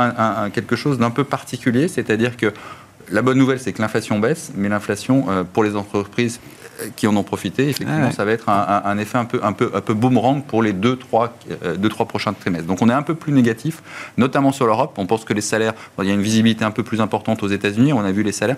quelque 0.52 0.76
chose 0.76 0.98
d'un 0.98 1.10
peu 1.10 1.24
particulier, 1.24 1.88
c'est-à-dire 1.88 2.36
que 2.36 2.52
la 3.10 3.22
bonne 3.22 3.38
nouvelle, 3.38 3.60
c'est 3.60 3.72
que 3.72 3.82
l'inflation 3.82 4.18
baisse, 4.18 4.52
mais 4.54 4.68
l'inflation, 4.68 5.26
euh, 5.28 5.44
pour 5.44 5.64
les 5.64 5.76
entreprises 5.76 6.40
qui 6.94 7.08
en 7.08 7.16
ont 7.16 7.24
profité, 7.24 7.68
effectivement, 7.68 8.12
ça 8.12 8.24
va 8.24 8.30
être 8.30 8.48
un, 8.48 8.98
effet 8.98 9.18
un 9.18 9.24
peu, 9.24 9.40
un, 9.42 9.52
peu, 9.52 9.72
un 9.74 9.80
peu 9.80 9.94
boomerang 9.94 10.44
pour 10.44 10.62
les 10.62 10.72
deux 10.72 10.94
trois, 10.96 11.34
euh, 11.64 11.76
deux, 11.76 11.88
trois 11.88 12.06
prochains 12.06 12.32
trimestres. 12.32 12.68
Donc 12.68 12.82
on 12.82 12.88
est 12.88 12.92
un 12.94 13.02
peu 13.02 13.16
plus 13.16 13.32
négatif, 13.32 13.82
notamment 14.16 14.52
sur 14.52 14.64
l'Europe. 14.66 14.94
On 14.96 15.06
pense 15.06 15.24
que 15.24 15.34
les 15.34 15.40
salaires, 15.40 15.74
il 16.00 16.04
y 16.04 16.10
a 16.10 16.14
une 16.14 16.22
visibilité 16.22 16.64
un 16.64 16.70
peu 16.70 16.84
plus 16.84 17.00
importante 17.00 17.42
aux 17.42 17.48
États-Unis, 17.48 17.92
on 17.92 18.04
a 18.04 18.12
vu 18.12 18.22
les 18.22 18.30
salaires. 18.30 18.56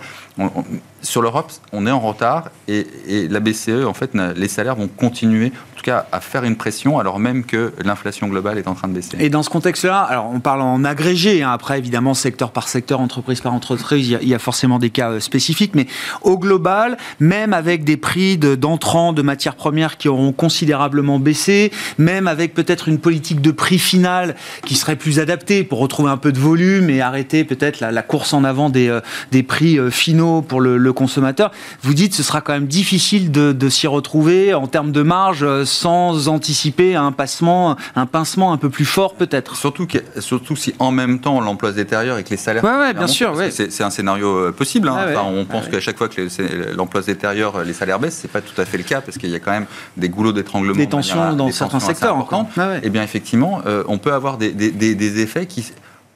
sur 1.01 1.23
l'Europe, 1.23 1.51
on 1.73 1.87
est 1.87 1.91
en 1.91 2.01
retard 2.01 2.51
et, 2.69 2.87
la 3.29 3.41
BCE, 3.41 3.87
en 3.87 3.95
fait, 3.95 4.11
les 4.15 4.49
salaires 4.49 4.77
vont 4.77 4.89
continuer, 4.89 5.53
cas 5.83 6.07
à 6.13 6.21
faire 6.21 6.45
une 6.45 6.57
pression 6.57 6.99
alors 6.99 7.19
même 7.19 7.45
que 7.45 7.73
l'inflation 7.85 8.29
globale 8.29 8.59
est 8.59 8.69
en 8.69 8.75
train 8.75 8.89
de 8.89 8.95
baisser. 8.95 9.17
Et 9.21 9.31
dans 9.31 9.43
ce 9.43 9.51
contexte-là, 9.51 10.01
alors 10.01 10.31
on 10.33 10.41
parle 10.41 10.63
en 10.63 10.85
agrégé, 10.85 11.43
hein, 11.43 11.51
après 11.53 11.79
évidemment 11.79 12.15
secteur 12.15 12.51
par 12.51 12.69
secteur, 12.69 13.01
entreprise 13.01 13.41
par 13.41 13.53
entreprise, 13.53 14.17
il 14.21 14.29
y 14.29 14.35
a, 14.35 14.39
forcément 14.39 14.79
des 14.79 14.91
cas 14.91 15.11
euh, 15.11 15.21
spécifiques, 15.21 15.73
mais 15.75 15.87
au 16.23 16.39
global, 16.39 16.97
même 17.19 17.53
avec 17.53 17.85
des 17.85 17.97
prix 17.97 18.39
de- 18.39 18.55
d'entrants 18.55 19.13
de, 19.13 19.23
matières 19.23 19.55
premières 19.55 19.97
qui 19.97 20.09
auront 20.09 20.33
considérablement 20.33 21.19
baissé, 21.19 21.71
même 21.99 22.27
avec 22.27 22.55
peut-être 22.55 22.89
une 22.89 22.99
politique 22.99 23.41
de 23.41 23.51
prix 23.51 23.79
final 23.79 24.35
qui 24.65 24.75
serait 24.75 24.97
plus 24.97 25.19
adaptée 25.19 25.65
pour 25.65 25.79
retrouver 25.79 26.11
un 26.11 26.17
peu 26.17 26.33
de 26.33 26.39
volume 26.39 26.91
et 26.91 27.01
arrêter 27.01 27.45
peut-être 27.45 27.81
la, 27.81 28.03
course 28.03 28.33
en 28.33 28.45
avant 28.45 28.71
des, 28.71 28.89
euh, 28.89 29.01
des 29.31 29.43
prix 29.43 29.79
euh, 29.79 29.91
finaux 29.91 30.43
pour 30.43 30.61
le, 30.61 30.91
consommateur, 30.93 31.53
vous 31.83 31.95
dites 31.95 32.15
ce 32.15 32.23
sera 32.23 32.41
quand 32.41 32.53
même 32.53 32.67
difficile 32.67 33.31
de, 33.31 33.69
s'y 33.69 33.87
retrouver 33.87 34.55
en 34.55 34.67
termes 34.67 34.91
de 34.91 35.03
marge 35.03 35.45
sans 35.71 36.29
anticiper 36.29 36.97
un 36.97 37.13
passement, 37.13 37.77
un 37.97 38.07
pincement 38.07 38.53
un 38.53 38.57
peu 38.57 38.71
plus 38.71 38.85
fort 38.85 39.15
peut-être. 39.15 39.57
Surtout, 39.57 39.87
que- 39.87 39.99
surtout 40.21 40.57
si 40.57 40.75
en 40.79 40.91
même 40.91 41.21
temps 41.21 41.41
l'emploi 41.41 41.71
se 41.71 41.77
détériore 41.77 42.19
et 42.19 42.25
que 42.25 42.31
les 42.31 42.37
salaires. 42.37 42.65
Ouais, 42.65 42.71
ouais, 42.79 42.95
bien 42.95 43.07
sûr, 43.07 43.35
ouais. 43.35 43.51
C'est 43.51 43.83
un 43.83 43.91
scénario 43.91 44.29
euh, 44.29 44.53
possible. 44.53 44.89
hein. 44.89 44.97
Ah 44.99 45.07
ouais. 45.07 45.17
Enfin, 45.17 45.29
on 45.33 45.45
pense 45.45 45.65
Ah 45.69 45.71
qu'à 45.71 45.81
chaque 45.81 45.99
fois 45.99 46.09
que 46.09 46.21
l'emploi 46.77 47.03
se 47.03 47.07
détériore, 47.07 47.63
les 47.63 47.73
salaires 47.73 47.99
baissent. 47.99 48.19
C'est 48.21 48.31
pas 48.31 48.41
tout 48.41 48.59
à 48.61 48.65
fait 48.65 48.77
le 48.79 48.85
cas 48.85 49.01
parce 49.01 49.19
qu'il 49.19 49.31
y 49.31 49.35
a 49.35 49.41
quand 49.41 49.51
même 49.53 49.67
des 49.97 50.09
goulots 50.09 50.33
d'étranglement. 50.33 50.77
Des 50.77 50.89
tensions 50.89 51.33
dans 51.35 51.47
des 51.47 51.53
certains 51.53 51.81
secteurs 51.81 52.17
encore. 52.17 52.47
Ah 52.57 52.69
ouais. 52.69 52.81
Eh 52.83 52.91
bien, 52.91 53.03
effectivement, 53.03 53.63
euh, 53.67 53.85
on 53.89 53.99
peut 53.99 54.13
avoir 54.13 54.37
des, 54.39 54.53
des- 54.53 54.71
des- 54.73 54.95
des 54.95 55.21
effets 55.21 55.47
qui, 55.47 55.65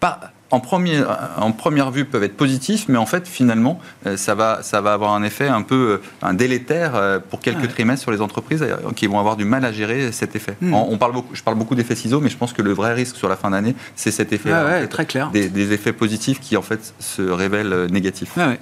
pas, 0.00 0.20
en, 0.54 0.60
premier, 0.60 1.02
en 1.38 1.52
première 1.52 1.90
vue, 1.90 2.04
peuvent 2.04 2.22
être 2.24 2.36
positifs, 2.36 2.86
mais 2.88 2.98
en 2.98 3.06
fait, 3.06 3.26
finalement, 3.28 3.78
euh, 4.06 4.16
ça 4.16 4.34
va, 4.34 4.62
ça 4.62 4.80
va 4.80 4.92
avoir 4.92 5.12
un 5.14 5.22
effet 5.22 5.48
un 5.48 5.62
peu 5.62 5.74
euh, 5.74 6.02
un 6.22 6.34
délétère 6.34 6.94
euh, 6.94 7.18
pour 7.18 7.40
quelques 7.40 7.60
Ouais. 7.62 7.68
trimestres 7.68 8.02
sur 8.02 8.12
les 8.12 8.20
entreprises 8.20 8.64
qui 8.96 9.06
vont 9.06 9.18
avoir 9.18 9.36
du 9.36 9.44
mal 9.44 9.64
à 9.64 9.72
gérer 9.72 10.12
cet 10.12 10.36
effet. 10.36 10.56
Hmm. 10.60 10.74
On, 10.74 10.88
on 10.92 10.98
parle 10.98 11.12
beaucoup, 11.12 11.34
je 11.34 11.42
parle 11.42 11.56
beaucoup 11.56 11.74
d'effets 11.74 11.94
ciseaux, 11.96 12.20
mais 12.20 12.30
je 12.30 12.36
pense 12.36 12.52
que 12.52 12.62
le 12.62 12.72
vrai 12.72 12.92
risque 12.94 13.16
sur 13.16 13.28
la 13.28 13.36
fin 13.36 13.50
d'année, 13.50 13.74
c'est 13.96 14.10
cet 14.10 14.32
effet. 14.32 14.50
Ah 14.52 14.64
ouais, 14.64 14.86
très 14.86 15.06
clair. 15.06 15.30
Des, 15.30 15.48
des 15.48 15.72
effets 15.72 15.92
positifs 15.92 16.40
qui, 16.40 16.56
en 16.56 16.62
fait, 16.62 16.94
se 16.98 17.22
révèlent 17.22 17.86
négatifs. 17.90 18.36
Ouais, 18.36 18.44
ouais. 18.46 18.60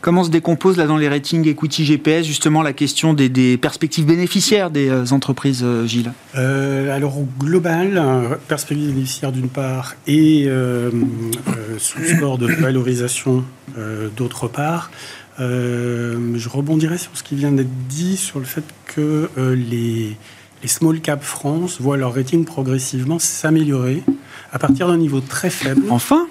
Comment 0.00 0.22
se 0.24 0.30
décompose 0.30 0.76
là 0.76 0.86
dans 0.86 0.96
les 0.96 1.08
ratings 1.08 1.48
equity 1.48 1.84
GPS 1.84 2.24
justement 2.24 2.62
la 2.62 2.72
question 2.72 3.12
des, 3.12 3.28
des 3.28 3.56
perspectives 3.56 4.06
bénéficiaires 4.06 4.70
des 4.70 4.88
euh, 4.88 5.04
entreprises, 5.10 5.62
euh, 5.64 5.86
Gilles? 5.86 6.12
Euh, 6.36 6.94
alors 6.94 7.18
au 7.18 7.28
global, 7.38 7.96
euh, 7.98 8.36
perspective 8.46 8.90
bénéficiaire 8.92 9.32
d'une 9.32 9.48
part 9.48 9.96
et 10.06 10.44
euh, 10.46 10.90
euh, 11.48 11.78
sous-score 11.78 12.38
de 12.38 12.46
valorisation 12.46 13.44
d'autre 14.16 14.48
part, 14.48 14.90
je 15.38 16.48
rebondirai 16.48 16.96
sur 16.96 17.10
ce 17.14 17.22
qui 17.22 17.34
vient 17.34 17.52
d'être 17.52 17.68
dit 17.88 18.16
sur 18.16 18.38
le 18.38 18.46
fait 18.46 18.64
que 18.86 19.28
les, 19.36 20.16
les 20.62 20.68
small 20.68 21.00
cap 21.00 21.22
France 21.22 21.78
voient 21.78 21.98
leur 21.98 22.14
rating 22.14 22.46
progressivement 22.46 23.18
s'améliorer 23.18 24.02
à 24.52 24.58
partir 24.58 24.88
d'un 24.88 24.96
niveau 24.96 25.20
très 25.20 25.50
faible. 25.50 25.82
Enfin 25.90 26.26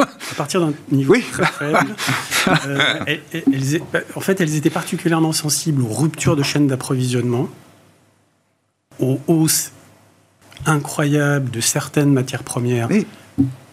À 0.00 0.34
partir 0.36 0.60
d'un 0.60 0.72
niveau 0.90 1.12
Oui. 1.14 1.24
très 1.32 1.46
faible, 1.46 1.94
euh, 2.66 2.94
elles- 3.06 3.20
elles- 3.32 3.44
elles 3.52 3.74
é- 3.76 3.82
en 4.14 4.20
fait, 4.20 4.40
elles 4.40 4.54
étaient 4.56 4.70
particulièrement 4.70 5.32
sensibles 5.32 5.82
aux 5.82 5.92
ruptures 5.94 6.36
de 6.36 6.42
chaînes 6.42 6.66
d'approvisionnement, 6.66 7.48
aux 8.98 9.18
hausses 9.26 9.72
incroyables 10.66 11.50
de 11.50 11.60
certaines 11.60 12.12
matières 12.12 12.42
premières 12.44 12.88
Oui. 12.90 13.06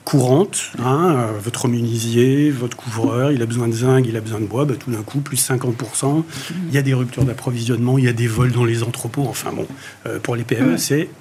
courantes. 0.05 0.71
hein, 0.83 1.13
euh, 1.15 1.31
votre 1.43 1.67
menuisier, 1.67 2.49
votre 2.49 2.75
couvreur, 2.77 3.31
il 3.31 3.41
a 3.41 3.45
besoin 3.45 3.67
de 3.67 3.73
zinc, 3.73 4.05
il 4.07 4.15
a 4.17 4.21
besoin 4.21 4.39
de 4.39 4.45
bois, 4.45 4.65
bah, 4.65 4.73
tout 4.79 4.89
d'un 4.91 5.03
coup, 5.03 5.19
plus 5.19 5.37
50%. 5.37 6.25
Il 6.69 6.73
y 6.73 6.77
a 6.77 6.81
des 6.81 6.93
ruptures 6.95 7.25
d'approvisionnement, 7.25 7.97
il 7.97 8.05
y 8.05 8.07
a 8.07 8.13
des 8.13 8.27
vols 8.27 8.51
dans 8.51 8.65
les 8.65 8.81
entrepôts. 8.83 9.27
Enfin 9.29 9.51
bon, 9.53 9.67
euh, 10.07 10.17
pour 10.19 10.35
les 10.35 10.43
PME, 10.43 10.77
c'est 10.77 11.09
ah, 11.11 11.15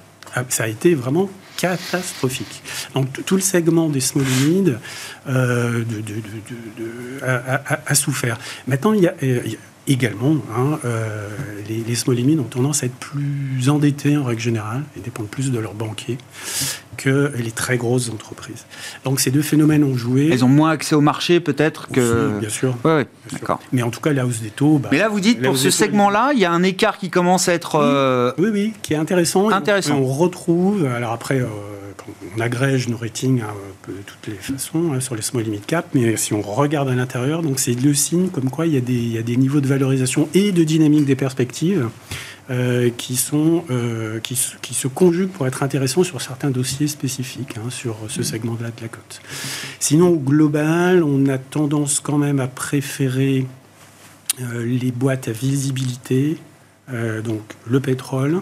ça 0.49 0.63
a 0.63 0.67
été 0.67 0.95
vraiment 0.95 1.29
catastrophique. 1.57 2.63
Donc 2.93 3.25
tout 3.25 3.35
le 3.35 3.41
segment 3.41 3.89
des 3.89 4.01
mid 4.15 4.79
euh, 5.27 5.83
a, 7.21 7.95
souffert. 7.95 8.37
Maintenant, 8.67 8.93
il 8.93 9.03
y 9.03 9.07
a, 9.07 9.15
euh, 9.23 9.41
il 9.45 9.51
y 9.51 9.55
a 9.55 9.59
également 9.89 10.35
hein, 10.55 10.79
euh, 10.85 11.27
les, 11.67 11.83
les 11.83 12.23
mid 12.23 12.39
ont 12.39 12.43
tendance 12.43 12.83
à 12.83 12.85
être 12.85 12.95
plus 12.95 13.69
endettés 13.69 14.15
en 14.17 14.23
règle 14.23 14.41
générale 14.41 14.83
et 14.95 14.99
dépendent 14.99 15.27
plus 15.27 15.51
de 15.51 15.59
leurs 15.59 15.73
banquiers 15.73 16.17
que 16.97 17.31
les 17.37 17.51
très 17.51 17.77
grosses 17.77 18.09
entreprises. 18.09 18.65
Donc 19.03 19.19
ces 19.19 19.31
deux 19.31 19.41
phénomènes 19.41 19.83
ont 19.83 19.95
joué. 19.95 20.29
Elles 20.31 20.43
ont 20.43 20.49
moins 20.49 20.71
accès 20.71 20.95
au 20.95 21.01
marché 21.01 21.39
peut-être 21.39 21.87
que... 21.89 21.99
Aussi, 22.29 22.39
bien 22.39 22.49
sûr. 22.49 22.75
Ouais, 22.83 22.91
ouais, 22.95 23.03
bien 23.03 23.29
sûr. 23.29 23.39
d'accord. 23.39 23.59
Mais 23.71 23.83
en 23.83 23.89
tout 23.89 24.01
cas, 24.01 24.11
la 24.11 24.25
hausse 24.25 24.41
des 24.41 24.49
taux. 24.49 24.79
bah, 24.79 24.89
Mais 24.91 24.97
là 24.99 25.07
vous 25.09 25.19
dites 25.19 25.41
pour 25.41 25.57
ce 25.57 25.69
segment-là, 25.69 26.31
il 26.33 26.39
y 26.39 26.45
a 26.45 26.51
un 26.51 26.63
écart 26.63 26.97
qui 26.97 27.09
commence 27.09 27.47
à 27.49 27.53
être... 27.53 27.75
euh, 27.75 28.31
Oui, 28.37 28.49
oui, 28.51 28.73
qui 28.81 28.93
est 28.93 28.97
intéressant. 28.97 29.49
Et 29.49 29.53
on- 29.53 29.57
Intéressant. 29.57 29.95
et 29.97 29.99
on, 30.01 30.05
retrouve, 30.05 30.85
alors 30.85 31.11
après, 31.13 31.39
euh, 31.39 31.45
on 32.35 32.41
agrège 32.41 32.87
nos 32.87 32.97
ratings 32.97 33.41
hein, 33.41 33.53
de 33.87 33.93
toutes 34.05 34.27
les 34.27 34.35
façons 34.35 34.93
hein, 34.93 34.99
sur 34.99 35.15
les 35.15 35.21
small 35.21 35.43
limit 35.43 35.59
cap, 35.59 35.87
mais 35.93 36.17
si 36.17 36.33
on 36.33 36.41
regarde 36.41 36.89
à 36.89 36.95
l'intérieur, 36.95 37.41
c'est 37.57 37.73
le 37.73 37.93
signe 37.93 38.29
comme 38.29 38.49
quoi 38.49 38.67
il 38.67 38.73
y, 38.73 38.77
a 39.17 39.21
des, 39.21 39.37
niveaux 39.37 39.61
de 39.61 39.67
valorisation 39.67 40.29
et 40.33 40.51
de 40.51 40.63
dynamique 40.63 41.05
des 41.05 41.15
perspectives 41.15 41.89
euh, 42.49 42.89
euh, 42.89 44.19
qui, 44.19 44.35
se- 44.35 44.87
conjuguent 44.87 45.29
pour 45.29 45.45
être 45.47 45.61
intéressants 45.63 46.03
sur 46.03 46.21
certains 46.21 46.49
dossiers 46.49 46.87
spécifiques, 46.87 47.57
hein, 47.57 47.69
sur 47.69 47.95
ce 48.07 48.23
segment-là 48.23 48.69
de 48.69 48.81
la 48.81 48.87
cote. 48.87 49.21
Sinon, 49.79 50.09
au 50.09 50.17
global, 50.17 51.03
on 51.03 51.27
a 51.27 51.37
tendance 51.37 51.99
quand 51.99 52.17
même 52.17 52.39
à 52.39 52.47
préférer 52.47 53.45
euh, 54.41 54.65
les 54.65 54.91
boîtes 54.91 55.27
à 55.27 55.31
visibilité, 55.31 56.37
donc 57.23 57.43
le 57.67 57.79
pétrole, 57.79 58.41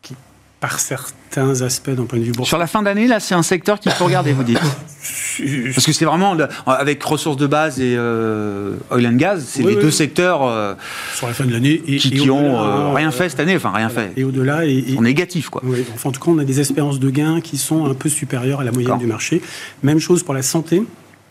qui 0.00 0.14
par 0.60 0.78
certains 0.78 1.14
aspects 1.36 1.90
d'un 1.90 2.04
point 2.04 2.18
de 2.18 2.24
vue 2.24 2.32
boursier. 2.32 2.48
Sur 2.48 2.58
la 2.58 2.66
fin 2.66 2.82
d'année, 2.82 3.06
là, 3.06 3.20
c'est 3.20 3.34
un 3.34 3.42
secteur 3.42 3.78
qu'il 3.80 3.92
faut 3.92 4.04
regarder, 4.06 4.32
vous 4.32 4.42
dites. 4.44 4.58
Parce 5.74 5.84
que 5.86 5.92
c'est 5.92 6.04
vraiment, 6.04 6.34
le- 6.34 6.48
avec 6.66 7.02
ressources 7.02 7.36
de 7.36 7.46
base 7.46 7.78
et 7.80 7.94
euh, 7.96 8.74
oil 8.90 9.06
and 9.06 9.12
gas, 9.16 9.38
c'est 9.46 9.62
Oui, 9.62 9.70
les 9.72 9.76
oui. 9.76 9.82
deux 9.82 9.90
secteurs 9.90 10.42
euh, 10.44 10.74
sur 11.14 11.26
la 11.26 11.34
fin 11.34 11.44
de 11.44 11.52
l'année 11.52 11.80
et, 11.86 11.96
qui, 11.98 12.08
et 12.08 12.10
qui 12.18 12.30
ont 12.30 12.60
euh, 12.62 12.92
rien 12.92 13.10
fait 13.10 13.28
cette 13.28 13.40
année, 13.40 13.54
enfin 13.56 13.70
rien 13.72 13.88
voilà. 13.88 14.08
fait, 14.08 14.20
Et 14.20 14.24
au-delà, 14.24 14.64
et, 14.66 14.70
et- 14.78 14.94
sont 14.94 15.02
négatifs, 15.02 15.48
quoi. 15.50 15.62
oui, 15.64 15.84
enfin, 15.94 16.08
en 16.08 16.12
tout 16.12 16.20
cas, 16.20 16.30
on 16.30 16.38
a 16.38 16.44
des 16.44 16.60
espérances 16.60 16.98
de 16.98 17.10
gains 17.10 17.40
qui 17.40 17.58
sont 17.58 17.84
un 17.86 17.94
peu 17.94 18.08
supérieures 18.08 18.60
à 18.60 18.64
la 18.64 18.72
moyenne 18.72 18.98
du 18.98 19.06
marché. 19.06 19.42
Même 19.82 20.00
chose 20.00 20.22
pour 20.22 20.34
la 20.34 20.42
santé, 20.42 20.82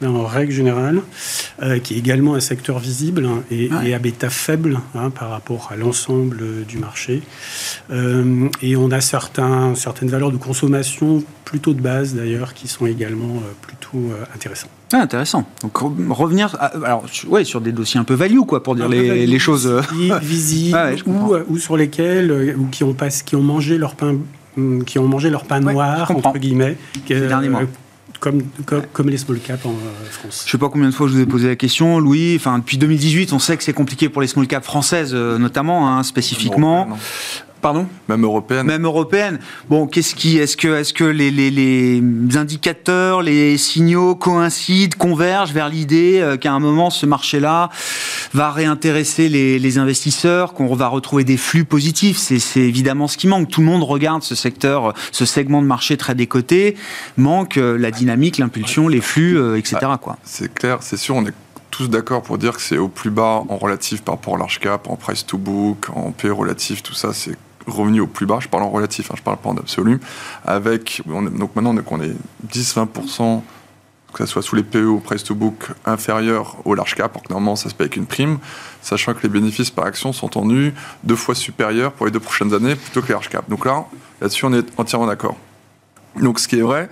en 0.03 0.25
règle 0.25 0.51
générale, 0.51 1.01
euh, 1.63 1.79
qui 1.79 1.93
est 1.93 1.97
également 1.97 2.35
un 2.35 2.39
secteur 2.39 2.79
visible 2.79 3.25
hein, 3.25 3.43
et, 3.49 3.69
Ouais. 3.71 3.89
et 3.89 3.93
à 3.93 3.99
bêta 3.99 4.29
faible 4.29 4.79
hein, 4.93 5.09
par 5.09 5.29
rapport 5.29 5.69
à 5.71 5.75
l'ensemble 5.77 6.39
euh, 6.41 6.63
du 6.67 6.77
marché. 6.77 7.21
Euh, 7.91 8.49
et 8.61 8.75
on 8.75 8.91
a 8.91 8.99
certains, 9.01 9.73
certaines 9.75 10.09
valeurs 10.09 10.31
de 10.31 10.37
consommation 10.37 11.23
plutôt 11.45 11.73
de 11.73 11.81
base 11.81 12.13
d'ailleurs 12.15 12.53
qui 12.53 12.67
sont 12.67 12.85
également 12.85 13.35
euh, 13.37 13.51
plutôt 13.61 14.11
intéressantes. 14.33 14.69
Ah, 14.93 15.01
intéressant. 15.01 15.45
Donc 15.61 15.73
re- 15.79 16.11
revenir, 16.11 16.55
à- 16.59 16.65
alors 16.85 17.05
sur- 17.09 17.31
ouais, 17.31 17.43
sur 17.43 17.61
des 17.61 17.71
dossiers 17.71 17.99
un 17.99 18.03
peu 18.03 18.13
value, 18.15 18.39
quoi, 18.39 18.61
pour 18.63 18.75
dire 18.75 18.89
les, 18.89 19.25
les 19.25 19.39
choses. 19.39 19.67
Visibles, 20.21 20.77
Ouais, 20.77 20.95
ou, 21.05 21.35
ou 21.49 21.57
sur 21.57 21.77
lesquels 21.77 22.55
ou 22.57 22.65
qui 22.67 22.83
ont 22.83 22.93
pas, 22.93 23.09
qui 23.09 23.35
ont 23.35 23.43
mangé 23.43 23.77
leur 23.77 23.95
pain 23.95 24.15
qui 24.85 24.99
ont 24.99 25.07
mangé 25.07 25.29
leur 25.29 25.43
pain 25.43 25.61
Ouais, 25.65 25.73
noir 25.73 26.09
entre 26.11 26.37
guillemets 26.37 26.77
comme, 28.19 28.43
comme, 28.65 28.83
comme 28.93 29.09
les 29.09 29.17
small 29.17 29.39
caps 29.39 29.65
en 29.65 29.71
euh, 29.71 30.09
France. 30.09 30.43
Je 30.45 30.51
sais 30.51 30.57
pas 30.57 30.69
combien 30.69 30.89
de 30.89 30.93
fois 30.93 31.07
je 31.07 31.13
vous 31.13 31.21
ai 31.21 31.25
posé 31.25 31.47
la 31.47 31.55
question, 31.55 31.99
Louis. 31.99 32.35
Enfin, 32.35 32.59
depuis 32.59 32.77
2018, 32.77 33.33
on 33.33 33.39
sait 33.39 33.57
que 33.57 33.63
c'est 33.63 33.73
compliqué 33.73 34.09
pour 34.09 34.21
les 34.21 34.27
small 34.27 34.47
caps 34.47 34.65
françaises, 34.65 35.11
euh, 35.13 35.37
notamment, 35.37 35.89
hein, 35.89 36.03
spécifiquement. 36.03 36.97
Pardon 37.65 37.87
Même 38.09 38.23
européenne. 38.23 38.67
Même 38.67 38.85
européenne. 38.85 39.39
Bon, 39.69 39.87
qu'est-ce 39.87 40.13
qui, 40.13 40.37
est-ce 40.37 40.55
que, 40.55 40.67
est-ce 40.67 40.93
que 40.93 41.03
les, 41.03 41.31
les, 41.31 41.49
les 41.49 41.99
indicateurs, 42.37 43.23
les 43.23 43.57
signaux 43.57 44.13
coïncident, 44.13 44.95
convergent 44.99 45.51
vers 45.51 45.67
l'idée 45.67 46.19
euh, 46.19 46.37
qu'à 46.37 46.53
un 46.53 46.59
moment 46.59 46.91
ce 46.91 47.07
marché-là 47.07 47.71
va 48.35 48.51
réintéresser 48.51 49.29
les, 49.29 49.57
les 49.57 49.77
investisseurs, 49.79 50.53
qu'on 50.53 50.71
va 50.75 50.89
retrouver 50.89 51.23
des 51.23 51.37
flux 51.37 51.65
positifs? 51.65 52.17
C'est, 52.17 52.37
c'est 52.37 52.59
évidemment 52.59 53.07
ce 53.07 53.17
qui 53.17 53.27
manque. 53.27 53.49
Tout 53.49 53.61
le 53.61 53.65
monde 53.65 53.81
regarde 53.81 54.21
ce 54.21 54.35
secteur, 54.35 54.93
ce 55.11 55.25
segment 55.25 55.63
de 55.63 55.67
marché 55.67 55.97
très 55.97 56.13
décoté. 56.13 56.77
Manque 57.17 57.57
euh, 57.57 57.79
la 57.79 57.89
dynamique, 57.89 58.37
l'impulsion, 58.37 58.87
les 58.87 59.01
flux, 59.01 59.39
euh, 59.39 59.57
etc. 59.57 59.77
Quoi. 59.99 60.17
C'est 60.23 60.53
clair, 60.53 60.77
c'est 60.81 60.97
sûr, 60.97 61.15
on 61.15 61.25
est 61.25 61.33
tous 61.71 61.89
d'accord 61.89 62.21
pour 62.21 62.37
dire 62.37 62.53
que 62.53 62.61
c'est 62.61 62.77
au 62.77 62.89
plus 62.89 63.09
bas 63.09 63.43
en 63.49 63.57
relatif 63.57 64.03
par 64.03 64.17
rapport 64.17 64.35
au 64.35 64.37
large 64.37 64.59
cap, 64.59 64.87
en 64.87 64.97
price 64.97 65.25
to 65.25 65.39
book, 65.39 65.87
en 65.95 66.11
P 66.11 66.29
relatif, 66.29 66.83
tout 66.83 66.93
ça, 66.93 67.11
c'est 67.11 67.35
revenu 67.67 68.01
au 68.01 68.07
plus 68.07 68.25
bas. 68.25 68.39
Je 68.41 68.47
parle 68.47 68.63
en 68.63 68.69
relatif, 68.69 69.11
hein, 69.11 69.15
je 69.17 69.21
parle 69.23 69.37
pas 69.37 69.49
en 69.49 69.57
absolu. 69.57 69.99
Avec, 70.45 71.01
on 71.09 71.25
est- 71.27 71.29
donc 71.37 71.55
maintenant, 71.55 71.75
qu'on 71.83 72.01
est 72.01 72.13
10-20%, 72.43 73.43
que 74.13 74.25
ce 74.25 74.31
soit 74.31 74.41
sous 74.41 74.55
les 74.55 74.63
PE 74.63 74.85
ou 74.85 74.99
price 74.99 75.23
to 75.23 75.35
book, 75.35 75.71
inférieur 75.85 76.57
au 76.65 76.73
large 76.73 76.95
cap, 76.95 77.11
alors 77.11 77.23
que 77.23 77.29
normalement, 77.33 77.55
ça 77.55 77.69
se 77.69 77.75
paye 77.75 77.85
avec 77.85 77.97
une 77.97 78.05
prime, 78.05 78.37
sachant 78.81 79.13
que 79.13 79.21
les 79.23 79.29
bénéfices 79.29 79.71
par 79.71 79.85
action 79.85 80.13
sont 80.13 80.29
tendus 80.29 80.73
deux 81.03 81.17
fois 81.17 81.35
supérieurs 81.35 81.91
pour 81.91 82.05
les 82.05 82.11
deux 82.11 82.19
prochaines 82.21 82.53
années 82.53 82.75
plutôt 82.75 83.01
que 83.01 83.07
les 83.07 83.13
large 83.13 83.29
cap. 83.29 83.49
Donc 83.49 83.65
là, 83.65 83.85
là-dessus, 84.21 84.45
on 84.45 84.53
est 84.53 84.65
entièrement 84.79 85.07
d'accord. 85.07 85.35
Donc 86.21 86.39
ce 86.39 86.47
qui 86.47 86.57
est 86.57 86.61
vrai, 86.61 86.89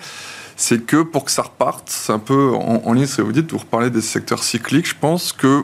c'est 0.57 0.85
que 0.85 1.01
pour 1.01 1.23
que 1.23 1.31
ça 1.31 1.43
reparte, 1.43 1.85
c'est 1.89 2.11
un 2.11 2.19
peu 2.19 2.51
en, 2.53 2.81
en 2.85 2.93
ligne, 2.93 3.05
ce 3.05 3.17
que 3.17 3.21
vous 3.21 3.31
dites, 3.31 3.51
vous 3.53 3.57
reparlez 3.59 3.89
des 3.89 4.01
secteurs 4.01 4.43
cycliques, 4.43 4.87
je 4.89 4.95
pense 4.99 5.31
que 5.31 5.63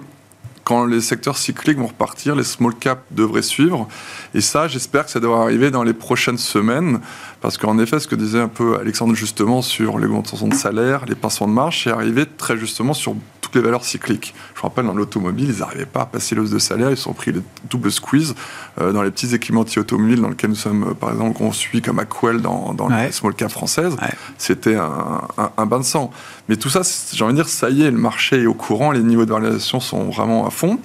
quand 0.70 0.86
les 0.86 1.02
secteurs 1.02 1.36
cycliques 1.36 1.80
vont 1.80 1.88
repartir, 1.88 2.36
les 2.36 2.44
small 2.44 2.76
caps 2.76 3.02
devraient 3.10 3.42
suivre. 3.42 3.88
Et 4.36 4.42
ça, 4.42 4.68
j'espère 4.68 5.06
que 5.06 5.10
ça 5.10 5.20
devrait 5.20 5.42
arriver 5.42 5.72
dans 5.72 5.82
les 5.82 5.94
prochaines 5.94 6.38
semaines. 6.38 7.00
Parce 7.42 7.58
qu'en 7.58 7.80
effet, 7.80 8.00
ce 8.00 8.08
que 8.08 8.16
disait 8.16 8.42
un 8.42 8.50
peu 8.50 8.78
Alexandre 8.78 9.16
justement 9.16 9.62
sur 9.62 9.98
l'augmentation 9.98 10.48
de 10.48 10.54
salaire, 10.54 11.06
les 11.06 11.16
passements 11.16 11.48
de 11.48 11.54
marge, 11.54 11.84
c'est 11.84 11.92
arrivé 11.92 12.26
très 12.26 12.58
justement 12.58 12.94
sur 12.94 13.16
toutes 13.40 13.56
les 13.56 13.62
valeurs 13.62 13.86
cycliques. 13.86 14.34
Je 14.56 14.62
rappelle, 14.62 14.86
dans 14.86 14.94
l'automobile, 14.94 15.50
ils 15.50 15.60
n'arrivaient 15.60 15.86
pas 15.86 16.02
à 16.02 16.06
passer 16.06 16.36
l'os 16.36 16.52
de 16.52 16.60
salaire, 16.60 16.92
ils 16.92 16.98
se 16.98 17.04
sont 17.04 17.14
pris 17.14 17.32
le 17.32 17.42
double 17.70 17.92
squeeze 17.92 18.36
euh, 18.82 18.92
dans 18.92 19.02
les 19.02 19.10
petits 19.10 19.34
équipementiers 19.34 19.82
automobiles 19.82 20.22
dans 20.22 20.30
lesquels 20.30 20.50
nous 20.50 20.56
sommes, 20.58 20.90
euh, 20.90 20.94
par 20.94 21.12
exemple, 21.12 21.38
qu'on 21.38 21.54
suit 21.54 21.82
comme 21.82 22.00
Aquel 22.00 22.42
dans, 22.42 22.74
dans 22.74 22.90
les 22.90 23.12
small 23.12 23.34
cap 23.34 23.50
françaises. 23.50 23.96
C'était 24.38 24.76
un, 24.76 25.22
un, 25.58 25.66
bain 25.66 25.80
de 25.80 25.86
sang. 25.86 26.12
Mais 26.50 26.58
tout 26.58 26.70
ça, 26.70 26.82
j'ai 27.14 27.24
envie 27.24 27.34
de 27.34 27.38
dire, 27.38 27.48
ça 27.48 27.70
y 27.70 27.84
est, 27.84 27.92
le 27.92 27.98
marché 27.98 28.44
est 28.44 28.48
au 28.48 28.54
courant, 28.54 28.92
les 28.92 29.02
niveaux 29.02 29.26
de 29.26 29.32
valorisation 29.32 29.80
sont 29.80 30.10
vraiment 30.10 30.46
à 30.46 30.50
fond. 30.50 30.78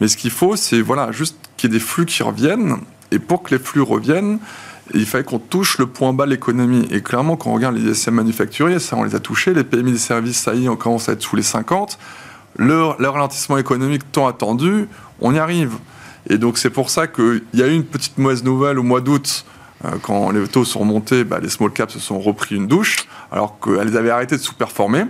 Mais 0.00 0.08
ce 0.08 0.16
qu'il 0.16 0.30
faut, 0.30 0.56
c'est 0.56 0.80
voilà, 0.80 1.12
juste 1.12 1.36
qu'il 1.56 1.70
y 1.70 1.76
ait 1.76 1.78
des 1.78 1.84
flux 1.84 2.06
qui 2.06 2.24
reviennent. 2.24 2.78
Et 3.12 3.18
pour 3.18 3.42
que 3.42 3.54
les 3.54 3.60
flux 3.60 3.82
reviennent, 3.82 4.38
il 4.94 5.06
fallait 5.06 5.24
qu'on 5.24 5.38
touche 5.38 5.78
le 5.78 5.86
point 5.86 6.12
bas 6.12 6.26
de 6.26 6.30
l'économie. 6.30 6.86
Et 6.90 7.02
clairement, 7.02 7.36
quand 7.36 7.50
on 7.50 7.54
regarde 7.54 7.76
les 7.76 7.90
ISM 7.90 8.14
manufacturiers, 8.14 8.78
ça, 8.78 8.96
on 8.96 9.04
les 9.04 9.14
a 9.14 9.20
touchés. 9.20 9.54
Les 9.54 9.64
PMI 9.64 9.92
des 9.92 9.98
services, 9.98 10.38
ça 10.38 10.54
y 10.54 10.64
est, 10.64 10.68
on 10.68 10.76
commence 10.76 11.08
à 11.08 11.12
être 11.12 11.22
sous 11.22 11.36
les 11.36 11.42
50. 11.42 11.98
Le, 12.56 13.08
ralentissement 13.08 13.58
économique 13.58 14.10
tant 14.12 14.26
attendu, 14.26 14.88
on 15.20 15.34
y 15.34 15.38
arrive. 15.38 15.74
Et 16.28 16.38
donc, 16.38 16.58
c'est 16.58 16.70
pour 16.70 16.90
ça 16.90 17.06
qu'il 17.06 17.42
y 17.54 17.62
a 17.62 17.66
eu 17.66 17.74
une 17.74 17.84
petite 17.84 18.18
mauvaise 18.18 18.44
nouvelle 18.44 18.78
au 18.78 18.82
mois 18.82 19.00
d'août. 19.00 19.44
Euh, 19.84 19.90
quand 20.00 20.30
les 20.30 20.46
taux 20.46 20.64
sont 20.64 20.84
montés, 20.84 21.24
bah, 21.24 21.38
les 21.40 21.48
small 21.48 21.72
caps 21.72 21.92
se 21.92 21.98
sont 21.98 22.20
repris 22.20 22.56
une 22.56 22.68
douche, 22.68 23.08
alors 23.32 23.58
qu'elles 23.58 23.96
avaient 23.96 24.10
arrêté 24.10 24.36
de 24.36 24.40
sous-performer. 24.40 25.06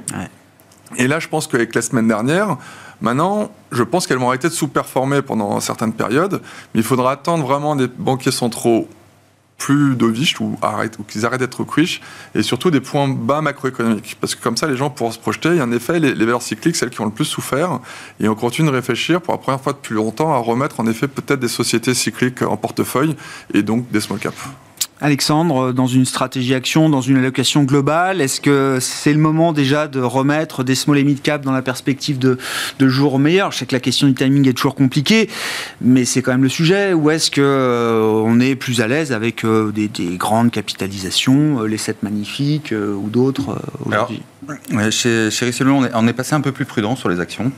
Et 0.96 1.08
là, 1.08 1.18
je 1.18 1.28
pense 1.28 1.46
qu'avec 1.46 1.74
la 1.74 1.82
semaine 1.82 2.08
dernière, 2.08 2.56
maintenant, 3.00 3.50
je 3.70 3.82
pense 3.82 4.06
qu'elles 4.06 4.18
vont 4.18 4.28
arrêter 4.28 4.48
de 4.48 4.54
sous-performer 4.54 5.22
pendant 5.22 5.60
certaines 5.60 5.92
périodes, 5.92 6.40
mais 6.74 6.80
il 6.80 6.84
faudra 6.84 7.12
attendre 7.12 7.44
vraiment 7.44 7.76
des 7.76 7.88
banquiers 7.88 8.30
centraux 8.30 8.88
plus 9.62 9.94
dovish 9.94 10.40
ou, 10.40 10.58
arrêtent, 10.60 10.98
ou 10.98 11.04
qu'ils 11.04 11.24
arrêtent 11.24 11.38
d'être 11.38 11.62
quiche 11.62 12.00
et 12.34 12.42
surtout 12.42 12.72
des 12.72 12.80
points 12.80 13.06
bas 13.08 13.42
macroéconomiques. 13.42 14.16
Parce 14.20 14.34
que 14.34 14.42
comme 14.42 14.56
ça, 14.56 14.66
les 14.66 14.76
gens 14.76 14.90
pourront 14.90 15.12
se 15.12 15.20
projeter. 15.20 15.54
Et 15.54 15.62
en 15.62 15.70
effet, 15.70 16.00
les, 16.00 16.16
les 16.16 16.24
valeurs 16.24 16.42
cycliques, 16.42 16.74
celles 16.74 16.90
qui 16.90 17.00
ont 17.00 17.04
le 17.04 17.12
plus 17.12 17.24
souffert, 17.24 17.78
et 18.18 18.28
on 18.28 18.34
continue 18.34 18.68
de 18.68 18.74
réfléchir 18.74 19.20
pour 19.20 19.34
la 19.34 19.38
première 19.38 19.60
fois 19.60 19.72
depuis 19.72 19.94
longtemps 19.94 20.32
à 20.34 20.38
remettre 20.38 20.80
en 20.80 20.86
effet 20.88 21.06
peut-être 21.06 21.38
des 21.38 21.46
sociétés 21.46 21.94
cycliques 21.94 22.42
en 22.42 22.56
portefeuille 22.56 23.14
et 23.54 23.62
donc 23.62 23.88
des 23.92 24.00
small 24.00 24.18
caps. 24.18 24.48
Alexandre, 25.02 25.72
dans 25.72 25.88
une 25.88 26.04
stratégie 26.04 26.54
action, 26.54 26.88
dans 26.88 27.00
une 27.00 27.16
allocation 27.16 27.64
globale, 27.64 28.20
est-ce 28.20 28.40
que 28.40 28.78
c'est 28.80 29.12
le 29.12 29.18
moment 29.18 29.52
déjà 29.52 29.88
de 29.88 30.00
remettre 30.00 30.62
des 30.62 30.76
small 30.76 30.96
et 30.98 31.02
mid 31.04 31.20
cap 31.20 31.42
dans 31.42 31.50
la 31.50 31.60
perspective 31.60 32.20
de, 32.20 32.38
de 32.78 32.88
jours 32.88 33.18
meilleurs 33.18 33.50
Je 33.50 33.58
sais 33.58 33.66
que 33.66 33.74
la 33.74 33.80
question 33.80 34.06
du 34.06 34.14
timing 34.14 34.48
est 34.48 34.52
toujours 34.52 34.76
compliquée, 34.76 35.28
mais 35.80 36.04
c'est 36.04 36.22
quand 36.22 36.30
même 36.30 36.44
le 36.44 36.48
sujet. 36.48 36.92
Ou 36.92 37.10
est-ce 37.10 37.32
que 37.32 37.40
euh, 37.40 38.22
on 38.24 38.38
est 38.38 38.54
plus 38.54 38.80
à 38.80 38.86
l'aise 38.86 39.12
avec 39.12 39.44
euh, 39.44 39.72
des, 39.72 39.88
grandes 40.16 40.52
capitalisations, 40.52 41.62
euh, 41.62 41.66
les 41.66 41.78
7 41.78 42.04
magnifiques 42.04 42.72
ou 42.72 43.08
d'autres 43.08 43.58
aujourd'hui? 43.84 44.22
chez, 44.90 45.30
chez 45.30 45.44
Richelieu, 45.46 45.70
on 45.70 45.84
est, 45.84 45.90
on 45.94 46.06
est, 46.08 46.12
passé 46.12 46.34
un 46.34 46.40
peu 46.40 46.50
plus 46.50 46.64
prudent 46.64 46.96
sur 46.96 47.08
les 47.08 47.20
actions. 47.20 47.52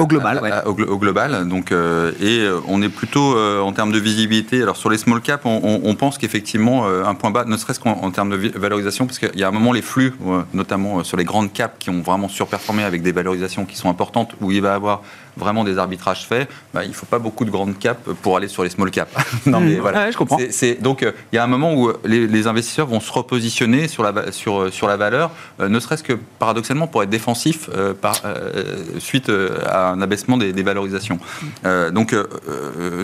au 0.00 0.06
global, 0.06 0.62
au, 0.66 0.74
global. 0.98 1.48
Donc, 1.48 1.72
et 1.72 2.48
on 2.68 2.82
est 2.82 2.88
plutôt 2.88 3.36
en 3.36 3.72
termes 3.72 3.92
de 3.92 3.98
visibilité. 3.98 4.62
Alors 4.62 4.76
sur 4.76 4.90
les 4.90 4.98
small 4.98 5.20
cap, 5.20 5.44
on, 5.44 5.80
on 5.82 5.94
pense 5.94 6.18
qu'effectivement 6.18 6.31
effectivement 6.32 6.86
euh, 6.86 7.04
un 7.04 7.14
point 7.14 7.30
bas, 7.30 7.44
ne 7.44 7.56
serait-ce 7.58 7.78
qu'en 7.78 8.10
termes 8.10 8.30
de 8.30 8.58
valorisation, 8.58 9.06
parce 9.06 9.18
qu'il 9.18 9.38
y 9.38 9.44
a 9.44 9.48
un 9.48 9.52
moment 9.52 9.72
les 9.72 9.82
flux, 9.82 10.14
euh, 10.26 10.42
notamment 10.54 11.00
euh, 11.00 11.02
sur 11.04 11.18
les 11.18 11.24
grandes 11.24 11.52
caps 11.52 11.74
qui 11.78 11.90
ont 11.90 12.00
vraiment 12.00 12.28
surperformé 12.28 12.84
avec 12.84 13.02
des 13.02 13.12
valorisations 13.12 13.66
qui 13.66 13.76
sont 13.76 13.90
importantes, 13.90 14.34
où 14.40 14.50
il 14.50 14.62
va 14.62 14.70
y 14.70 14.72
avoir 14.72 15.02
vraiment 15.36 15.64
des 15.64 15.78
arbitrages 15.78 16.26
faits, 16.26 16.48
bah, 16.74 16.84
il 16.84 16.90
ne 16.90 16.94
faut 16.94 17.06
pas 17.06 17.18
beaucoup 17.18 17.44
de 17.44 17.50
grandes 17.50 17.78
caps 17.78 18.00
pour 18.22 18.36
aller 18.36 18.48
sur 18.48 18.62
les 18.62 18.70
small 18.70 18.90
caps. 18.90 19.12
non, 19.46 19.60
mais 19.60 19.74
voilà. 19.80 20.10
je 20.10 20.16
comprends. 20.16 20.38
donc, 20.80 21.02
il 21.02 21.36
y 21.36 21.38
a 21.38 21.44
un 21.44 21.48
moment 21.48 21.74
où 21.74 21.92
les, 22.04 22.46
investisseurs 22.46 22.88
vont 22.88 23.00
se 23.00 23.12
repositionner 23.12 23.86
sur 23.86 24.02
la, 24.02 24.32
sur, 24.32 24.72
sur 24.72 24.88
la 24.88 24.96
valeur, 24.96 25.30
ne 25.60 25.78
serait-ce 25.78 26.02
que 26.02 26.14
paradoxalement 26.38 26.88
pour 26.88 27.04
être 27.04 27.10
défensif 27.10 27.70
par, 28.00 28.20
suite 28.98 29.30
à 29.64 29.90
un 29.90 30.02
abaissement 30.02 30.36
des, 30.36 30.62
valorisations. 30.62 31.18
donc, 31.92 32.16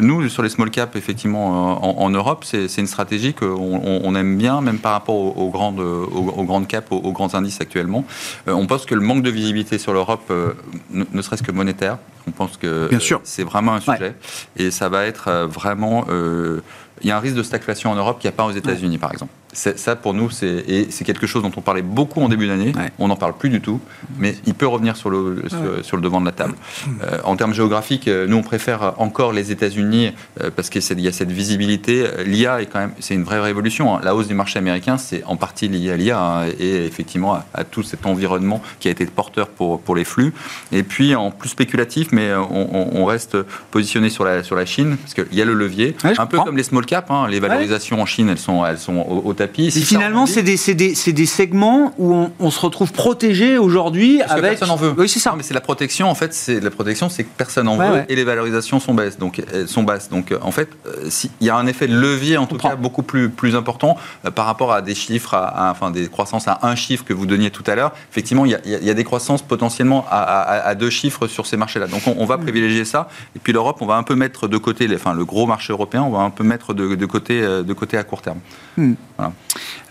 nous, 0.00 0.28
sur 0.28 0.42
les 0.42 0.48
small 0.48 0.70
caps, 0.70 0.96
effectivement, 0.96 1.84
en, 1.84 2.02
en 2.02 2.10
Europe, 2.10 2.44
c'est 2.44 2.78
une 2.78 2.86
stratégie 2.86 3.32
qu'on 3.32 3.80
on 3.84 4.14
aime 4.14 4.36
bien, 4.36 4.60
même 4.60 4.78
par 4.78 4.92
rapport 4.92 5.38
aux, 5.38 5.50
grandes, 5.50 5.80
aux, 5.80 6.44
grandes 6.44 6.66
caps, 6.66 6.86
aux, 6.90 7.12
grands 7.12 7.34
indices 7.34 7.60
actuellement. 7.60 8.04
Euh, 8.46 8.52
on 8.52 8.66
pense 8.66 8.86
que 8.86 8.94
le 8.94 9.00
manque 9.00 9.22
de 9.22 9.30
visibilité 9.30 9.78
sur 9.78 9.92
l'Europe, 9.92 10.22
euh, 10.30 10.52
ne, 10.90 11.22
serait-ce 11.22 11.42
que 11.42 11.52
monétaire, 11.52 11.98
on 12.28 12.30
pense 12.30 12.56
que 12.56 12.88
c'est 13.24 13.42
vraiment 13.42 13.74
un 13.74 13.80
sujet. 13.80 14.14
Et 14.56 14.70
ça 14.70 14.88
va 14.88 15.06
être 15.06 15.28
euh, 15.28 15.46
vraiment... 15.46 16.06
il 16.08 17.08
y 17.08 17.10
a 17.10 17.16
un 17.16 17.20
risque 17.20 17.36
de 17.36 17.42
stagflation 17.42 17.90
en 17.90 17.94
Europe 17.94 18.18
qu'il 18.20 18.28
n'y 18.28 18.34
a 18.34 18.36
pas 18.36 18.44
aux 18.44 18.52
États-Unis, 18.52 18.98
par 18.98 19.12
exemple 19.12 19.32
ça, 19.58 19.96
pour 19.96 20.14
nous, 20.14 20.30
c'est 20.30 21.04
quelque 21.04 21.26
chose 21.26 21.42
dont 21.42 21.50
on 21.56 21.60
parlait 21.60 21.82
beaucoup 21.82 22.20
en 22.20 22.28
début 22.28 22.46
d'année. 22.46 22.72
On 22.98 23.08
n'en 23.08 23.16
parle 23.16 23.36
plus 23.36 23.50
du 23.50 23.60
tout, 23.60 23.80
mais 24.18 24.36
il 24.46 24.54
peut 24.54 24.66
revenir 24.66 24.96
sur 24.96 25.10
le, 25.10 25.42
sur, 25.82 25.96
le 25.96 26.02
devant 26.02 26.20
de 26.20 26.26
la 26.26 26.32
table. 26.32 26.54
Euh, 27.02 27.18
en 27.24 27.36
termes 27.36 27.54
géographiques, 27.54 28.08
euh, 28.08 28.26
nous, 28.26 28.36
on 28.36 28.42
préfère 28.42 28.94
encore 28.98 29.32
les 29.32 29.50
États-Unis 29.50 30.12
euh, 30.40 30.50
parce 30.54 30.70
qu'il 30.70 31.00
y 31.00 31.08
a 31.08 31.12
cette 31.12 31.32
visibilité. 31.32 32.06
L'IA 32.24 32.62
est 32.62 32.66
quand 32.66 32.78
même, 32.78 32.92
c'est 33.00 33.14
une 33.14 33.24
vraie 33.24 33.40
révolution. 33.40 33.96
Hein. 33.96 34.00
La 34.04 34.14
hausse 34.14 34.28
du 34.28 34.34
marché 34.34 34.58
américain, 34.58 34.96
c'est 34.96 35.24
en 35.24 35.36
partie 35.36 35.68
lié 35.68 35.90
à 35.90 35.96
l'IA 35.96 36.20
hein, 36.20 36.46
et 36.58 36.86
effectivement 36.86 37.42
à, 37.54 37.64
tout 37.64 37.82
cet 37.82 38.06
environnement 38.06 38.62
qui 38.80 38.88
a 38.88 38.90
été 38.90 39.04
porteur 39.06 39.48
pour, 39.48 39.80
pour 39.80 39.96
les 39.96 40.04
flux. 40.04 40.32
Et 40.70 40.82
puis, 40.82 41.14
en 41.14 41.30
plus 41.30 41.48
spéculatif, 41.48 42.08
mais 42.12 42.32
on, 42.34 43.04
reste 43.08 43.38
positionné 43.70 44.10
sur 44.10 44.24
la, 44.24 44.42
sur 44.42 44.54
la 44.54 44.66
Chine 44.66 44.98
parce 44.98 45.14
qu'il 45.14 45.38
y 45.38 45.40
a 45.40 45.44
le 45.46 45.54
levier, 45.54 45.96
un 46.04 46.26
peu 46.26 46.38
comme 46.38 46.56
les 46.56 46.62
small 46.62 46.84
caps. 46.84 47.10
Hein. 47.10 47.26
les 47.28 47.40
valorisations 47.40 48.02
en 48.02 48.06
Chine, 48.06 48.28
elles 48.28 48.38
sont, 48.38 48.64
elles 48.66 48.78
sont 48.78 48.96
au, 48.96 49.22
au 49.24 49.32
tapis. 49.32 49.47
Finalement, 49.54 50.26
c'est 50.26 50.42
des, 50.42 50.56
des, 50.74 51.12
des, 51.12 51.26
segments 51.26 51.92
où 51.98 52.28
on, 52.38 52.50
se 52.50 52.60
retrouve 52.60 52.92
protégé 52.92 53.58
aujourd'hui 53.58 54.22
avec. 54.22 54.36
Que 54.36 54.48
personne 54.48 54.70
en 54.70 54.76
veut. 54.76 54.94
Oui, 54.96 55.08
c'est 55.08 55.18
ça. 55.18 55.34
mais 55.36 55.42
c'est 55.42 55.54
la 55.54 55.60
protection, 55.60 56.08
en 56.08 56.14
fait, 56.14 56.34
c'est 56.34 56.60
la 56.60 56.70
protection, 56.70 57.08
c'est 57.08 57.24
que 57.24 57.30
personne 57.36 57.66
n'en 57.66 57.76
veut 57.76 58.04
et 58.08 58.14
les 58.14 58.24
valorisations 58.24 58.80
sont 58.80 58.94
basses. 58.94 59.18
Donc, 59.18 59.42
elles 59.52 59.68
sont 59.68 59.82
basses. 59.82 60.08
Donc, 60.08 60.34
en 60.40 60.50
fait, 60.50 60.68
euh, 60.86 61.08
il 61.40 61.46
y 61.46 61.50
a 61.50 61.56
un 61.56 61.66
effet 61.66 61.86
de 61.86 61.96
levier, 61.96 62.36
en 62.36 62.46
tout 62.46 62.56
cas, 62.56 62.76
beaucoup 62.76 63.02
plus, 63.02 63.28
plus 63.28 63.56
important 63.56 63.96
euh, 64.24 64.30
par 64.30 64.46
rapport 64.46 64.72
à 64.72 64.82
des 64.82 64.94
chiffres, 64.94 65.34
à, 65.34 65.70
enfin, 65.70 65.90
des 65.90 66.08
croissances 66.08 66.48
à 66.48 66.60
un 66.62 66.74
chiffre 66.74 67.04
que 67.04 67.12
vous 67.12 67.26
donniez 67.26 67.50
tout 67.50 67.64
à 67.66 67.74
l'heure. 67.74 67.92
Effectivement, 68.10 68.44
il 68.44 68.52
y, 68.52 68.90
a, 68.90 68.94
des 68.94 69.04
croissances 69.04 69.42
potentiellement 69.42 70.04
à, 70.10 70.74
deux 70.74 70.90
chiffres 70.90 71.26
sur 71.26 71.46
ces 71.46 71.56
marchés-là. 71.56 71.86
Donc, 71.86 72.02
on, 72.06 72.24
va 72.24 72.36
mm. 72.36 72.42
privilégier 72.42 72.84
ça. 72.84 73.08
Et 73.36 73.38
puis, 73.38 73.52
l'Europe, 73.52 73.78
on 73.80 73.86
va 73.86 73.96
un 73.96 74.02
peu 74.02 74.14
mettre 74.14 74.48
de 74.48 74.58
côté, 74.58 74.88
enfin, 74.94 75.14
le 75.14 75.24
gros 75.24 75.46
marché 75.46 75.72
européen, 75.72 76.02
on 76.02 76.10
va 76.10 76.20
un 76.20 76.30
peu 76.30 76.44
mettre 76.44 76.74
de, 76.74 76.94
de 76.94 77.06
côté, 77.06 77.42
euh, 77.42 77.62
de 77.62 77.72
côté 77.72 77.96
à 77.96 78.04
court 78.04 78.22
terme. 78.22 78.38
Mm. 78.76 78.94
Voilà. 79.16 79.27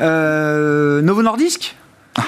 Euh, 0.02 1.02
Novo 1.02 1.22
Nordisk 1.22 1.76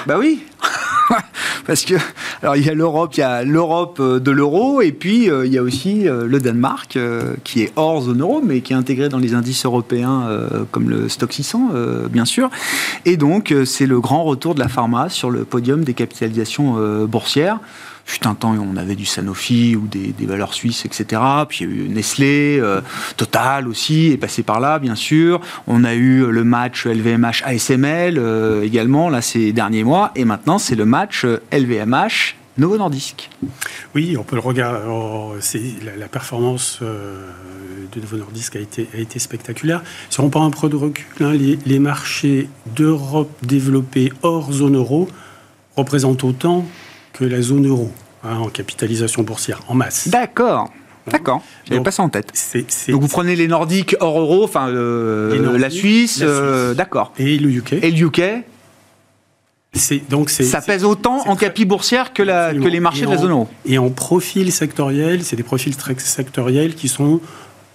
Bah 0.06 0.16
oui. 0.18 0.42
Parce 1.66 1.84
que, 1.84 1.94
alors 2.42 2.56
il 2.56 2.64
y 2.64 2.68
a 2.68 2.74
l'Europe, 2.74 3.12
il 3.16 3.20
y 3.20 3.22
a 3.22 3.42
l'Europe 3.44 3.98
euh, 4.00 4.18
de 4.18 4.30
l'euro, 4.30 4.80
et 4.80 4.92
puis 4.92 5.30
euh, 5.30 5.46
il 5.46 5.52
y 5.52 5.58
a 5.58 5.62
aussi 5.62 6.04
le 6.04 6.38
Danemark, 6.38 6.98
qui 7.44 7.62
est 7.62 7.72
hors 7.76 8.02
zone 8.02 8.20
euro, 8.20 8.40
mais 8.44 8.60
qui 8.60 8.72
est 8.72 8.76
intégré 8.76 9.08
dans 9.08 9.18
les 9.18 9.34
indices 9.34 9.64
européens, 9.64 10.28
comme 10.70 10.88
le 10.88 11.08
Stock 11.08 11.32
600, 11.32 11.70
bien 12.10 12.24
sûr. 12.24 12.50
Et 13.04 13.16
donc, 13.16 13.54
c'est 13.64 13.86
le 13.86 14.00
grand 14.00 14.24
retour 14.24 14.54
de 14.54 14.60
la 14.60 14.68
pharma 14.68 15.08
sur 15.08 15.30
le 15.30 15.44
podium 15.44 15.84
des 15.84 15.94
capitalisations 15.94 16.76
boursières 17.06 17.58
fut 18.10 18.26
un 18.26 18.34
temps 18.34 18.56
on 18.58 18.76
avait 18.76 18.96
du 18.96 19.06
Sanofi 19.06 19.76
ou 19.76 19.86
des, 19.86 20.26
valeurs 20.26 20.54
suisses, 20.54 20.84
etc. 20.84 21.22
Puis 21.48 21.64
il 21.64 21.68
y 21.68 21.72
a 21.72 21.84
eu 21.84 21.88
Nestlé, 21.88 22.58
euh, 22.60 22.80
Total 23.16 23.68
aussi 23.68 24.12
est 24.12 24.16
passé 24.16 24.42
par 24.42 24.60
là, 24.60 24.78
bien 24.78 24.94
sûr. 24.94 25.40
On 25.66 25.84
a 25.84 25.94
eu 25.94 26.26
le 26.30 26.44
match 26.44 26.86
LVMH 26.86 27.42
ASML 27.44 28.18
euh, 28.18 28.62
également, 28.62 29.08
là, 29.08 29.22
ces 29.22 29.52
derniers 29.52 29.84
mois. 29.84 30.12
Et 30.16 30.24
maintenant, 30.24 30.58
c'est 30.58 30.74
le 30.74 30.84
match 30.84 31.24
LVMH 31.52 32.36
Novo 32.58 32.76
Nordisk. 32.76 33.30
Oui, 33.94 34.16
on 34.18 34.22
peut 34.22 34.36
le 34.36 34.42
regarder. 34.42 34.80
Oh, 34.88 35.34
la, 35.96 36.08
performance 36.08 36.80
euh, 36.82 37.26
de 37.92 38.00
Novo 38.00 38.16
Nordisk 38.16 38.56
a 38.56 38.60
été, 38.60 38.88
a 38.94 38.98
été 38.98 39.18
spectaculaire. 39.18 39.82
Si 40.10 40.20
on 40.20 40.28
prend 40.30 40.44
un 40.44 40.50
peu 40.50 40.68
de 40.68 40.76
recul, 40.76 41.06
hein, 41.20 41.32
les, 41.32 41.58
les, 41.64 41.78
marchés 41.78 42.48
d'Europe 42.76 43.30
développés 43.42 44.12
hors 44.22 44.52
zone 44.52 44.76
euro 44.76 45.08
représentent 45.76 46.24
autant 46.24 46.66
que 47.12 47.24
la 47.24 47.42
zone 47.42 47.66
euro 47.66 47.90
hein, 48.24 48.36
en 48.38 48.48
capitalisation 48.48 49.22
boursière, 49.22 49.60
en 49.68 49.74
masse. 49.74 50.08
D'accord. 50.08 50.70
D'accord, 51.10 51.42
j'avais 51.64 51.82
pas 51.82 51.90
ça 51.90 52.02
en 52.02 52.08
tête. 52.08 52.32
Donc 52.88 53.00
vous 53.00 53.08
prenez 53.08 53.34
les 53.34 53.48
Nordiques 53.48 53.96
hors 54.00 54.20
euro, 54.20 54.44
enfin 54.44 54.68
euh, 54.68 55.58
la 55.58 55.70
Suisse, 55.70 56.20
euh, 56.22 56.74
d'accord. 56.74 57.12
Et 57.18 57.38
le 57.38 57.50
UK. 57.50 57.72
Et 57.72 57.90
le 57.90 58.06
UK 58.06 58.22
donc 60.08 60.30
ça 60.30 60.60
pèse 60.60 60.84
autant 60.84 61.28
en 61.28 61.36
capi 61.36 61.64
boursière 61.64 62.12
que, 62.12 62.24
la, 62.24 62.52
que 62.52 62.66
les 62.66 62.80
marchés 62.80 63.06
de 63.06 63.10
la 63.10 63.18
zone 63.18 63.30
euro. 63.30 63.48
Et 63.64 63.78
en 63.78 63.90
profil 63.90 64.50
sectoriel, 64.50 65.22
c'est 65.22 65.36
des 65.36 65.44
profils 65.44 65.76
très 65.76 65.96
sectoriels 65.98 66.74
qui 66.74 66.88
sont 66.88 67.20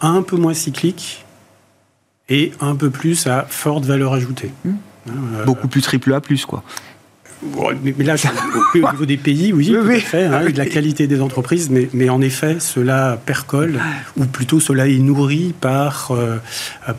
un 0.02 0.22
peu 0.22 0.36
moins 0.36 0.54
cycliques 0.54 1.26
et 2.28 2.52
un 2.60 2.76
peu 2.76 2.90
plus 2.90 3.28
à 3.28 3.46
forte 3.50 3.86
valeur 3.86 4.14
ajoutée. 4.14 4.52
Mmh. 4.66 4.74
Beaucoup 5.46 5.68
plus 5.68 5.82
triple 5.82 6.14
A 6.14 6.20
plus 6.20 6.46
quoi. 6.46 6.64
Mais, 7.44 8.04
là, 8.04 8.16
au 8.74 8.92
niveau 8.92 9.06
des 9.06 9.18
pays, 9.18 9.54
oui, 9.54 9.68
tout 9.68 9.90
à 9.90 10.00
fait, 10.00 10.26
hein, 10.26 10.50
de 10.50 10.58
la 10.58 10.66
qualité 10.66 11.08
des 11.08 11.22
entreprises, 11.22 11.70
mais, 11.70 11.90
mais, 11.94 12.10
en 12.10 12.22
effet, 12.22 12.58
cela 12.60 13.20
percole, 13.26 13.80
ou 14.18 14.26
plutôt 14.26 14.60
cela 14.60 14.88
est 14.88 15.00
nourri 15.00 15.54
par, 15.60 16.12
euh, 16.12 16.38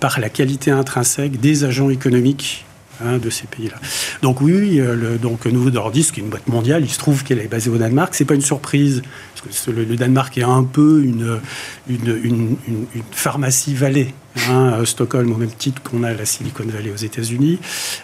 par 0.01 0.21
la 0.21 0.29
qualité 0.29 0.71
intrinsèque 0.71 1.41
des 1.41 1.65
agents 1.65 1.91
économiques 1.91 2.65
hein, 3.05 3.19
de 3.19 3.31
ces 3.31 3.47
pays-là. 3.47 3.77
Donc 4.23 4.41
oui, 4.41 4.81
euh, 4.81 4.95
le, 4.95 5.19
donc 5.19 5.47
Nouveau 5.47 5.71
Nordisk, 5.71 6.15
qui 6.15 6.21
est 6.21 6.23
une 6.23 6.31
boîte 6.31 6.49
mondiale, 6.49 6.83
il 6.85 6.91
se 6.91 6.99
trouve 6.99 7.25
qu'elle 7.25 7.41
est 7.41 7.49
basée 7.49 7.71
au 7.71 7.79
Danemark. 7.79 8.15
C'est 8.15 8.25
pas 8.25 8.35
une 8.35 8.41
surprise, 8.41 9.03
parce 9.35 9.61
que 9.61 9.71
le, 9.71 9.85
le 9.85 9.97
Danemark 9.97 10.37
est 10.39 10.45
un 10.45 10.65
peu 10.65 11.03
une, 11.03 11.41
une, 11.89 12.21
une, 12.23 12.57
une 12.69 13.03
pharmacie 13.11 13.75
vallée 13.75 14.15
Hein, 14.49 14.85
Stockholm 14.85 15.33
au 15.33 15.37
même 15.37 15.51
titre 15.51 15.83
qu'on 15.83 16.03
a 16.03 16.13
la 16.13 16.27
Silicon 16.27 16.65
Valley 16.67 16.91
aux 16.91 16.97
États-Unis, 16.97 17.59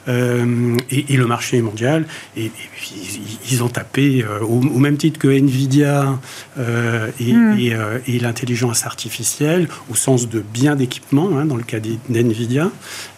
euh, 0.08 0.76
et, 0.90 1.16
le 1.16 1.26
marché 1.26 1.60
mondial. 1.60 2.06
Et, 2.36 2.50
ils 3.50 3.62
ont 3.62 3.68
tapé 3.68 4.24
euh, 4.24 4.40
au, 4.40 4.60
même 4.60 4.96
titre 4.96 5.18
que 5.18 5.28
Nvidia 5.28 6.18
euh, 6.58 7.10
hmm. 7.20 7.58
et, 8.06 8.18
l'intelligence 8.18 8.86
artificielle, 8.86 9.68
au 9.90 9.94
sens 9.94 10.28
de 10.28 10.40
bien 10.40 10.74
d'équipement, 10.74 11.30
hein, 11.36 11.44
dans 11.44 11.56
le 11.56 11.64
cas 11.64 11.80
d'Nvidia. 12.08 12.70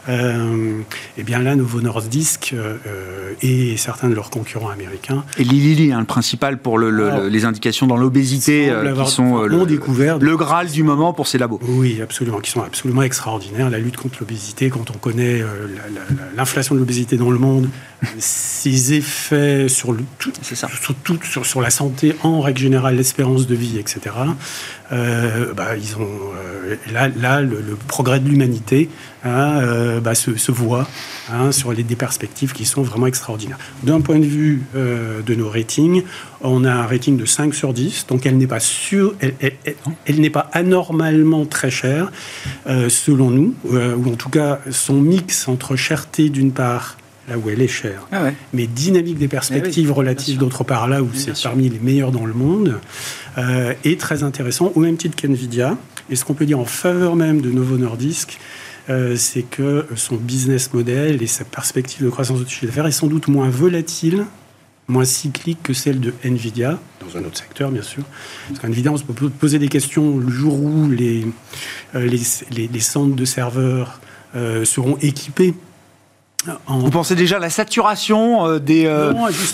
Et 0.09 1.23
bien 1.23 1.39
là, 1.41 1.57
Novo 1.57 1.81
Nordisk 1.81 2.55
et 3.43 3.77
certains 3.77 4.09
de 4.09 4.15
leurs 4.15 4.31
concurrents 4.31 4.71
américains. 4.71 5.25
Et 5.39 5.45
Lilly, 5.45 5.93
hein, 5.93 6.01
le 6.01 6.07
principal 6.07 6.59
pour 6.59 6.79
le, 6.79 7.29
les 7.29 7.45
indications 7.45 7.87
dans 7.87 7.97
l'obésité, 7.97 8.73
qui 9.05 9.11
sont 9.11 9.43
le, 9.43 9.65
découvert 9.67 10.19
le 10.19 10.37
Graal 10.37 10.71
du 10.71 10.83
moment 10.83 11.13
pour 11.13 11.27
ces 11.27 11.39
labos. 11.39 11.61
Oui, 11.63 12.01
absolument, 12.03 12.41
qui 12.41 12.51
sont 12.51 12.63
absolument 12.63 13.03
extraordinaire, 13.03 13.71
la 13.71 13.79
lutte 13.79 13.97
contre 13.97 14.19
l'obésité, 14.21 14.71
quand 14.71 14.91
on 14.91 14.99
connaît 14.99 15.41
euh, 15.41 15.67
l'inflation 16.37 16.75
de 16.75 16.81
l'obésité 16.81 17.17
dans 17.17 17.31
le 17.31 17.39
monde, 17.39 17.69
ses 18.19 18.95
effets 18.95 19.69
sur, 19.69 19.93
le, 19.93 20.05
tout, 20.19 20.33
ça. 20.43 20.69
Sur, 20.69 20.95
tout, 20.95 21.19
sur, 21.23 21.47
sur, 21.47 21.61
la 21.61 21.71
santé 21.71 22.15
en 22.23 22.41
règle 22.41 22.61
générale, 22.61 22.97
l'espérance 22.97 23.47
de 23.47 23.55
vie, 23.55 23.79
etc. 23.79 24.15
Euh, 24.93 25.55
bah, 25.55 25.77
ils 25.77 25.97
ont, 25.97 26.09
euh, 26.37 26.77
là, 26.93 27.41
le, 27.41 27.77
progrès 27.89 28.21
de 28.21 28.29
l'humanité 28.29 28.91
hein, 29.25 29.99
bah, 30.03 30.15
se, 30.15 30.51
voit 30.51 30.87
hein, 31.33 31.53
sur 31.53 31.73
les, 31.73 31.83
des 31.83 31.97
perspectives 31.97 32.53
qui 32.53 32.65
sont 32.65 32.83
vraiment 32.83 33.07
extraordinaires. 33.07 33.59
D'un 33.83 34.01
point 34.01 34.19
de 34.19 34.25
vue 34.27 34.63
de 34.75 35.35
nos 35.35 35.49
ratings, 35.49 36.03
on 36.43 36.65
a 36.65 36.73
un 36.73 36.87
rating 36.87 37.17
de 37.17 37.25
5 37.25 37.55
sur 37.55 37.73
10, 37.73 38.07
donc 38.09 38.27
elle 38.27 38.37
n'est 38.37 38.47
pas, 38.47 38.59
elle, 40.07 40.21
n'est 40.21 40.31
pas 40.31 40.49
anormalement 40.53 41.47
très 41.47 41.71
chère, 41.71 42.13
selon 42.67 43.31
nous, 43.31 43.55
ou 43.65 44.13
en 44.13 44.17
tout 44.17 44.29
cas 44.29 44.61
son 44.71 45.01
mix 45.01 45.49
entre 45.49 45.77
cherté 45.77 46.29
d'une 46.29 46.53
part 46.53 46.97
là 47.29 47.39
où 47.39 47.49
elle 47.49 47.63
est 47.63 47.69
chère, 47.69 48.07
ah 48.13 48.31
mais 48.53 48.67
dynamique 48.67 49.19
des 49.19 49.29
perspectives 49.29 49.89
ah 49.91 49.95
relatives 49.95 50.39
d'autre 50.39 50.65
part, 50.65 50.89
là 50.89 51.03
où 51.03 51.09
c'est 51.15 51.41
parmi 51.43 51.69
les 51.69 51.79
meilleurs 51.79 52.13
dans 52.13 52.27
le 52.27 52.35
monde, 52.35 52.81
euh, 53.39 53.75
est 53.85 53.99
très 53.99 54.23
intéressant, 54.23 54.73
au 54.75 54.81
même 54.81 54.97
titre 54.97 55.17
qu'NVIDIA. 55.17 55.77
Et 56.11 56.17
ce 56.17 56.25
qu'on 56.25 56.35
peut 56.35 56.47
dire 56.47 56.59
en 56.59 56.67
faveur 56.67 57.17
même 57.17 57.41
de 57.41 57.51
Novo 57.51 57.79
Nordisk, 57.79 58.39
euh, 58.91 59.17
c'est 59.17 59.43
que 59.43 59.87
son 59.97 60.17
business 60.17 60.73
model 60.75 61.23
et 61.23 61.27
sa 61.27 61.45
perspective 61.45 62.05
de 62.05 62.11
croissance 62.11 62.41
de 62.41 62.49
chiffre 62.49 62.67
d'affaires 62.67 62.87
est 62.87 62.93
sans 62.93 63.07
doute 63.07 63.29
moins 63.29 63.49
volatile, 63.49 64.27
moins 64.87 65.07
cyclique 65.07 65.63
que 65.63 65.73
celle 65.73 66.01
de 66.01 66.13
Nvidia, 66.23 66.79
dans 67.01 67.19
un 67.19 67.25
autre 67.25 67.39
secteur 67.39 67.71
bien 67.71 67.83
sûr. 67.83 68.05
Parce 68.49 68.61
qu'NVIDIA, 68.61 68.93
on 68.93 68.99
se 68.99 69.05
peut 69.05 69.31
poser 69.31 69.59
des 69.59 69.69
questions 69.69 70.19
le 70.19 70.29
jour 70.29 70.63
où 70.63 70.91
les, 70.91 71.27
euh, 71.95 72.07
les, 72.07 72.69
les, 72.69 72.81
centres 72.81 73.17
de 73.17 73.25
serveurs 73.25 74.01
seront 74.65 74.97
équipés 75.01 75.55
vous 76.69 76.91
pensez 76.91 77.15
déjà 77.15 77.37
à 77.37 77.41
la 77.41 77.51
saturation 77.51 78.47
euh, 78.47 78.59
des, 78.59 78.87
euh, 78.87 79.13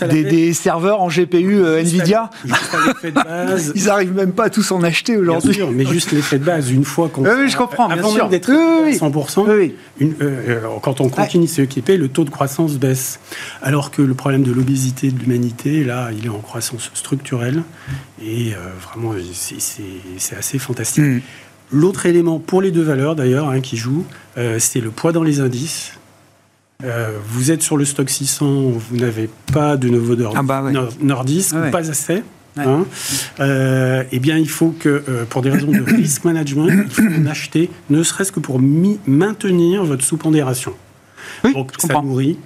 des, 0.08 0.52
serveurs 0.52 1.00
en 1.00 1.08
GPU 1.08 1.60
euh, 1.62 1.80
Nvidia 1.80 2.30
Ils 3.74 3.84
n'arrivent 3.84 4.14
même 4.14 4.32
pas 4.32 4.44
à 4.44 4.50
tous 4.50 4.70
en 4.72 4.82
acheter 4.82 5.16
aujourd'hui. 5.16 5.60
mais 5.72 5.86
juste 5.86 6.12
l'effet 6.12 6.38
de 6.38 6.44
base, 6.44 6.70
une 6.70 6.84
fois 6.84 7.08
qu'on. 7.08 7.22
Oui, 7.22 7.48
je 7.48 7.56
comprends, 7.56 7.88
bien 7.88 7.98
avant 7.98 8.10
sûr. 8.10 8.28
d'être 8.28 8.50
à 8.50 8.90
100%, 8.90 9.72
une, 10.00 10.14
quand 10.82 11.00
on 11.00 11.08
continue 11.08 11.46
de 11.46 11.50
s'équiper, 11.50 11.96
le 11.96 12.08
taux 12.08 12.24
de 12.24 12.30
croissance 12.30 12.74
baisse. 12.74 13.20
Alors 13.62 13.90
que 13.90 14.02
le 14.02 14.14
problème 14.14 14.42
de 14.42 14.52
l'obésité 14.52 15.10
de 15.10 15.18
l'humanité, 15.18 15.84
là, 15.84 16.10
il 16.16 16.26
est 16.26 16.30
en 16.30 16.38
croissance 16.38 16.90
structurelle. 16.94 17.62
Et 18.24 18.52
vraiment, 18.82 19.12
c'est 19.32 20.36
assez 20.36 20.58
fantastique. 20.58 21.04
Hmm. 21.04 21.20
L'autre 21.72 22.06
élément 22.06 22.40
pour 22.40 22.62
les 22.62 22.72
deux 22.72 22.82
valeurs, 22.82 23.14
d'ailleurs, 23.14 23.48
hein, 23.48 23.60
qui 23.60 23.76
joue, 23.76 24.04
c'est 24.58 24.80
le 24.80 24.90
poids 24.90 25.12
dans 25.12 25.22
les 25.22 25.40
indices. 25.40 25.92
Euh, 26.84 27.18
vous 27.26 27.50
êtes 27.50 27.62
sur 27.62 27.76
le 27.76 27.84
stock 27.84 28.08
600, 28.08 28.46
vous 28.46 28.96
n'avez 28.96 29.28
pas 29.52 29.76
de 29.76 29.88
nouveau 29.88 30.14
ah 30.34 30.42
bah 30.42 30.64
Nordis, 31.00 31.50
ah 31.52 31.70
pas 31.70 31.90
assez. 31.90 32.22
Hein. 32.56 32.84
Euh, 33.38 34.02
eh 34.10 34.18
bien, 34.18 34.36
il 34.36 34.48
faut 34.48 34.74
que, 34.78 35.02
euh, 35.08 35.24
pour 35.24 35.42
des 35.42 35.50
raisons 35.50 35.70
de 35.70 35.82
risk 35.96 36.24
management, 36.24 36.68
il 36.68 36.90
faut 36.90 37.02
en 37.02 37.26
acheter, 37.26 37.70
ne 37.90 38.02
serait-ce 38.02 38.32
que 38.32 38.40
pour 38.40 38.60
maintenir 38.60 39.84
votre 39.84 40.04
sous-pondération. 40.04 40.74
Donc, 41.44 41.72
ça 41.78 42.00
nourrit, 42.02 42.38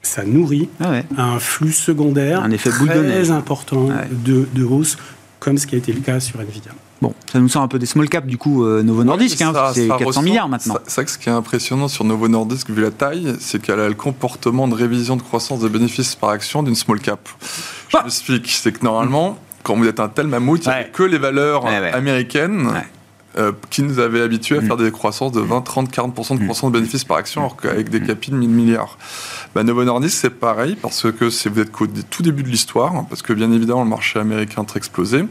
ça 0.00 0.24
nourrit 0.24 0.68
ah 0.80 0.94
un 1.16 1.38
flux 1.38 1.72
secondaire 1.72 2.42
un 2.42 2.50
effet 2.50 2.70
très 2.70 3.30
important 3.30 3.88
de, 4.10 4.48
de 4.52 4.64
hausse, 4.64 4.96
comme 5.38 5.58
ce 5.58 5.66
qui 5.66 5.74
a 5.74 5.78
été 5.78 5.92
le 5.92 6.00
cas 6.00 6.18
sur 6.18 6.40
Nvidia. 6.40 6.72
Bon, 7.02 7.14
ça 7.32 7.40
nous 7.40 7.48
sort 7.48 7.62
un 7.62 7.68
peu 7.68 7.80
des 7.80 7.86
small 7.86 8.08
caps 8.08 8.28
du 8.28 8.38
coup 8.38 8.64
euh, 8.64 8.84
Novo 8.84 9.02
Nordisk, 9.02 9.42
hein, 9.42 9.52
c'est 9.74 9.88
400 9.88 10.22
milliards 10.22 10.48
maintenant. 10.48 10.76
C'est 10.86 10.94
vrai 10.94 11.04
que 11.04 11.10
ce 11.10 11.18
qui 11.18 11.28
est 11.28 11.32
impressionnant 11.32 11.88
sur 11.88 12.04
Novo 12.04 12.28
Nordisk 12.28 12.70
vu 12.70 12.80
la 12.80 12.92
taille, 12.92 13.34
c'est 13.40 13.60
qu'elle 13.60 13.80
a 13.80 13.88
le 13.88 13.96
comportement 13.96 14.68
de 14.68 14.74
révision 14.74 15.16
de 15.16 15.22
croissance 15.22 15.58
de 15.58 15.68
bénéfices 15.68 16.14
par 16.14 16.30
action 16.30 16.62
d'une 16.62 16.76
small 16.76 17.00
cap. 17.00 17.28
Je 17.88 17.96
ah 17.98 18.04
m'explique, 18.04 18.48
c'est 18.48 18.70
que 18.70 18.84
normalement, 18.84 19.36
quand 19.64 19.74
vous 19.74 19.88
êtes 19.88 19.98
un 19.98 20.08
tel 20.08 20.28
mammouth, 20.28 20.64
il 20.64 20.68
n'y 20.68 20.74
a 20.74 20.84
que 20.84 21.02
les 21.02 21.18
valeurs 21.18 21.66
américaines. 21.66 22.70
Euh, 23.38 23.52
qui 23.70 23.82
nous 23.82 23.98
avaient 23.98 24.20
habitués 24.20 24.58
à 24.58 24.60
mm. 24.60 24.66
faire 24.66 24.76
des 24.76 24.90
croissances 24.90 25.32
de 25.32 25.40
20, 25.40 25.62
30, 25.62 25.90
40% 25.90 26.36
de 26.36 26.42
mm. 26.42 26.44
croissance 26.44 26.70
de 26.70 26.78
bénéfices 26.78 27.04
par 27.04 27.16
action, 27.16 27.40
alors 27.40 27.56
qu'avec 27.56 27.88
des 27.88 28.00
mm. 28.00 28.06
capis 28.06 28.30
de 28.30 28.36
1000 28.36 28.50
milliards. 28.50 28.98
Bah, 29.54 29.62
Novo 29.62 29.84
Nordisk, 29.84 30.18
c'est 30.20 30.38
pareil, 30.38 30.76
parce 30.76 31.10
que 31.10 31.24
vous 31.48 31.60
êtes 31.60 31.72
qu'au 31.72 31.86
tout 31.86 32.22
début 32.22 32.42
de 32.42 32.50
l'histoire, 32.50 33.06
parce 33.08 33.22
que 33.22 33.32
bien 33.32 33.50
évidemment, 33.50 33.84
le 33.84 33.88
marché 33.88 34.18
américain 34.18 34.66
est 34.68 34.76
explosé. 34.76 35.24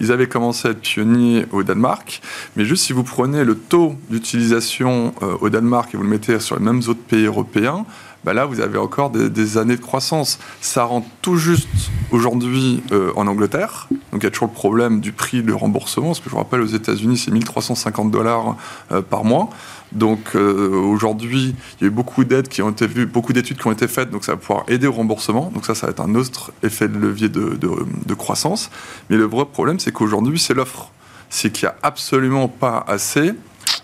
Ils 0.00 0.12
avaient 0.12 0.28
commencé 0.28 0.68
à 0.68 0.70
être 0.72 0.80
pionniers 0.80 1.46
au 1.52 1.62
Danemark, 1.62 2.22
mais 2.56 2.64
juste 2.64 2.84
si 2.84 2.92
vous 2.92 3.04
prenez 3.04 3.44
le 3.44 3.54
taux 3.54 3.94
d'utilisation 4.08 5.14
euh, 5.22 5.36
au 5.40 5.50
Danemark 5.50 5.94
et 5.94 5.96
vous 5.96 6.02
le 6.02 6.08
mettez 6.08 6.40
sur 6.40 6.58
les 6.58 6.64
mêmes 6.64 6.80
autres 6.88 7.02
pays 7.02 7.26
européens, 7.26 7.84
bah 8.24 8.34
là, 8.34 8.44
vous 8.44 8.60
avez 8.60 8.78
encore 8.78 9.10
des, 9.10 9.58
années 9.58 9.76
de 9.76 9.80
croissance. 9.80 10.38
Ça 10.60 10.84
rentre 10.84 11.06
tout 11.22 11.36
juste 11.36 11.68
aujourd'hui 12.10 12.82
euh, 12.92 13.12
en 13.16 13.26
Angleterre. 13.26 13.88
Donc 14.12 14.22
il 14.22 14.24
y 14.24 14.26
a 14.26 14.30
toujours 14.30 14.48
le 14.48 14.54
problème 14.54 15.00
du 15.00 15.12
prix 15.12 15.42
de 15.42 15.52
remboursement, 15.52 16.08
parce 16.08 16.20
que 16.20 16.26
je 16.26 16.30
vous 16.30 16.38
rappelle, 16.38 16.60
aux 16.60 16.66
États-Unis, 16.66 17.16
c'est 17.16 17.30
1350 17.30 18.10
dollars 18.10 18.56
euh, 18.92 19.00
par 19.00 19.24
mois. 19.24 19.48
Donc 19.92 20.34
aujourd'hui, 20.34 21.54
il 21.80 21.82
y 21.82 21.84
a 21.84 21.86
eu 21.88 21.90
beaucoup 21.90 22.24
d'aides 22.24 22.48
qui 22.48 22.62
ont 22.62 22.70
été 22.70 22.86
vues, 22.86 23.06
beaucoup 23.06 23.32
d'études 23.32 23.58
qui 23.58 23.66
ont 23.66 23.72
été 23.72 23.88
faites, 23.88 24.10
donc 24.10 24.24
ça 24.24 24.32
va 24.32 24.38
pouvoir 24.38 24.64
aider 24.68 24.86
au 24.86 24.92
remboursement. 24.92 25.50
Donc 25.52 25.66
ça, 25.66 25.74
ça 25.74 25.86
va 25.86 25.90
être 25.90 26.00
un 26.00 26.14
autre 26.14 26.52
effet 26.62 26.88
de 26.88 26.96
levier 26.96 27.28
de, 27.28 27.58
de 27.58 28.14
croissance. 28.14 28.70
Mais 29.08 29.16
le 29.16 29.24
vrai 29.24 29.46
problème, 29.46 29.80
c'est 29.80 29.92
qu'aujourd'hui, 29.92 30.38
c'est 30.38 30.54
l'offre. 30.54 30.90
C'est 31.28 31.50
qu'il 31.50 31.66
n'y 31.66 31.72
a 31.72 31.76
absolument 31.82 32.48
pas 32.48 32.84
assez 32.86 33.34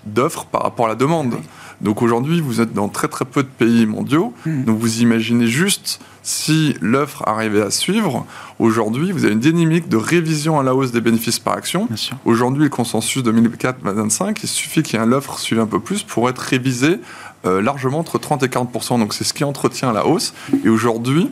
d'offres 0.05 0.47
par 0.47 0.63
rapport 0.63 0.87
à 0.87 0.91
la 0.91 0.95
demande. 0.95 1.37
Donc 1.81 2.03
aujourd'hui, 2.03 2.41
vous 2.41 2.61
êtes 2.61 2.73
dans 2.73 2.89
très 2.89 3.09
très 3.09 3.25
peu 3.25 3.43
de 3.43 3.49
pays 3.49 3.87
mondiaux. 3.87 4.33
Hmm. 4.47 4.65
Donc 4.65 4.79
vous 4.79 5.01
imaginez 5.03 5.47
juste 5.47 6.01
si 6.27 6.75
l'offre 6.81 7.23
arrivait 7.25 7.63
à 7.63 7.71
suivre. 7.71 8.27
Aujourd'hui, 8.59 9.13
vous 9.13 9.25
avez 9.25 9.35
une 9.35 9.41
dynamique 9.41 9.89
de 9.89 9.97
révision 9.97 10.59
à 10.59 10.65
la 10.65 10.75
hausse 10.75 10.91
des 10.91 11.01
bénéfices 11.01 11.39
par 11.39 11.55
action. 11.55 11.89
Aujourd'hui, 12.25 12.65
le 12.65 12.69
consensus 12.69 13.23
2004-2025, 13.23 14.37
il 14.43 14.49
suffit 14.49 14.83
qu'il 14.83 14.99
y 14.99 15.03
ait 15.03 15.07
l'offre 15.07 15.39
suive 15.39 15.61
un 15.61 15.67
peu 15.67 15.79
plus 15.79 16.03
pour 16.03 16.29
être 16.29 16.41
révisé 16.41 16.99
euh, 17.45 17.63
largement 17.63 18.01
entre 18.01 18.19
30 18.19 18.43
et 18.43 18.49
40 18.49 18.99
Donc 18.99 19.15
c'est 19.15 19.23
ce 19.23 19.33
qui 19.33 19.45
entretient 19.45 19.93
la 19.93 20.05
hausse. 20.05 20.35
Et 20.65 20.69
aujourd'hui, 20.69 21.31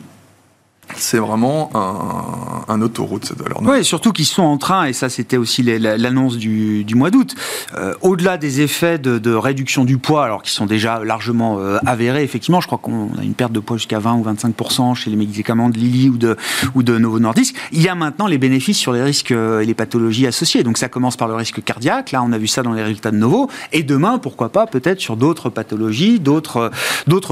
c'est 0.95 1.17
vraiment 1.17 1.69
un, 1.73 2.73
un, 2.73 2.81
autoroute 2.81 3.25
cette 3.25 3.41
valeur. 3.41 3.61
Oui, 3.61 3.83
surtout 3.83 4.11
qu'ils 4.11 4.25
sont 4.25 4.43
en 4.43 4.57
train, 4.57 4.85
et 4.85 4.93
ça 4.93 5.09
c'était 5.09 5.37
aussi 5.37 5.63
l'annonce 5.63 6.37
du, 6.37 6.85
mois 6.95 7.11
d'août, 7.11 7.35
euh, 7.75 7.93
au-delà 8.01 8.37
des 8.37 8.61
effets 8.61 8.97
de, 8.97 9.33
réduction 9.33 9.83
du 9.83 9.97
poids, 9.97 10.23
alors 10.23 10.41
qui 10.41 10.51
sont 10.51 10.65
déjà 10.65 11.03
largement 11.03 11.59
euh, 11.59 11.77
avérés, 11.85 12.23
effectivement, 12.23 12.61
je 12.61 12.67
crois 12.67 12.77
qu'on 12.77 13.09
a 13.19 13.23
une 13.23 13.33
perte 13.33 13.51
de 13.51 13.59
poids 13.59 13.77
jusqu'à 13.77 13.99
20 13.99 14.15
ou 14.15 14.23
25% 14.23 14.95
chez 14.95 15.09
les 15.09 15.15
médicaments 15.15 15.69
de 15.69 15.77
Lilly 15.77 16.09
ou 16.09 16.17
de, 16.17 16.37
ou 16.75 16.83
de 16.83 16.97
Novo 16.97 17.19
Nordisk, 17.19 17.55
il 17.71 17.81
y 17.81 17.89
a 17.89 17.95
maintenant 17.95 18.27
les 18.27 18.37
bénéfices 18.37 18.77
sur 18.77 18.93
les 18.93 19.03
risques 19.03 19.31
euh, 19.31 19.59
et 19.59 19.65
les 19.65 19.73
pathologies 19.73 20.27
associées. 20.27 20.63
Donc 20.63 20.77
ça 20.77 20.87
commence 20.87 21.17
par 21.17 21.27
le 21.27 21.35
risque 21.35 21.63
cardiaque, 21.63 22.11
là 22.11 22.23
on 22.23 22.31
a 22.31 22.37
vu 22.37 22.47
ça 22.47 22.63
dans 22.63 22.73
les 22.73 22.83
résultats 22.83 23.11
de 23.11 23.17
Novo, 23.17 23.49
et 23.73 23.83
demain, 23.83 24.17
pourquoi 24.17 24.49
pas, 24.49 24.67
peut-être 24.67 25.01
sur 25.01 25.17
d'autres 25.17 25.49
pathologies, 25.49 26.19
d'autres 26.19 26.71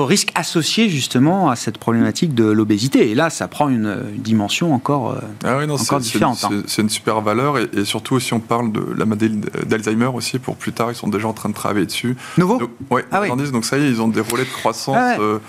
risques 0.03 0.31
associés 0.35 0.89
justement 0.89 1.49
à 1.49 1.55
cette 1.55 1.77
problématique 1.77 2.33
de 2.33 2.45
l'obésité. 2.45 3.11
Et 3.11 3.15
là, 3.15 3.29
ça 3.29 3.42
prend 3.47 3.69
une, 3.69 3.97
dimension 4.17 4.73
encore, 4.73 5.11
euh, 5.11 5.19
ah 5.43 5.57
oui, 5.57 5.67
non, 5.67 5.75
différente. 5.75 6.43
Hein. 6.43 6.63
C'est 6.67 6.81
une 6.81 6.89
super 6.89 7.21
valeur 7.21 7.57
et, 7.57 7.85
surtout 7.85 8.19
si 8.19 8.33
on 8.33 8.39
parle 8.39 8.71
de 8.71 8.85
la 8.97 9.05
maladie 9.05 9.41
d'Alzheimer 9.65 10.09
aussi 10.13 10.39
pour 10.39 10.55
plus 10.55 10.73
tard, 10.73 10.91
ils 10.91 10.95
sont 10.95 11.07
déjà 11.07 11.27
en 11.27 11.33
train 11.33 11.49
de 11.49 11.53
travailler 11.53 11.85
dessus. 11.85 12.15
Nouveau? 12.37 12.59
Donc, 12.59 12.71
ah 13.11 13.21
oui. 13.21 13.51
donc 13.51 13.65
ça 13.65 13.77
y 13.77 13.83
est, 13.83 13.89
ils 13.89 14.01
ont 14.01 14.07
des 14.07 14.21
relais 14.21 14.45
de 14.45 14.49
croissance 14.49 14.97
ah 14.97 15.15
euh, 15.19 15.39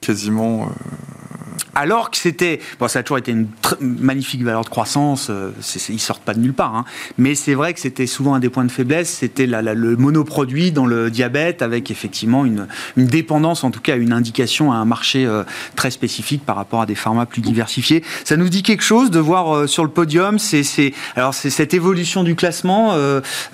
quasiment. 0.00 0.62
Euh, 0.62 0.66
alors 1.74 2.10
que 2.10 2.16
c'était, 2.16 2.60
bon, 2.78 2.88
ça 2.88 3.00
a 3.00 3.02
toujours 3.02 3.18
été 3.18 3.32
une 3.32 3.48
magnifique 3.80 4.42
valeur 4.42 4.64
de 4.64 4.68
croissance, 4.68 5.28
euh, 5.30 5.50
ils 5.88 6.00
sortent 6.00 6.22
pas 6.22 6.34
de 6.34 6.40
nulle 6.40 6.54
part, 6.54 6.74
hein. 6.74 6.84
mais 7.18 7.34
c'est 7.34 7.54
vrai 7.54 7.74
que 7.74 7.80
c'était 7.80 8.06
souvent 8.06 8.34
un 8.34 8.38
des 8.38 8.48
points 8.48 8.64
de 8.64 8.70
faiblesse, 8.70 9.10
c'était 9.10 9.46
le 9.46 9.96
monoproduit 9.96 10.72
dans 10.72 10.86
le 10.86 11.10
diabète, 11.10 11.62
avec 11.62 11.90
effectivement 11.90 12.44
une, 12.44 12.66
une, 12.96 13.06
dépendance, 13.06 13.64
en 13.64 13.70
tout 13.70 13.80
cas 13.80 13.96
une 13.96 14.12
indication 14.12 14.72
à 14.72 14.76
un 14.76 14.84
marché 14.84 15.26
euh, 15.26 15.42
très 15.76 15.90
spécifique 15.90 16.44
par 16.44 16.56
rapport 16.56 16.82
à 16.82 16.86
des 16.86 16.94
pharma 16.94 17.26
plus 17.26 17.42
diversifiés. 17.42 18.02
Ça 18.24 18.36
nous 18.36 18.48
dit 18.48 18.62
quelque 18.62 18.84
chose 18.84 19.10
de 19.10 19.18
voir 19.18 19.54
euh, 19.54 19.66
sur 19.66 19.84
le 19.84 19.90
podium, 19.90 20.38
c'est 20.38 20.64
alors 21.16 21.34
cette 21.34 21.74
évolution 21.74 22.22
du 22.22 22.34
classement, 22.34 22.94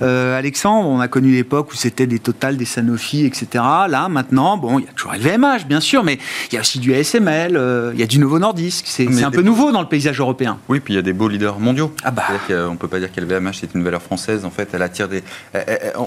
Alexandre, 0.00 0.88
on 0.88 1.00
a 1.00 1.08
connu 1.08 1.32
l'époque 1.32 1.72
où 1.72 1.76
c'était 1.76 2.06
des 2.06 2.18
Total, 2.18 2.56
des 2.56 2.64
Sanofi, 2.64 3.24
etc. 3.24 3.46
Là, 3.88 4.08
maintenant, 4.08 4.56
bon, 4.56 4.78
il 4.78 4.84
y 4.84 4.88
a 4.88 4.92
toujours 4.92 5.14
LVMH, 5.14 5.66
bien 5.66 5.80
sûr, 5.80 6.04
mais 6.04 6.18
il 6.50 6.54
y 6.54 6.58
a 6.58 6.60
aussi 6.60 6.78
du 6.78 6.94
ASML, 6.94 7.90
il 7.94 8.00
y 8.00 8.02
a 8.02 8.06
du 8.10 8.18
Novo 8.18 8.38
Nordisk. 8.40 8.86
C'est 8.86 9.22
un 9.22 9.30
peu 9.30 9.42
nouveau 9.42 9.70
dans 9.70 9.80
le 9.80 9.88
paysage 9.88 10.18
européen. 10.18 10.58
Oui, 10.68 10.80
puis 10.80 10.94
il 10.94 10.96
y 10.96 10.98
a 10.98 11.02
des 11.02 11.12
beaux 11.12 11.28
leaders 11.28 11.58
mondiaux. 11.60 11.94
Ah 12.02 12.10
bah. 12.10 12.24
On 12.50 12.72
ne 12.72 12.76
peut 12.76 12.88
pas 12.88 12.98
dire 12.98 13.10
qu'LVMH 13.12 13.62
est 13.62 13.74
une 13.74 13.84
valeur 13.84 14.02
française. 14.02 14.44
En 14.44 14.50
fait, 14.50 14.68
elle 14.72 14.82
attire 14.82 15.08
des. 15.08 15.22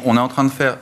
On 0.06 0.18
est 0.18 0.20
en 0.20 0.28
train 0.28 0.44
de 0.44 0.50
faire 0.50 0.78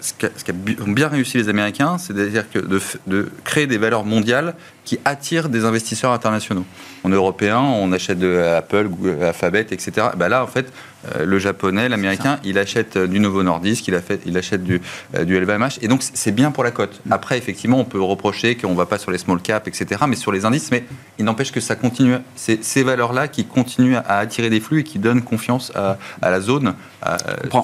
ce 0.00 0.14
qu'a 0.14 0.52
bien 0.52 1.08
réussi 1.08 1.36
les 1.36 1.48
Américains, 1.48 1.98
c'est-à-dire 1.98 2.50
que 2.50 2.58
de, 2.58 2.80
de 3.06 3.30
créer 3.44 3.66
des 3.66 3.78
valeurs 3.78 4.04
mondiales 4.04 4.54
qui 4.84 4.98
attirent 5.04 5.48
des 5.48 5.64
investisseurs 5.64 6.12
internationaux. 6.12 6.64
En 7.04 7.08
européen, 7.08 7.58
on 7.60 7.92
achète 7.92 8.18
de 8.18 8.36
Apple, 8.38 8.88
Google, 8.88 9.22
Alphabet, 9.22 9.66
etc. 9.70 10.08
Bah 10.16 10.28
là, 10.28 10.42
en 10.42 10.46
fait, 10.46 10.72
euh, 11.16 11.24
le 11.24 11.38
japonais, 11.38 11.88
l'américain, 11.88 12.38
il 12.44 12.58
achète 12.58 12.96
euh, 12.96 13.06
du 13.06 13.18
Novo 13.18 13.42
Nordisk, 13.42 13.88
il, 13.88 14.00
il 14.24 14.38
achète 14.38 14.62
du, 14.62 14.80
euh, 15.16 15.24
du 15.24 15.38
LVMH, 15.38 15.78
et 15.82 15.88
donc 15.88 16.02
c'est 16.02 16.30
bien 16.30 16.52
pour 16.52 16.62
la 16.62 16.70
cote. 16.70 17.00
Après, 17.10 17.38
effectivement, 17.38 17.78
on 17.78 17.84
peut 17.84 18.00
reprocher 18.00 18.56
qu'on 18.56 18.70
ne 18.70 18.76
va 18.76 18.86
pas 18.86 18.98
sur 18.98 19.10
les 19.10 19.18
small 19.18 19.40
caps, 19.40 19.66
etc., 19.66 20.02
mais 20.08 20.16
sur 20.16 20.30
les 20.30 20.44
indices, 20.44 20.70
mais 20.70 20.84
il 21.18 21.24
n'empêche 21.24 21.50
que 21.50 21.60
ça 21.60 21.74
continue. 21.74 22.16
C'est 22.36 22.62
ces 22.62 22.82
valeurs-là 22.84 23.28
qui 23.28 23.44
continuent 23.44 23.96
à 23.96 24.18
attirer 24.18 24.50
des 24.50 24.60
flux 24.60 24.80
et 24.80 24.84
qui 24.84 24.98
donnent 24.98 25.22
confiance 25.22 25.72
à, 25.74 25.98
la 26.22 26.40
zone 26.40 26.74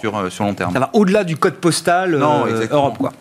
sur, 0.00 0.32
sur 0.32 0.44
long 0.44 0.54
terme. 0.54 0.72
Ça 0.72 0.80
va 0.80 0.90
au-delà 0.92 1.24
du 1.24 1.36
code 1.36 1.54
postal 1.54 2.14
Europe, 2.14 2.98
quoi. 2.98 3.12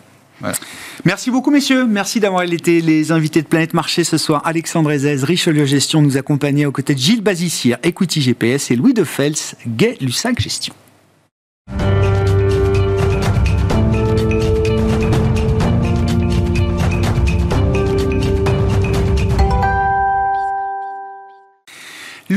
Merci 1.04 1.30
beaucoup, 1.30 1.50
messieurs. 1.50 1.86
Merci 1.86 2.20
d'avoir 2.20 2.42
été 2.42 2.80
les 2.80 3.12
invités 3.12 3.42
de 3.42 3.46
Planète 3.46 3.74
Marché 3.74 4.04
ce 4.04 4.18
soir. 4.18 4.42
Alexandre 4.44 4.90
Ezez, 4.90 5.24
Richelieu 5.24 5.64
Gestion, 5.64 6.02
nous 6.02 6.16
accompagnait 6.16 6.66
aux 6.66 6.72
côtés 6.72 6.94
de 6.94 6.98
Gilles 6.98 7.22
Bazissière, 7.22 7.78
Equity 7.82 8.20
GPS 8.20 8.70
et 8.70 8.76
Louis 8.76 8.94
de 8.94 9.04
Fels, 9.04 9.34
Gay 9.66 9.96
Lussac 10.00 10.40
Gestion. 10.40 10.74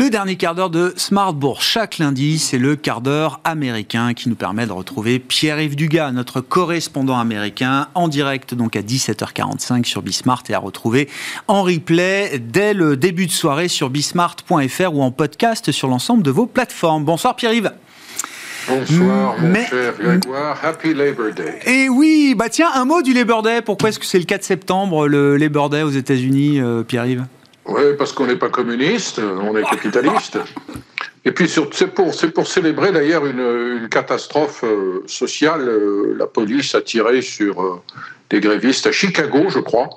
Le 0.02 0.10
dernier 0.10 0.36
quart 0.36 0.56
d'heure 0.56 0.72
de 0.72 0.96
Smart 0.98 1.32
Bourse. 1.32 1.64
Chaque 1.64 2.00
lundi, 2.00 2.40
c'est 2.40 2.58
le 2.58 2.76
quart 2.76 3.02
d'heure 3.02 3.40
américain 3.44 4.16
qui 4.16 4.30
nous 4.30 4.36
permet 4.36 4.66
de 4.66 4.72
retrouver 4.72 5.20
Pierre-Yves 5.20 5.76
Dugas, 5.76 6.12
notre 6.12 6.42
correspondant 6.42 7.20
américain, 7.20 7.88
en 7.94 8.08
direct 8.08 8.56
donc 8.56 8.76
à 8.76 8.82
17h45 8.82 9.84
sur 9.84 10.02
Bismart 10.02 10.42
et 10.50 10.56
à 10.56 10.58
retrouver 10.58 11.08
en 11.48 11.62
replay 11.62 12.40
dès 12.40 12.74
le 12.74 12.98
début 12.98 13.28
de 13.28 13.32
soirée 13.32 13.68
sur 13.68 13.92
bismart.fr 13.92 14.92
ou 14.92 15.04
en 15.04 15.12
podcast 15.12 15.72
sur 15.72 15.88
l'ensemble 15.88 16.24
de 16.24 16.32
vos 16.32 16.48
plateformes. 16.48 17.06
Bonsoir 17.06 17.36
Pierre-Yves. 17.36 17.72
Bonsoir, 18.68 19.36
mon 19.40 19.54
cher 19.54 19.94
Grégoire. 20.00 20.60
Happy 20.64 20.96
Labor 20.96 21.32
Day. 21.36 21.60
Et 21.68 21.90
oui, 21.90 22.34
bah 22.36 22.50
tiens, 22.50 22.72
un 22.74 22.86
mot 22.86 23.04
du 23.04 23.14
Labor 23.14 23.44
Day. 23.44 23.62
Pourquoi 23.62 23.90
est-ce 23.90 24.00
que 24.00 24.08
c'est 24.08 24.18
le 24.18 24.26
4 24.26 24.44
septembre, 24.44 25.08
le 25.08 25.38
Labor 25.38 25.70
Day 25.70 25.84
aux 25.84 25.92
États-Unis, 25.92 26.60
euh, 26.60 26.82
Pierre-Yves? 26.82 27.24
Oui, 27.66 27.82
parce 27.98 28.12
qu'on 28.14 28.28
n'est 28.28 28.36
pas 28.36 28.50
communiste, 28.50 29.20
on 29.20 29.56
est 29.56 29.64
capitaliste. 29.64 30.40
Et 31.24 31.32
puis 31.32 31.48
c'est 31.48 31.88
pour, 31.88 32.48
célébrer 32.48 32.92
d'ailleurs 32.92 33.26
une, 33.26 33.88
catastrophe 33.90 34.64
euh, 34.64 35.04
sociale. 35.06 35.68
Euh, 35.68 36.16
la 36.18 36.26
police 36.26 36.74
a 36.74 36.82
tiré 36.82 37.22
sur 37.22 37.62
euh, 37.62 37.82
des 38.30 38.40
grévistes 38.40 38.88
à 38.88 38.92
Chicago, 38.92 39.46
je 39.50 39.60
crois. 39.60 39.90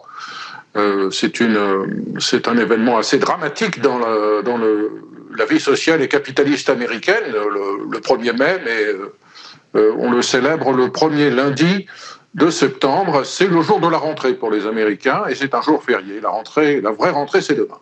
c'est 1.11 2.49
un 2.49 2.59
événement 2.59 2.99
assez 2.99 3.19
dramatique 3.19 3.81
dans, 3.81 3.99
la, 3.99 4.43
dans 4.43 4.59
le, 4.59 4.91
la 5.39 5.47
vie 5.47 5.61
sociale 5.61 6.03
et 6.03 6.09
capitaliste 6.09 6.69
américaine, 6.69 7.25
le, 7.33 7.91
le 7.91 7.99
1er 8.01 8.37
mai, 8.37 8.61
mais 8.65 9.81
on 9.97 10.11
le 10.11 10.21
célèbre 10.21 10.73
le 10.73 10.91
premier 10.91 11.31
lundi 11.31 11.87
de 12.35 12.51
septembre, 12.51 13.25
c'est 13.25 13.47
le 13.47 13.63
jour 13.63 13.81
de 13.81 13.89
la 13.89 13.99
rentrée 13.99 14.35
pour 14.35 14.51
les 14.51 14.67
Américains 14.67 15.25
et 15.29 15.35
c'est 15.35 15.55
un 15.55 15.63
jour 15.63 15.83
férié. 15.83 16.21
La 16.21 16.31
rentrée, 16.31 16.81
la 16.81 16.91
vraie 16.91 17.11
rentrée, 17.11 17.41
c'est 17.41 17.55
demain. 17.55 17.79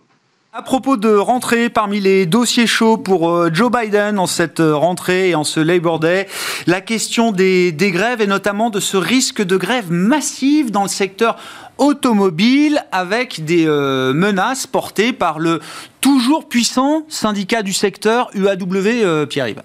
À 0.55 0.61
propos 0.61 0.99
de 0.99 1.09
rentrée, 1.09 1.71
parmi 1.71 1.99
les 1.99 2.27
dossiers 2.27 2.67
chauds 2.67 2.99
pour 2.99 3.31
euh, 3.31 3.49
Joe 3.51 3.73
Biden 3.73 4.19
en 4.19 4.27
cette 4.27 4.61
euh, 4.61 4.77
rentrée 4.77 5.31
et 5.31 5.35
en 5.35 5.45
ce 5.45 5.61
Labor 5.61 5.99
Day, 5.99 6.29
la 6.67 6.83
question 6.83 7.33
des, 7.33 7.75
grèves 7.81 8.21
et 8.21 8.27
notamment 8.27 8.69
de 8.69 8.79
ce 8.79 8.99
risque 8.99 9.43
de 9.43 9.57
grève 9.57 9.91
massive 9.91 10.71
dans 10.71 10.83
le 10.83 10.91
secteur 10.91 11.39
automobile 11.79 12.85
avec 12.93 13.47
des 13.47 13.67
euh, 13.67 14.13
menaces 14.13 14.67
portées 14.67 15.15
par 15.15 15.39
le 15.39 15.61
toujours 16.03 16.47
puissant 16.47 17.07
syndicat 17.09 17.63
du 17.63 17.73
secteur 17.73 18.29
UAW, 18.35 19.27
Pierre-Yves. 19.27 19.63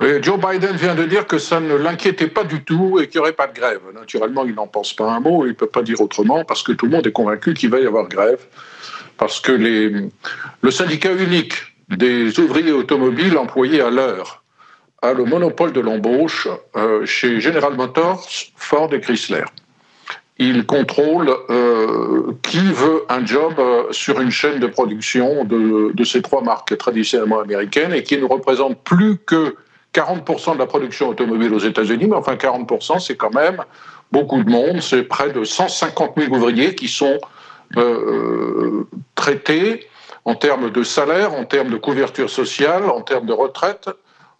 Joe 0.00 0.38
Biden 0.38 0.76
vient 0.76 0.94
de 0.94 1.04
dire 1.04 1.26
que 1.26 1.38
ça 1.38 1.60
ne 1.60 1.74
l'inquiétait 1.74 2.28
pas 2.28 2.44
du 2.44 2.62
tout 2.62 2.98
et 3.00 3.08
qu'il 3.08 3.20
n'y 3.20 3.22
aurait 3.22 3.32
pas 3.32 3.46
de 3.46 3.54
grève. 3.54 3.80
Naturellement, 3.94 4.44
il 4.44 4.54
n'en 4.54 4.66
pense 4.66 4.94
pas 4.94 5.10
un 5.10 5.20
mot, 5.20 5.44
il 5.44 5.50
ne 5.50 5.54
peut 5.54 5.66
pas 5.66 5.82
dire 5.82 6.00
autrement 6.00 6.44
parce 6.44 6.62
que 6.62 6.72
tout 6.72 6.86
le 6.86 6.92
monde 6.92 7.06
est 7.06 7.12
convaincu 7.12 7.54
qu'il 7.54 7.70
va 7.70 7.80
y 7.80 7.86
avoir 7.86 8.08
grève. 8.08 8.40
Parce 9.16 9.40
que 9.40 9.52
le 9.52 10.70
syndicat 10.70 11.12
unique 11.12 11.54
des 11.88 12.38
ouvriers 12.40 12.72
automobiles 12.72 13.36
employés 13.36 13.80
à 13.80 13.90
l'heure 13.90 14.42
a 15.02 15.12
le 15.12 15.24
monopole 15.24 15.72
de 15.72 15.80
l'embauche 15.80 16.48
euh, 16.76 17.04
chez 17.04 17.40
General 17.40 17.74
Motors, 17.74 18.26
Ford 18.56 18.92
et 18.94 19.00
Chrysler. 19.00 19.44
Il 20.38 20.66
contrôle 20.66 21.32
euh, 21.48 22.32
qui 22.42 22.72
veut 22.72 23.04
un 23.08 23.24
job 23.24 23.54
euh, 23.58 23.84
sur 23.92 24.20
une 24.20 24.30
chaîne 24.30 24.58
de 24.58 24.66
production 24.66 25.44
de, 25.44 26.04
ces 26.04 26.22
trois 26.22 26.42
marques 26.42 26.76
traditionnellement 26.76 27.40
américaines 27.40 27.92
et 27.92 28.02
qui 28.02 28.18
ne 28.18 28.24
représente 28.24 28.82
plus 28.82 29.18
que 29.18 29.54
40% 29.94 30.54
de 30.54 30.58
la 30.58 30.66
production 30.66 31.08
automobile 31.08 31.54
aux 31.54 31.60
États-Unis, 31.60 32.06
mais 32.08 32.16
enfin 32.16 32.34
40%, 32.34 32.98
c'est 32.98 33.16
quand 33.16 33.32
même 33.32 33.62
beaucoup 34.10 34.42
de 34.42 34.50
monde, 34.50 34.80
c'est 34.80 35.04
près 35.04 35.30
de 35.30 35.44
150 35.44 36.14
000 36.16 36.34
ouvriers 36.34 36.74
qui 36.74 36.88
sont 36.88 37.18
euh, 37.76 38.88
traités 39.14 39.86
en 40.24 40.34
termes 40.34 40.70
de 40.70 40.82
salaire, 40.82 41.34
en 41.34 41.44
termes 41.44 41.70
de 41.70 41.76
couverture 41.76 42.28
sociale, 42.28 42.84
en 42.90 43.02
termes 43.02 43.26
de 43.26 43.32
retraite, 43.32 43.88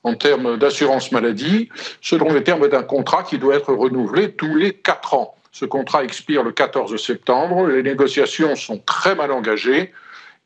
en 0.02 0.14
termes 0.14 0.56
d'assurance 0.56 1.12
maladie, 1.12 1.68
selon 2.00 2.32
les 2.32 2.42
termes 2.42 2.68
d'un 2.68 2.82
contrat 2.82 3.22
qui 3.22 3.38
doit 3.38 3.54
être 3.54 3.72
renouvelé 3.72 4.32
tous 4.32 4.56
les 4.56 4.72
quatre 4.72 5.14
ans. 5.14 5.36
Ce 5.54 5.64
contrat 5.64 6.02
expire 6.02 6.42
le 6.42 6.50
14 6.50 6.96
septembre, 6.96 7.68
les 7.68 7.84
négociations 7.84 8.56
sont 8.56 8.78
très 8.78 9.14
mal 9.14 9.30
engagées 9.30 9.92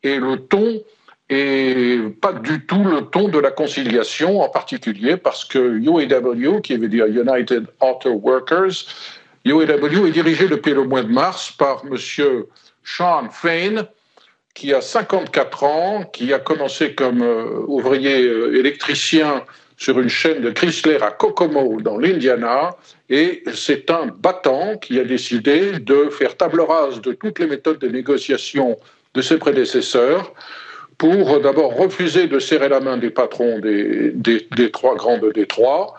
et 0.02 0.18
le 0.18 0.36
ton 0.36 0.82
et 1.30 1.98
pas 2.20 2.34
du 2.34 2.66
tout 2.66 2.84
le 2.84 3.06
ton 3.06 3.28
de 3.28 3.38
la 3.38 3.50
conciliation, 3.50 4.42
en 4.42 4.50
particulier 4.50 5.16
parce 5.16 5.46
que 5.46 5.59
UAW, 5.59 6.61
qui 6.61 6.76
veut 6.76 6.88
dire 6.88 7.06
United 7.06 7.68
Auto 7.80 8.11
Workers, 8.22 8.84
UAW 9.46 10.09
est 10.09 10.11
dirigé 10.11 10.46
depuis 10.46 10.74
le 10.74 10.84
mois 10.84 11.02
de 11.02 11.11
mars 11.11 11.52
par 11.52 11.84
M. 11.90 11.96
Sean 12.84 13.30
Fain, 13.30 13.86
qui 14.52 14.74
a 14.74 14.82
54 14.82 15.64
ans, 15.64 16.04
qui 16.04 16.34
a 16.34 16.38
commencé 16.38 16.94
comme 16.94 17.22
euh, 17.22 17.64
ouvrier 17.66 18.24
euh, 18.24 18.59
électricien 18.59 19.42
sur 19.79 20.01
une 20.01 20.09
chaîne 20.09 20.43
de 20.43 20.51
Chrysler 20.51 20.99
à 21.01 21.12
Kokomo, 21.12 21.81
dans 21.81 21.97
l'Indiana, 21.97 22.76
et 23.09 23.45
c'est 23.55 23.91
un 23.91 24.07
battant 24.07 24.76
qui 24.76 24.99
a 24.99 25.05
décidé 25.05 25.79
de 25.79 26.09
faire 26.11 26.37
table 26.37 26.61
rase 26.61 27.01
de 27.01 27.12
toutes 27.12 27.39
les 27.39 27.47
méthodes 27.47 27.79
de 27.79 27.89
négociation 27.89 28.76
de 29.14 29.22
ses 29.22 29.39
prédécesseurs 29.39 30.35
pour 30.99 31.41
d'abord 31.41 31.76
refuser 31.76 32.26
de 32.26 32.41
serrer 32.41 32.68
la 32.68 32.81
main 32.81 32.97
des 32.97 33.11
patrons 33.11 33.61
des, 33.61 34.11
des, 34.12 34.70
trois 34.72 34.97
grands 34.97 35.18
de 35.18 35.31
Détroit 35.31 35.95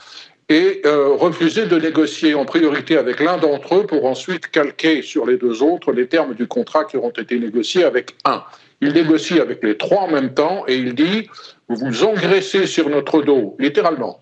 et 0.49 0.81
euh, 0.85 1.13
refuser 1.13 1.65
de 1.65 1.77
négocier 1.77 2.33
en 2.33 2.43
priorité 2.43 2.97
avec 2.97 3.21
l'un 3.21 3.37
d'entre 3.37 3.75
eux 3.75 3.85
pour 3.85 4.05
ensuite 4.05 4.47
calquer 4.47 5.01
sur 5.01 5.25
les 5.25 5.37
deux 5.37 5.63
autres 5.63 5.93
les 5.93 6.07
termes 6.07 6.33
du 6.33 6.47
contrat 6.47 6.83
qui 6.83 6.97
auront 6.97 7.11
été 7.11 7.39
négociés 7.39 7.85
avec 7.85 8.15
un. 8.25 8.43
Il 8.81 8.93
négocie 8.93 9.39
avec 9.39 9.63
les 9.63 9.77
trois 9.77 10.01
en 10.01 10.11
même 10.11 10.33
temps 10.33 10.63
et 10.67 10.75
il 10.75 10.95
dit 10.95 11.29
vous 11.69 11.75
vous 11.75 12.03
engraissez 12.03 12.65
sur 12.65 12.89
notre 12.89 13.21
dos, 13.21 13.55
littéralement, 13.59 14.19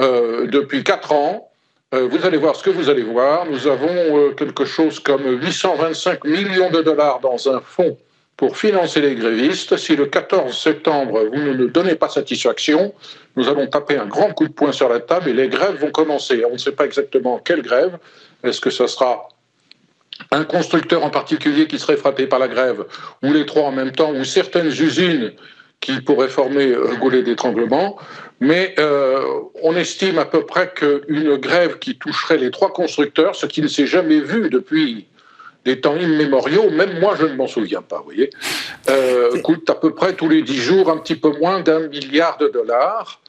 euh, 0.00 0.46
depuis 0.46 0.84
quatre 0.84 1.12
ans. 1.12 1.50
Euh, 1.94 2.08
vous 2.08 2.24
allez 2.26 2.36
voir 2.36 2.54
ce 2.54 2.62
que 2.62 2.70
vous 2.70 2.90
allez 2.90 3.02
voir. 3.02 3.46
Nous 3.46 3.66
avons 3.66 4.32
quelque 4.34 4.64
chose 4.64 5.00
comme 5.00 5.22
825 5.40 6.24
millions 6.24 6.70
de 6.70 6.82
dollars 6.82 7.20
dans 7.20 7.48
un 7.48 7.60
fonds 7.60 7.96
pour 8.36 8.56
financer 8.56 9.00
les 9.00 9.14
grévistes. 9.14 9.76
Si 9.76 9.96
le 9.96 10.06
14 10.06 10.56
septembre, 10.56 11.24
vous 11.32 11.42
ne 11.42 11.52
nous 11.52 11.68
donnez 11.68 11.94
pas 11.94 12.08
satisfaction, 12.08 12.94
nous 13.36 13.48
allons 13.48 13.66
taper 13.66 13.96
un 13.96 14.06
grand 14.06 14.32
coup 14.32 14.48
de 14.48 14.52
poing 14.52 14.72
sur 14.72 14.88
la 14.88 15.00
table 15.00 15.30
et 15.30 15.34
les 15.34 15.48
grèves 15.48 15.76
vont 15.76 15.90
commencer. 15.90 16.44
On 16.48 16.54
ne 16.54 16.58
sait 16.58 16.72
pas 16.72 16.86
exactement 16.86 17.38
quelle 17.38 17.62
grève. 17.62 17.98
Est-ce 18.42 18.60
que 18.60 18.70
ce 18.70 18.86
sera 18.86 19.28
un 20.30 20.44
constructeur 20.44 21.04
en 21.04 21.10
particulier 21.10 21.66
qui 21.66 21.78
serait 21.78 21.96
frappé 21.96 22.26
par 22.26 22.38
la 22.38 22.48
grève, 22.48 22.84
ou 23.22 23.32
les 23.32 23.46
trois 23.46 23.64
en 23.64 23.72
même 23.72 23.92
temps, 23.92 24.12
ou 24.12 24.24
certaines 24.24 24.68
usines 24.68 25.32
qui 25.80 26.00
pourraient 26.00 26.28
former 26.28 26.74
un 26.74 26.94
goulet 26.96 27.22
d'étranglement. 27.22 27.96
Mais 28.40 28.74
euh, 28.78 29.22
on 29.62 29.76
estime 29.76 30.18
à 30.18 30.24
peu 30.24 30.44
près 30.44 30.72
qu'une 30.74 31.36
grève 31.36 31.78
qui 31.78 31.96
toucherait 31.98 32.38
les 32.38 32.50
trois 32.50 32.72
constructeurs, 32.72 33.34
ce 33.34 33.46
qui 33.46 33.62
ne 33.62 33.68
s'est 33.68 33.86
jamais 33.86 34.20
vu 34.20 34.48
depuis 34.50 35.06
des 35.64 35.80
temps 35.80 35.96
immémoriaux, 35.96 36.70
même 36.70 36.98
moi 37.00 37.16
je 37.18 37.26
ne 37.26 37.34
m'en 37.34 37.46
souviens 37.46 37.82
pas, 37.82 37.98
vous 37.98 38.04
voyez, 38.04 38.30
euh, 38.88 39.40
coûte 39.42 39.68
à 39.68 39.74
peu 39.74 39.94
près 39.94 40.14
tous 40.14 40.28
les 40.28 40.40
dix 40.40 40.56
jours 40.56 40.90
un 40.90 40.96
petit 40.96 41.16
peu 41.16 41.32
moins 41.38 41.60
d'un 41.60 41.80
milliard 41.88 42.38
de 42.38 42.48
dollars 42.48 43.20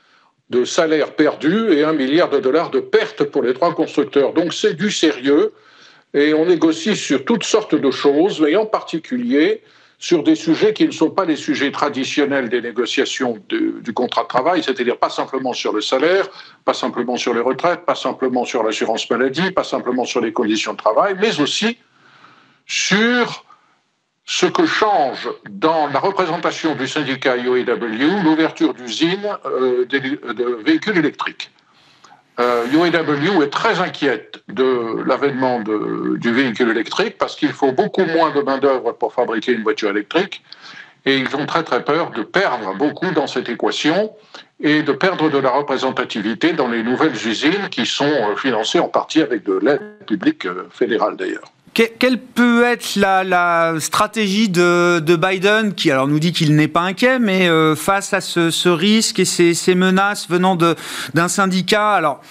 de 0.49 0.65
salaires 0.65 1.13
perdus 1.15 1.73
et 1.73 1.83
un 1.83 1.93
milliard 1.93 2.29
de 2.29 2.39
dollars 2.39 2.71
de 2.71 2.79
pertes 2.79 3.23
pour 3.23 3.41
les 3.41 3.53
trois 3.53 3.73
constructeurs. 3.73 4.33
Donc 4.33 4.53
c'est 4.53 4.73
du 4.73 4.91
sérieux 4.91 5.53
et 6.13 6.33
on 6.33 6.45
négocie 6.45 6.95
sur 6.95 7.23
toutes 7.23 7.43
sortes 7.43 7.75
de 7.75 7.91
choses, 7.91 8.41
mais 8.41 8.55
en 8.57 8.65
particulier 8.65 9.61
sur 10.01 10.23
des 10.23 10.35
sujets 10.35 10.73
qui 10.73 10.87
ne 10.87 10.91
sont 10.91 11.11
pas 11.11 11.25
les 11.25 11.35
sujets 11.35 11.71
traditionnels 11.71 12.49
des 12.49 12.59
négociations 12.59 13.37
du 13.49 13.93
contrat 13.93 14.23
de 14.23 14.27
travail, 14.27 14.63
c'est-à-dire 14.63 14.97
pas 14.97 15.11
simplement 15.11 15.53
sur 15.53 15.71
le 15.73 15.79
salaire, 15.79 16.27
pas 16.65 16.73
simplement 16.73 17.17
sur 17.17 17.35
les 17.35 17.39
retraites, 17.39 17.85
pas 17.85 17.93
simplement 17.93 18.43
sur 18.43 18.63
l'assurance 18.63 19.07
maladie, 19.11 19.51
pas 19.51 19.63
simplement 19.63 20.03
sur 20.03 20.19
les 20.19 20.33
conditions 20.33 20.73
de 20.73 20.77
travail, 20.77 21.15
mais 21.21 21.39
aussi 21.39 21.77
sur 22.65 23.45
ce 24.25 24.47
que 24.47 24.65
change 24.65 25.29
dans 25.51 25.85
la 25.87 25.99
représentation 25.99 26.73
du 26.73 26.87
syndicat 26.87 27.37
UAW 27.37 28.23
l'ouverture 28.23 28.73
d'usines 28.73 29.37
euh, 29.45 29.85
de 29.85 30.63
véhicules 30.65 30.97
électriques. 30.97 31.51
UAW 32.39 33.41
euh, 33.41 33.43
est 33.43 33.49
très 33.49 33.79
inquiète 33.79 34.41
de 34.47 35.03
l'avènement 35.05 35.59
du 35.59 36.31
véhicule 36.31 36.69
électrique 36.69 37.17
parce 37.17 37.35
qu'il 37.35 37.51
faut 37.51 37.71
beaucoup 37.71 38.05
moins 38.05 38.31
de 38.31 38.41
main-d'œuvre 38.41 38.93
pour 38.93 39.13
fabriquer 39.13 39.51
une 39.53 39.63
voiture 39.63 39.89
électrique 39.89 40.43
et 41.05 41.17
ils 41.17 41.35
ont 41.35 41.45
très 41.45 41.63
très 41.63 41.83
peur 41.83 42.11
de 42.11 42.23
perdre 42.23 42.75
beaucoup 42.75 43.11
dans 43.11 43.27
cette 43.27 43.49
équation 43.49 44.11
et 44.61 44.83
de 44.83 44.91
perdre 44.91 45.29
de 45.29 45.37
la 45.37 45.49
représentativité 45.49 46.53
dans 46.53 46.67
les 46.67 46.83
nouvelles 46.83 47.15
usines 47.27 47.69
qui 47.69 47.85
sont 47.85 48.05
euh, 48.05 48.35
financées 48.35 48.79
en 48.79 48.87
partie 48.87 49.21
avec 49.21 49.43
de 49.43 49.59
l'aide 49.61 49.81
publique 50.05 50.45
euh, 50.45 50.67
fédérale 50.71 51.17
d'ailleurs. 51.17 51.51
Quelle 51.73 52.19
peut 52.19 52.65
être 52.65 52.97
la, 52.97 53.75
stratégie 53.79 54.49
de, 54.49 55.15
Biden, 55.15 55.73
qui 55.73 55.89
alors 55.89 56.07
nous 56.07 56.19
dit 56.19 56.33
qu'il 56.33 56.55
n'est 56.55 56.67
pas 56.67 56.81
inquiet, 56.81 57.17
mais 57.17 57.47
euh, 57.47 57.75
face 57.75 58.13
à 58.13 58.19
ce, 58.19 58.67
risque 58.67 59.19
et 59.19 59.25
ces, 59.25 59.53
ces 59.53 59.73
menaces 59.73 60.29
venant 60.29 60.57
d'un 60.57 61.27
syndicat, 61.29 61.93
alors 61.93 62.21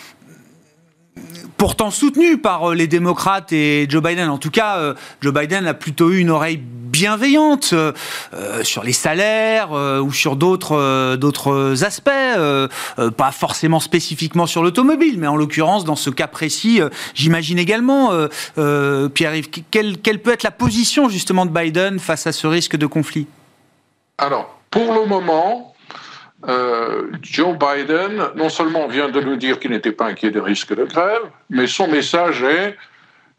pourtant 1.61 1.91
soutenu 1.91 2.39
par 2.39 2.71
euh, 2.71 2.75
les 2.75 2.87
démocrates 2.87 3.53
et 3.53 3.85
Joe 3.87 4.03
Biden. 4.03 4.31
En 4.31 4.39
tout 4.39 4.51
cas, 4.51 4.79
euh, 4.79 4.95
Joe 5.21 5.35
Biden 5.35 5.67
a 5.67 5.75
plutôt 5.75 6.11
eu 6.11 6.21
une 6.21 6.31
oreille 6.31 6.57
bienveillante 6.57 7.75
euh, 7.75 7.93
sur 8.63 8.83
les 8.83 8.95
salaires 8.95 9.71
ou 9.71 10.11
sur 10.13 10.37
d'autres 10.37 11.85
aspects, 11.85 12.11
pas 13.17 13.31
forcément 13.31 13.79
spécifiquement 13.79 14.47
sur 14.47 14.63
l'automobile, 14.63 15.19
mais 15.19 15.29
en 15.29 15.37
l'occurrence 15.37 15.85
dans 15.85 15.95
ce 15.97 16.11
cas 16.11 16.27
précis, 16.27 16.81
j'imagine 17.15 17.59
également, 17.59 18.11
Pierre-Yves, 18.57 19.51
quelle 19.71 20.19
peut 20.19 20.33
être 20.33 20.43
la 20.43 20.51
position 20.51 21.09
justement 21.09 21.47
de 21.47 21.53
Biden 21.53 22.01
face 22.01 22.27
à 22.27 22.33
ce 22.33 22.49
risque 22.49 22.77
de 22.77 22.87
conflit? 22.87 23.29
Alors, 24.19 24.59
pour 24.71 24.93
le 24.93 25.07
moment, 25.07 25.70
euh, 26.49 27.11
Joe 27.23 27.57
Biden, 27.59 28.31
non 28.35 28.49
seulement 28.49 28.87
vient 28.87 29.09
de 29.09 29.21
nous 29.21 29.37
dire 29.37 29.59
qu'il 29.61 29.71
n'était 29.73 29.93
pas 29.93 30.07
inquiet 30.07 30.31
des 30.31 30.41
risques 30.41 30.75
de 30.75 30.85
grève, 30.85 31.23
mais 31.51 31.67
son 31.67 31.89
message 31.89 32.43
est 32.43 32.77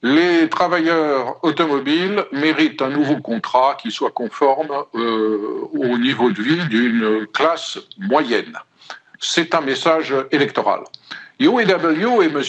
les 0.03 0.49
travailleurs 0.49 1.37
automobiles 1.43 2.25
méritent 2.31 2.81
un 2.81 2.89
nouveau 2.89 3.17
contrat 3.17 3.77
qui 3.79 3.91
soit 3.91 4.11
conforme 4.11 4.71
euh, 4.95 5.67
au 5.73 5.97
niveau 5.97 6.31
de 6.31 6.41
vie 6.41 6.65
d'une 6.69 7.27
classe 7.27 7.77
moyenne. 7.99 8.57
C'est 9.19 9.53
un 9.53 9.61
message 9.61 10.15
électoral. 10.31 10.81
UAW 11.39 12.21
et 12.23 12.25
M. 12.25 12.43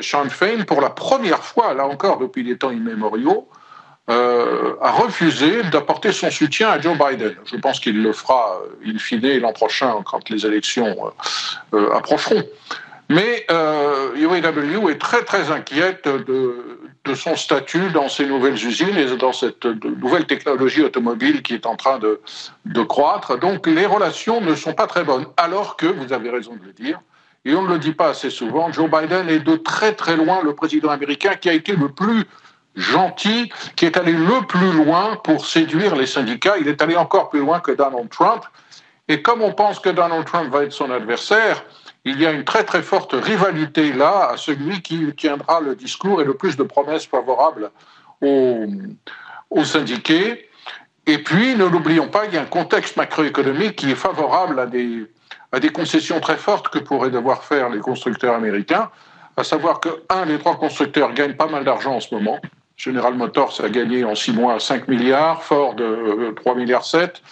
Sean 0.00 0.28
Fain, 0.30 0.64
pour 0.66 0.80
la 0.80 0.90
première 0.90 1.42
fois, 1.42 1.74
là 1.74 1.86
encore 1.86 2.18
depuis 2.18 2.44
des 2.44 2.56
temps 2.56 2.70
immémoriaux, 2.70 3.48
euh, 4.08 4.76
a 4.80 4.92
refusé 4.92 5.64
d'apporter 5.64 6.12
son 6.12 6.30
soutien 6.30 6.68
à 6.68 6.80
Joe 6.80 6.96
Biden. 6.96 7.34
Je 7.44 7.56
pense 7.56 7.80
qu'il 7.80 8.00
le 8.00 8.12
fera 8.12 8.60
euh, 8.62 8.92
in 8.92 8.98
fine 8.98 9.40
l'an 9.40 9.52
prochain 9.52 9.96
quand 10.04 10.30
les 10.30 10.46
élections 10.46 11.12
euh, 11.74 11.92
approcheront. 11.92 12.44
Mais 13.08 13.46
UAW 14.16 14.90
est 14.90 15.00
très 15.00 15.24
très 15.24 15.50
inquiète 15.50 16.08
de, 16.08 17.14
son 17.14 17.36
statut 17.36 17.90
dans 17.90 18.08
ces 18.08 18.26
nouvelles 18.26 18.54
usines 18.54 18.96
et 18.96 19.16
dans 19.16 19.32
cette 19.32 19.64
nouvelle 19.64 20.26
technologie 20.26 20.82
automobile 20.82 21.42
qui 21.42 21.54
est 21.54 21.66
en 21.66 21.76
train 21.76 21.98
de 22.00 22.82
croître. 22.82 23.38
Donc 23.38 23.66
les 23.66 23.86
relations 23.86 24.40
ne 24.40 24.54
sont 24.54 24.72
pas 24.72 24.86
très 24.86 25.04
bonnes. 25.04 25.26
Alors 25.36 25.76
que, 25.76 25.86
vous 25.86 26.12
avez 26.12 26.30
raison 26.30 26.54
de 26.56 26.64
le 26.64 26.72
dire, 26.72 27.00
et 27.44 27.54
on 27.54 27.62
ne 27.62 27.68
le 27.68 27.78
dit 27.78 27.92
pas 27.92 28.08
assez 28.08 28.28
souvent, 28.28 28.72
Joe 28.72 28.90
Biden 28.90 29.28
est 29.28 29.38
de 29.38 29.54
très 29.54 29.94
très 29.94 30.16
loin 30.16 30.42
le 30.42 30.52
président 30.56 30.90
américain 30.90 31.34
qui 31.36 31.48
a 31.48 31.52
été 31.52 31.76
le 31.76 31.88
plus 31.88 32.24
gentil 32.76 33.50
qui 33.74 33.86
est 33.86 33.96
allé 33.96 34.12
le 34.12 34.46
plus 34.46 34.72
loin 34.72 35.16
pour 35.24 35.46
séduire 35.46 35.96
les 35.96 36.06
syndicats. 36.06 36.56
Il 36.60 36.68
est 36.68 36.80
allé 36.82 36.96
encore 36.96 37.30
plus 37.30 37.40
loin 37.40 37.60
que 37.60 37.72
Donald 37.72 38.08
Trump. 38.10 38.44
Et 39.08 39.22
comme 39.22 39.42
on 39.42 39.52
pense 39.52 39.80
que 39.80 39.88
Donald 39.88 40.24
Trump 40.26 40.52
va 40.52 40.64
être 40.64 40.72
son 40.72 40.90
adversaire, 40.90 41.64
il 42.04 42.20
y 42.20 42.26
a 42.26 42.32
une 42.32 42.44
très 42.44 42.64
très 42.64 42.82
forte 42.82 43.12
rivalité 43.12 43.92
là 43.92 44.30
à 44.32 44.36
celui 44.36 44.82
qui 44.82 45.12
tiendra 45.16 45.60
le 45.60 45.74
discours 45.74 46.20
et 46.20 46.24
le 46.24 46.34
plus 46.34 46.56
de 46.56 46.62
promesses 46.62 47.06
favorables 47.06 47.70
aux, 48.20 48.66
aux 49.50 49.64
syndiqués. 49.64 50.48
Et 51.06 51.18
puis, 51.18 51.54
ne 51.54 51.64
l'oublions 51.64 52.08
pas, 52.08 52.26
il 52.26 52.34
y 52.34 52.36
a 52.36 52.42
un 52.42 52.46
contexte 52.46 52.96
macroéconomique 52.96 53.76
qui 53.76 53.90
est 53.92 53.96
favorable 53.96 54.58
à 54.58 54.66
des, 54.66 55.06
à 55.52 55.60
des 55.60 55.70
concessions 55.70 56.20
très 56.20 56.36
fortes 56.36 56.68
que 56.68 56.80
pourraient 56.80 57.10
devoir 57.10 57.44
faire 57.44 57.70
les 57.70 57.78
constructeurs 57.78 58.34
américains, 58.34 58.90
à 59.36 59.44
savoir 59.44 59.78
que 59.78 59.88
un 60.08 60.26
des 60.26 60.38
trois 60.38 60.56
constructeurs 60.56 61.12
gagne 61.12 61.34
pas 61.34 61.46
mal 61.46 61.64
d'argent 61.64 61.94
en 61.94 62.00
ce 62.00 62.12
moment, 62.12 62.40
General 62.76 63.14
Motors 63.14 63.60
a 63.64 63.68
gagné 63.68 64.04
en 64.04 64.14
six 64.14 64.32
mois 64.32 64.60
5 64.60 64.86
milliards, 64.88 65.42
Ford 65.42 65.74
3 65.74 65.82
euh, 65.84 66.54
milliards 66.54 66.84
7. 66.84 67.22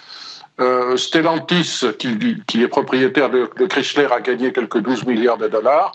Euh, 0.60 0.96
Stellantis, 0.96 1.84
qui, 1.98 2.62
est 2.62 2.68
propriétaire 2.68 3.28
de, 3.28 3.46
Chrysler, 3.66 4.08
a 4.10 4.20
gagné 4.20 4.52
quelques 4.52 4.78
12 4.78 5.04
milliards 5.04 5.36
de 5.36 5.48
dollars. 5.48 5.92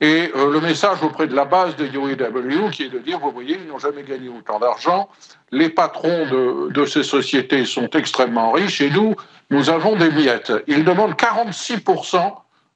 Et 0.00 0.32
euh, 0.34 0.52
le 0.52 0.60
message 0.60 1.02
auprès 1.02 1.28
de 1.28 1.34
la 1.34 1.44
base 1.44 1.76
de 1.76 1.86
UAW, 1.86 2.70
qui 2.70 2.82
est 2.82 2.88
de 2.88 2.98
dire, 2.98 3.20
vous 3.20 3.30
voyez, 3.30 3.58
ils 3.62 3.68
n'ont 3.68 3.78
jamais 3.78 4.02
gagné 4.02 4.28
autant 4.28 4.58
d'argent, 4.58 5.08
les 5.52 5.68
patrons 5.68 6.26
de, 6.26 6.72
de, 6.72 6.84
ces 6.84 7.04
sociétés 7.04 7.64
sont 7.64 7.88
extrêmement 7.90 8.50
riches, 8.50 8.80
et 8.80 8.90
nous, 8.90 9.14
nous 9.50 9.70
avons 9.70 9.94
des 9.94 10.10
miettes. 10.10 10.52
Ils 10.66 10.84
demandent 10.84 11.14
46% 11.14 12.34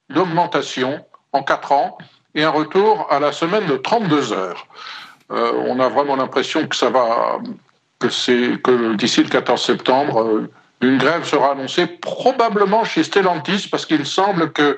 d'augmentation 0.09 1.05
en 1.33 1.43
4 1.43 1.71
ans 1.73 1.97
et 2.33 2.43
un 2.43 2.49
retour 2.49 3.07
à 3.09 3.19
la 3.19 3.33
semaine 3.33 3.65
de 3.65 3.75
32 3.75 4.31
heures. 4.31 4.67
Euh, 5.31 5.51
on 5.65 5.79
a 5.79 5.89
vraiment 5.89 6.15
l'impression 6.15 6.67
que 6.67 6.75
ça 6.75 6.89
va, 6.89 7.39
que 7.99 8.09
c'est 8.09 8.61
que 8.63 8.95
d'ici 8.95 9.23
le 9.23 9.29
14 9.29 9.61
septembre, 9.61 10.21
euh, 10.21 10.49
une 10.81 10.97
grève 10.97 11.25
sera 11.25 11.51
annoncée 11.51 11.87
probablement 11.87 12.83
chez 12.85 13.03
Stellantis 13.03 13.67
parce 13.69 13.85
qu'il 13.85 14.05
semble 14.05 14.51
que 14.51 14.77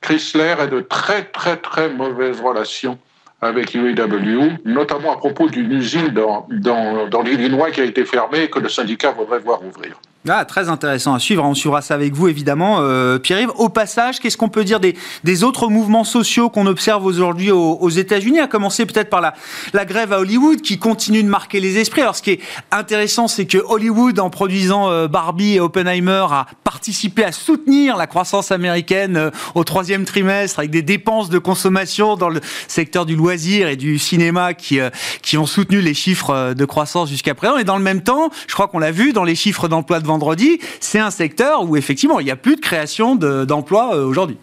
Chrysler 0.00 0.54
ait 0.60 0.68
de 0.68 0.80
très 0.80 1.24
très 1.24 1.56
très 1.56 1.88
mauvaises 1.88 2.40
relations 2.40 2.98
avec 3.40 3.74
UAW, 3.74 4.58
notamment 4.64 5.12
à 5.12 5.16
propos 5.16 5.48
d'une 5.48 5.72
usine 5.72 6.08
dans, 6.08 6.46
dans, 6.50 7.06
dans 7.06 7.22
l'Illinois 7.22 7.70
qui 7.70 7.80
a 7.80 7.84
été 7.84 8.04
fermée 8.04 8.44
et 8.44 8.50
que 8.50 8.58
le 8.58 8.68
syndicat 8.68 9.12
voudrait 9.12 9.38
voir 9.38 9.64
ouvrir. 9.64 10.00
Ah, 10.26 10.44
très 10.44 10.68
intéressant 10.68 11.14
à 11.14 11.20
suivre. 11.20 11.44
On 11.44 11.54
suivra 11.54 11.80
ça 11.80 11.94
avec 11.94 12.12
vous, 12.12 12.26
évidemment, 12.26 12.78
euh, 12.80 13.18
Pierre-Yves. 13.18 13.52
Au 13.56 13.68
passage, 13.68 14.18
qu'est-ce 14.18 14.36
qu'on 14.36 14.48
peut 14.48 14.64
dire 14.64 14.80
des, 14.80 15.44
autres 15.44 15.68
mouvements 15.68 16.02
sociaux 16.02 16.50
qu'on 16.50 16.66
observe 16.66 17.04
aujourd'hui 17.04 17.52
aux, 17.52 17.88
États-Unis, 17.88 18.40
à 18.40 18.48
commencer 18.48 18.84
peut-être 18.84 19.10
par 19.10 19.20
la, 19.20 19.84
grève 19.84 20.12
à 20.12 20.18
Hollywood, 20.18 20.60
qui 20.60 20.78
continue 20.78 21.22
de 21.22 21.28
marquer 21.28 21.60
les 21.60 21.78
esprits. 21.78 22.02
Alors, 22.02 22.16
ce 22.16 22.22
qui 22.22 22.32
est 22.32 22.40
intéressant, 22.72 23.28
c'est 23.28 23.46
que 23.46 23.58
Hollywood, 23.58 24.18
en 24.18 24.28
produisant 24.28 24.90
euh, 24.90 25.06
Barbie 25.06 25.54
et 25.54 25.60
Oppenheimer, 25.60 26.26
a 26.30 26.46
participé 26.64 27.24
à 27.24 27.30
soutenir 27.30 27.96
la 27.96 28.08
croissance 28.08 28.50
américaine 28.50 29.16
euh, 29.16 29.30
au 29.54 29.62
troisième 29.62 30.04
trimestre, 30.04 30.58
avec 30.58 30.72
des 30.72 30.82
dépenses 30.82 31.30
de 31.30 31.38
consommation 31.38 32.16
dans 32.16 32.28
le 32.28 32.40
secteur 32.66 33.06
du 33.06 33.14
loisir 33.14 33.68
et 33.68 33.76
du 33.76 33.98
cinéma 33.98 34.52
qui, 34.52 34.80
qui 35.22 35.38
ont 35.38 35.46
soutenu 35.46 35.80
les 35.80 35.94
chiffres 35.94 36.54
de 36.54 36.64
croissance 36.64 37.08
jusqu'à 37.08 37.36
présent. 37.36 37.56
Et 37.56 37.64
dans 37.64 37.76
le 37.76 37.84
même 37.84 38.02
temps, 38.02 38.30
je 38.48 38.54
crois 38.54 38.66
qu'on 38.66 38.80
l'a 38.80 38.90
vu 38.90 39.12
dans 39.12 39.24
les 39.24 39.36
chiffres 39.36 39.68
d'emploi 39.68 40.00
de 40.00 40.07
vendredi, 40.08 40.58
c'est 40.80 40.98
un 40.98 41.10
secteur 41.10 41.62
où 41.62 41.76
effectivement 41.76 42.18
il 42.18 42.24
n'y 42.24 42.32
a 42.32 42.36
plus 42.36 42.56
de 42.56 42.60
création 42.60 43.14
d'emplois 43.14 43.94
euh, 43.94 44.04
aujourd'hui. 44.04 44.38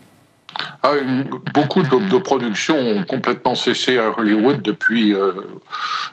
Ah, 0.83 0.93
beaucoup 1.53 1.81
de, 1.81 2.17
productions 2.17 2.77
ont 2.77 3.03
complètement 3.03 3.55
cessé 3.55 3.97
à 3.97 4.17
Hollywood 4.17 4.61
depuis, 4.61 5.13
euh, 5.13 5.33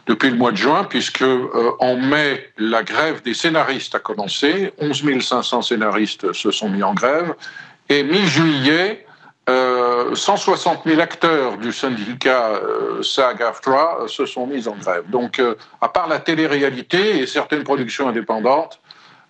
depuis 0.06 0.30
le 0.30 0.36
mois 0.36 0.50
de 0.50 0.56
juin, 0.56 0.82
puisque 0.82 1.22
euh, 1.22 1.70
en 1.78 1.94
mai, 1.96 2.50
la 2.58 2.82
grève 2.82 3.22
des 3.22 3.34
scénaristes 3.34 3.94
a 3.94 4.00
commencé. 4.00 4.72
11 4.78 5.04
500 5.20 5.62
scénaristes 5.62 6.32
se 6.32 6.50
sont 6.50 6.68
mis 6.68 6.82
en 6.82 6.92
grève. 6.92 7.34
Et 7.88 8.02
mi-juillet, 8.02 9.06
160 9.46 10.82
000 10.86 11.00
acteurs 11.00 11.58
du 11.58 11.72
syndicat 11.72 12.52
SAG-AFTRA 13.02 14.06
se 14.06 14.24
sont 14.24 14.46
mis 14.46 14.66
en 14.66 14.76
grève. 14.76 15.04
Donc, 15.10 15.42
à 15.80 15.88
part 15.88 16.08
la 16.08 16.20
télé-réalité 16.20 17.18
et 17.18 17.26
certaines 17.26 17.64
productions 17.64 18.08
indépendantes, 18.08 18.80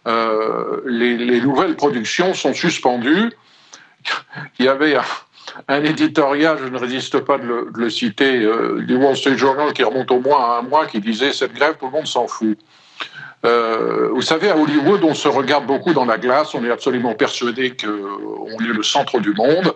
les, 0.06 1.40
nouvelles 1.40 1.76
productions 1.76 2.34
sont 2.34 2.54
suspendues. 2.54 3.30
Il 4.58 4.66
y 4.66 4.68
avait 4.68 4.96
un, 5.68 5.84
éditorial, 5.84 6.58
je 6.62 6.68
ne 6.68 6.78
résiste 6.78 7.20
pas 7.20 7.38
de 7.38 7.68
le, 7.74 7.90
citer, 7.90 8.46
du 8.86 8.96
Wall 8.96 9.16
Street 9.16 9.36
Journal 9.36 9.72
qui 9.72 9.84
remonte 9.84 10.10
au 10.10 10.20
moins 10.20 10.40
à 10.40 10.58
un 10.58 10.62
mois, 10.62 10.86
qui 10.86 11.00
disait 11.00 11.32
cette 11.32 11.54
grève, 11.54 11.76
tout 11.78 11.86
le 11.86 11.92
monde 11.92 12.06
s'en 12.06 12.26
fout. 12.26 12.58
Euh, 13.44 14.08
vous 14.12 14.22
savez, 14.22 14.50
à 14.50 14.56
Hollywood, 14.56 15.02
on 15.02 15.14
se 15.14 15.26
regarde 15.26 15.66
beaucoup 15.66 15.92
dans 15.92 16.04
la 16.04 16.16
glace, 16.16 16.54
on 16.54 16.64
est 16.64 16.70
absolument 16.70 17.14
persuadé 17.14 17.76
qu'on 17.76 18.64
est 18.64 18.72
le 18.72 18.82
centre 18.82 19.18
du 19.18 19.32
monde. 19.32 19.74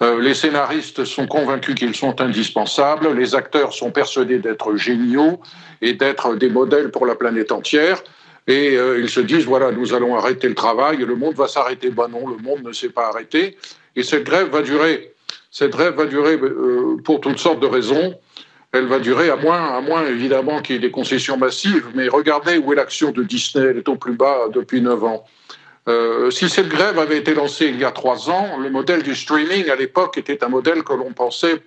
Euh, 0.00 0.20
les 0.20 0.34
scénaristes 0.34 1.04
sont 1.04 1.26
convaincus 1.26 1.74
qu'ils 1.74 1.94
sont 1.94 2.20
indispensables, 2.22 3.12
les 3.12 3.34
acteurs 3.34 3.74
sont 3.74 3.90
persuadés 3.90 4.38
d'être 4.38 4.76
géniaux 4.76 5.40
et 5.82 5.92
d'être 5.92 6.36
des 6.36 6.48
modèles 6.48 6.90
pour 6.90 7.04
la 7.04 7.14
planète 7.14 7.52
entière. 7.52 8.02
Et 8.46 8.76
euh, 8.76 9.00
ils 9.00 9.08
se 9.08 9.20
disent, 9.20 9.44
voilà, 9.44 9.70
nous 9.70 9.94
allons 9.94 10.16
arrêter 10.16 10.48
le 10.48 10.54
travail, 10.54 10.98
le 10.98 11.14
monde 11.14 11.34
va 11.34 11.48
s'arrêter. 11.48 11.90
Ben 11.90 12.08
non, 12.08 12.26
le 12.26 12.36
monde 12.36 12.62
ne 12.64 12.72
s'est 12.72 12.88
pas 12.88 13.08
arrêté. 13.08 13.56
Et 13.94 14.02
cette 14.02 14.24
grève 14.24 14.48
va 14.48 14.62
durer. 14.62 15.14
Cette 15.50 15.70
grève 15.70 15.94
va 15.94 16.06
durer 16.06 16.38
pour 17.04 17.20
toutes 17.20 17.38
sortes 17.38 17.60
de 17.60 17.66
raisons 17.66 18.14
elle 18.72 18.86
va 18.86 18.98
durer 18.98 19.28
à 19.28 19.36
moins, 19.36 19.76
à 19.76 19.80
moins 19.80 20.06
évidemment 20.06 20.62
qu'il 20.62 20.76
y 20.76 20.78
ait 20.78 20.80
des 20.80 20.90
concessions 20.90 21.36
massives. 21.36 21.88
Mais 21.94 22.08
regardez 22.08 22.56
où 22.56 22.72
est 22.72 22.76
l'action 22.76 23.12
de 23.12 23.22
Disney, 23.22 23.66
elle 23.66 23.78
est 23.78 23.88
au 23.88 23.96
plus 23.96 24.14
bas 24.14 24.48
depuis 24.52 24.80
9 24.80 25.04
ans. 25.04 25.24
Euh, 25.88 26.30
si 26.30 26.48
cette 26.48 26.68
grève 26.68 26.98
avait 26.98 27.18
été 27.18 27.34
lancée 27.34 27.66
il 27.66 27.78
y 27.78 27.84
a 27.84 27.90
trois 27.90 28.30
ans, 28.30 28.56
le 28.58 28.70
modèle 28.70 29.02
du 29.02 29.14
streaming 29.14 29.68
à 29.68 29.76
l'époque 29.76 30.16
était 30.16 30.42
un 30.42 30.48
modèle 30.48 30.84
que 30.84 30.92
l'on 30.94 31.12
pensait 31.12 31.62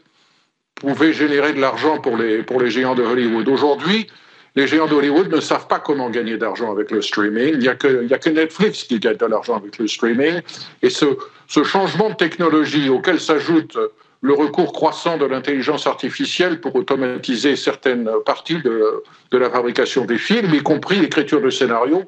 pouvait 0.76 1.14
générer 1.14 1.54
de 1.54 1.62
l'argent 1.62 2.00
pour 2.00 2.18
les, 2.18 2.42
pour 2.44 2.60
les 2.60 2.70
géants 2.70 2.96
de 2.96 3.04
Hollywood. 3.04 3.48
Aujourd'hui, 3.48 4.08
les 4.56 4.68
géants 4.68 4.88
de 4.88 4.94
Hollywood 4.94 5.32
ne 5.32 5.42
savent 5.42 5.68
pas 5.68 5.80
comment 5.80 6.10
gagner 6.10 6.38
d'argent 6.38 6.72
avec 6.72 6.92
le 6.92 7.02
streaming. 7.02 7.50
Il 7.54 7.60
n'y 7.60 7.68
a, 7.68 7.76
que, 7.76 8.30
Netflix 8.30 8.84
qui 8.84 9.00
gagne 9.00 9.18
de 9.18 9.26
l'argent 9.26 9.58
avec 9.58 9.78
le 9.78 9.88
streaming. 9.88 10.42
Et 10.82 10.90
ce, 10.90 11.06
ce 11.48 11.64
changement 11.64 12.10
de 12.10 12.16
technologie 12.16 12.90
auquel 12.90 13.20
s'ajoute 13.20 13.78
le 14.22 14.34
recours 14.34 14.72
croissant 14.72 15.18
de 15.18 15.26
l'intelligence 15.26 15.88
artificielle 15.88 16.62
pour 16.62 16.76
automatiser 16.76 17.56
certaines 17.56 18.10
parties 18.26 18.62
de, 18.62 19.04
la 19.32 19.50
fabrication 19.50 20.06
des 20.06 20.18
films, 20.18 20.54
y 20.54 20.64
compris 20.64 21.00
l'écriture 21.00 21.42
de 21.42 21.50
scénarios, 21.50 22.04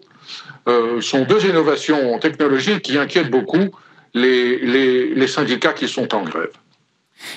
euh, 0.67 1.01
sont 1.01 1.25
deux 1.25 1.45
innovations 1.45 2.17
technologiques 2.19 2.81
qui 2.81 2.97
inquiètent 2.97 3.29
beaucoup 3.29 3.69
les 4.13 5.27
syndicats 5.27 5.73
qui 5.73 5.87
sont 5.87 6.15
en 6.15 6.23
grève. 6.23 6.51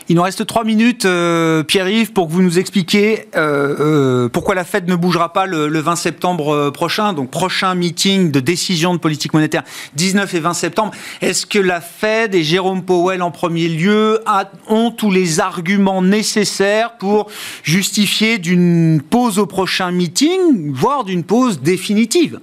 Il 0.08 0.16
nous 0.16 0.22
reste 0.22 0.44
trois 0.46 0.64
minutes, 0.64 1.04
euh, 1.04 1.62
Pierre-Yves, 1.62 2.12
pour 2.12 2.26
que 2.26 2.32
vous 2.32 2.42
nous 2.42 2.58
expliquiez 2.58 3.28
euh, 3.36 4.24
euh, 4.24 4.28
pourquoi 4.28 4.54
la 4.54 4.64
Fed 4.64 4.88
ne 4.88 4.96
bougera 4.96 5.32
pas 5.32 5.46
le, 5.46 5.66
20 5.66 5.96
septembre 5.96 6.70
prochain, 6.70 7.12
donc 7.12 7.30
prochain 7.30 7.74
meeting 7.74 8.30
de 8.30 8.40
décision 8.40 8.92
de 8.94 8.98
politique 8.98 9.32
monétaire 9.32 9.62
19 9.94 10.34
et 10.34 10.40
20 10.40 10.54
septembre. 10.54 10.92
Est-ce 11.20 11.46
que 11.46 11.58
la 11.58 11.80
Fed 11.80 12.34
et 12.34 12.42
Jérôme 12.42 12.84
Powell 12.84 13.22
en 13.22 13.30
premier 13.30 13.68
lieu 13.68 14.20
ont 14.68 14.90
tous 14.90 15.10
les 15.10 15.40
arguments 15.40 16.02
nécessaires 16.02 16.96
pour 16.98 17.30
justifier 17.62 18.38
d'une 18.38 19.00
pause 19.00 19.38
au 19.38 19.46
prochain 19.46 19.90
meeting, 19.90 20.72
voire 20.72 21.04
d'une 21.04 21.24
pause 21.24 21.60
définitive? 21.60 22.40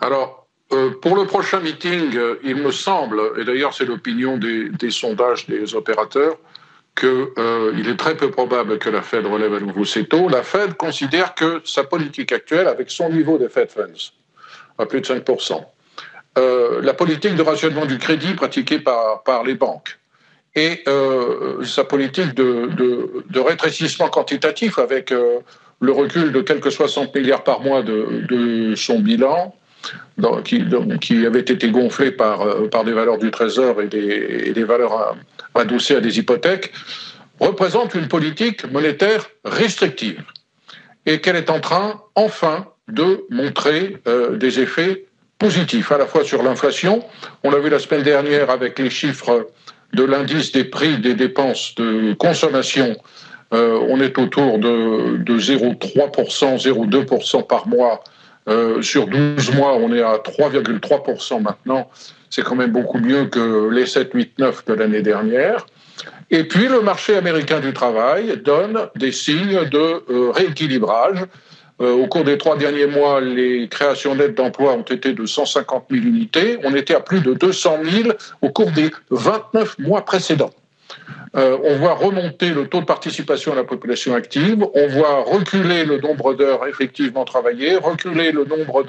Alors, 0.00 0.41
euh, 0.72 0.90
pour 0.90 1.16
le 1.16 1.26
prochain 1.26 1.60
meeting, 1.60 2.16
euh, 2.16 2.38
il 2.42 2.56
me 2.56 2.70
semble, 2.70 3.20
et 3.38 3.44
d'ailleurs 3.44 3.74
c'est 3.74 3.84
l'opinion 3.84 4.38
des, 4.38 4.70
sondages 4.90 5.46
des 5.46 5.74
opérateurs, 5.74 6.36
qu'il 6.96 7.08
euh, 7.08 7.90
est 7.90 7.96
très 7.96 8.16
peu 8.16 8.30
probable 8.30 8.78
que 8.78 8.88
la 8.88 9.02
Fed 9.02 9.26
relève 9.26 9.54
à 9.54 9.60
nouveau 9.60 9.84
ses 9.84 10.04
taux. 10.04 10.28
La 10.28 10.42
Fed 10.42 10.74
considère 10.74 11.34
que 11.34 11.60
sa 11.64 11.84
politique 11.84 12.32
actuelle, 12.32 12.68
avec 12.68 12.90
son 12.90 13.10
niveau 13.10 13.38
de 13.38 13.48
Fed 13.48 13.70
Funds, 13.70 14.12
à 14.78 14.86
plus 14.86 15.00
de 15.00 15.06
5%, 15.06 15.62
la 16.82 16.94
politique 16.94 17.34
de 17.34 17.42
rationnement 17.42 17.84
du 17.84 17.98
crédit 17.98 18.34
pratiquée 18.34 18.78
par, 18.78 19.22
par 19.22 19.44
les 19.44 19.54
banques, 19.54 19.98
et 20.54 20.84
sa 21.64 21.84
politique 21.84 22.34
de, 22.34 23.40
rétrécissement 23.40 24.08
quantitatif 24.08 24.78
avec 24.78 25.10
le 25.10 25.92
recul 25.92 26.32
de 26.32 26.40
quelques 26.40 26.72
60 26.72 27.14
milliards 27.14 27.44
par 27.44 27.60
mois 27.60 27.82
de 27.82 28.74
son 28.76 29.00
bilan, 29.00 29.54
qui, 30.44 31.26
avait 31.26 31.40
été 31.40 31.70
gonflé 31.70 32.10
par, 32.10 32.42
euh, 32.42 32.68
par 32.68 32.84
des 32.84 32.92
valeurs 32.92 33.18
du 33.18 33.30
Trésor 33.30 33.80
et 33.82 33.88
des, 33.88 34.64
valeurs 34.64 35.16
adossées 35.54 35.96
à 35.96 36.00
des 36.00 36.18
hypothèques, 36.18 36.72
représente 37.40 37.94
une 37.94 38.08
politique 38.08 38.70
monétaire 38.70 39.26
restrictive 39.44 40.22
et 41.06 41.20
qu'elle 41.20 41.36
est 41.36 41.50
en 41.50 41.60
train, 41.60 42.00
enfin, 42.14 42.66
de 42.88 43.24
montrer 43.30 43.98
euh, 44.06 44.36
des 44.36 44.60
effets 44.60 45.06
positifs, 45.38 45.90
à 45.90 45.98
la 45.98 46.06
fois 46.06 46.24
sur 46.24 46.42
l'inflation. 46.42 47.04
On 47.42 47.50
l'a 47.50 47.58
vu 47.58 47.68
la 47.68 47.80
semaine 47.80 48.02
dernière 48.02 48.50
avec 48.50 48.78
les 48.78 48.90
chiffres 48.90 49.48
de 49.92 50.04
l'indice 50.04 50.52
des 50.52 50.64
prix 50.64 50.98
des 50.98 51.14
dépenses 51.14 51.74
de 51.74 52.14
consommation. 52.14 52.96
Euh, 53.52 53.78
on 53.88 54.00
est 54.00 54.16
autour 54.18 54.58
de, 54.58 55.18
de 55.18 55.38
0,3%, 55.38 56.62
0,2% 56.62 57.46
par 57.46 57.66
mois 57.66 58.02
euh, 58.48 58.82
sur 58.82 59.06
12 59.06 59.54
mois, 59.54 59.74
on 59.74 59.92
est 59.92 60.02
à 60.02 60.16
3,3% 60.16 61.42
maintenant. 61.42 61.88
C'est 62.30 62.42
quand 62.42 62.56
même 62.56 62.72
beaucoup 62.72 62.98
mieux 62.98 63.26
que 63.26 63.68
les 63.70 63.86
7, 63.86 64.10
8, 64.12 64.38
9 64.38 64.64
de 64.66 64.74
l'année 64.74 65.02
dernière. 65.02 65.66
Et 66.30 66.44
puis 66.44 66.66
le 66.66 66.80
marché 66.80 67.16
américain 67.16 67.60
du 67.60 67.72
travail 67.72 68.40
donne 68.42 68.88
des 68.96 69.12
signes 69.12 69.68
de 69.68 70.02
euh, 70.10 70.30
rééquilibrage. 70.30 71.26
Euh, 71.80 71.92
au 71.92 72.06
cours 72.06 72.24
des 72.24 72.38
trois 72.38 72.56
derniers 72.56 72.86
mois, 72.86 73.20
les 73.20 73.68
créations 73.68 74.14
nettes 74.14 74.36
d'emplois 74.36 74.72
ont 74.74 74.82
été 74.82 75.12
de 75.12 75.26
150 75.26 75.86
000 75.90 76.04
unités. 76.04 76.58
On 76.64 76.74
était 76.74 76.94
à 76.94 77.00
plus 77.00 77.20
de 77.20 77.34
200 77.34 77.78
000 77.84 78.08
au 78.40 78.50
cours 78.50 78.70
des 78.70 78.90
29 79.10 79.78
mois 79.78 80.04
précédents. 80.04 80.50
Euh, 81.34 81.56
on 81.64 81.76
voit 81.76 81.94
remonter 81.94 82.50
le 82.50 82.66
taux 82.66 82.80
de 82.80 82.84
participation 82.84 83.52
à 83.52 83.56
la 83.56 83.64
population 83.64 84.14
active, 84.14 84.66
on 84.74 84.86
voit 84.88 85.22
reculer 85.22 85.84
le 85.84 85.98
nombre 85.98 86.34
d'heures 86.34 86.66
effectivement 86.66 87.24
travaillées, 87.24 87.76
reculer 87.76 88.32
le 88.32 88.44
nombre 88.44 88.84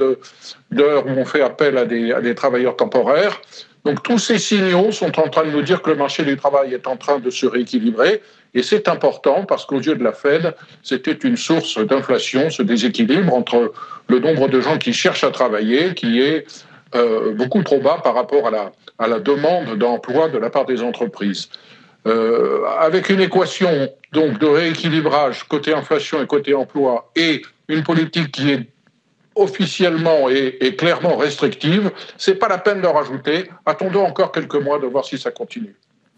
d'heures 0.71 1.05
où 1.07 1.09
on 1.09 1.25
fait 1.25 1.41
appel 1.41 1.77
à 1.77 1.85
des, 1.85 2.35
travailleurs 2.35 2.75
temporaires. 2.75 3.39
Donc 3.85 4.03
tous 4.03 4.19
ces 4.19 4.39
signaux 4.39 4.91
sont 4.91 5.19
en 5.19 5.29
train 5.29 5.45
de 5.45 5.51
nous 5.51 5.61
dire 5.61 5.81
que 5.81 5.89
le 5.91 5.95
marché 5.95 6.23
du 6.23 6.35
travail 6.35 6.73
est 6.73 6.87
en 6.87 6.97
train 6.97 7.19
de 7.19 7.29
se 7.29 7.45
rééquilibrer. 7.45 8.21
Et 8.53 8.61
c'est 8.61 8.87
important 8.87 9.45
parce 9.45 9.65
qu'aux 9.65 9.79
yeux 9.79 9.95
de 9.95 10.03
la 10.03 10.13
Fed, 10.13 10.53
c'était 10.83 11.13
une 11.13 11.37
source 11.37 11.79
d'inflation, 11.79 12.49
ce 12.49 12.61
déséquilibre 12.61 13.33
entre 13.33 13.73
le 14.09 14.19
nombre 14.19 14.47
de 14.47 14.59
gens 14.61 14.77
qui 14.77 14.93
cherchent 14.93 15.23
à 15.23 15.31
travailler, 15.31 15.93
qui 15.95 16.21
est 16.21 16.45
euh, 16.95 17.33
beaucoup 17.33 17.63
trop 17.63 17.79
bas 17.79 17.99
par 18.03 18.15
rapport 18.15 18.51
à 18.99 19.07
la 19.07 19.19
demande 19.19 19.77
d'emploi 19.77 20.29
de 20.29 20.37
la 20.37 20.49
part 20.49 20.65
des 20.65 20.83
entreprises. 20.83 21.49
Euh, 22.05 22.65
avec 22.79 23.09
une 23.09 23.21
équation 23.21 23.89
donc 24.11 24.37
de 24.37 24.45
rééquilibrage 24.45 25.43
côté 25.43 25.73
inflation 25.73 26.21
et 26.21 26.27
côté 26.27 26.53
emploi 26.53 27.09
et 27.15 27.41
une 27.69 27.83
politique 27.83 28.29
qui 28.31 28.51
est 28.51 28.67
officiellement 29.35 30.29
et, 30.29 30.75
clairement 30.75 31.15
restrictive, 31.15 31.91
c'est 32.17 32.35
pas 32.35 32.49
la 32.49 32.57
peine 32.57 32.81
de 32.81 32.87
rajouter. 32.87 33.49
Attendons 33.65 34.05
encore 34.05 34.31
quelques 34.31 34.55
mois 34.55 34.79
de 34.79 34.85
voir 34.85 35.05
si 35.05 35.17
ça 35.17 35.31
continue. 35.31 35.75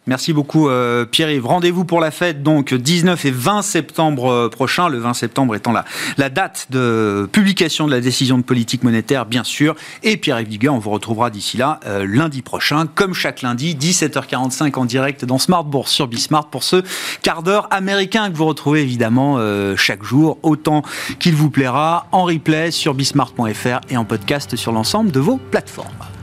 Merci 0.08 0.34
beaucoup 0.34 0.70
euh, 0.70 1.06
Pierre-Yves. 1.06 1.48
Rendez-vous 1.48 1.84
pour 1.84 2.00
la 2.00 2.12
fête 2.12 2.44
donc 2.44 2.76
19 2.76 3.26
et 3.26 3.32
20 3.32 3.64
septembre 3.64 4.32
euh, 4.32 4.50
prochain, 4.50 4.88
le 4.88 5.00
20 5.00 5.16
septembre 5.16 5.56
étant 5.56 5.72
la, 5.72 5.84
la 6.18 6.30
date 6.30 6.68
de 6.70 7.28
publication 7.32 7.88
de 7.88 7.92
la 7.92 8.02
décision 8.02 8.38
de 8.38 8.44
politique 8.44 8.84
monétaire 8.84 9.26
bien 9.26 9.44
sûr. 9.44 9.76
Et 10.04 10.18
Pierre-Yves 10.18 10.70
on 10.70 10.78
vous 10.78 10.92
retrouvera 10.92 11.32
d'ici 11.32 11.58
là 11.58 11.80
euh, 11.88 12.06
lundi 12.08 12.44
prochain, 12.44 12.86
comme 12.86 13.16
chaque 13.16 13.42
lundi, 13.42 13.76
17h45 13.76 14.76
en 14.76 14.86
direct 14.86 15.26
dans 15.26 15.40
Smart 15.40 15.64
Bourse 15.64 15.92
sur 15.92 16.08
Bismart 16.08 16.50
pour 16.50 16.64
ce 16.64 16.84
quart 17.24 17.42
d'heure 17.42 17.68
américain 17.72 18.30
que 18.30 18.38
vous 18.38 18.46
retrouvez 18.46 18.82
évidemment 18.82 19.40
chaque 19.76 20.04
jour, 20.04 20.38
autant 20.44 20.84
qu'il 21.20 21.36
vous 21.36 21.50
plaira, 21.50 22.08
en 22.12 22.24
replay 22.24 22.72
sur 22.72 22.94
bismart.fr 22.94 23.82
et 23.90 23.98
en 23.98 24.06
podcast 24.06 24.56
sur 24.56 24.72
l'ensemble 24.72 25.12
de 25.12 25.20
vos 25.20 25.38
plateformes. 25.38 26.15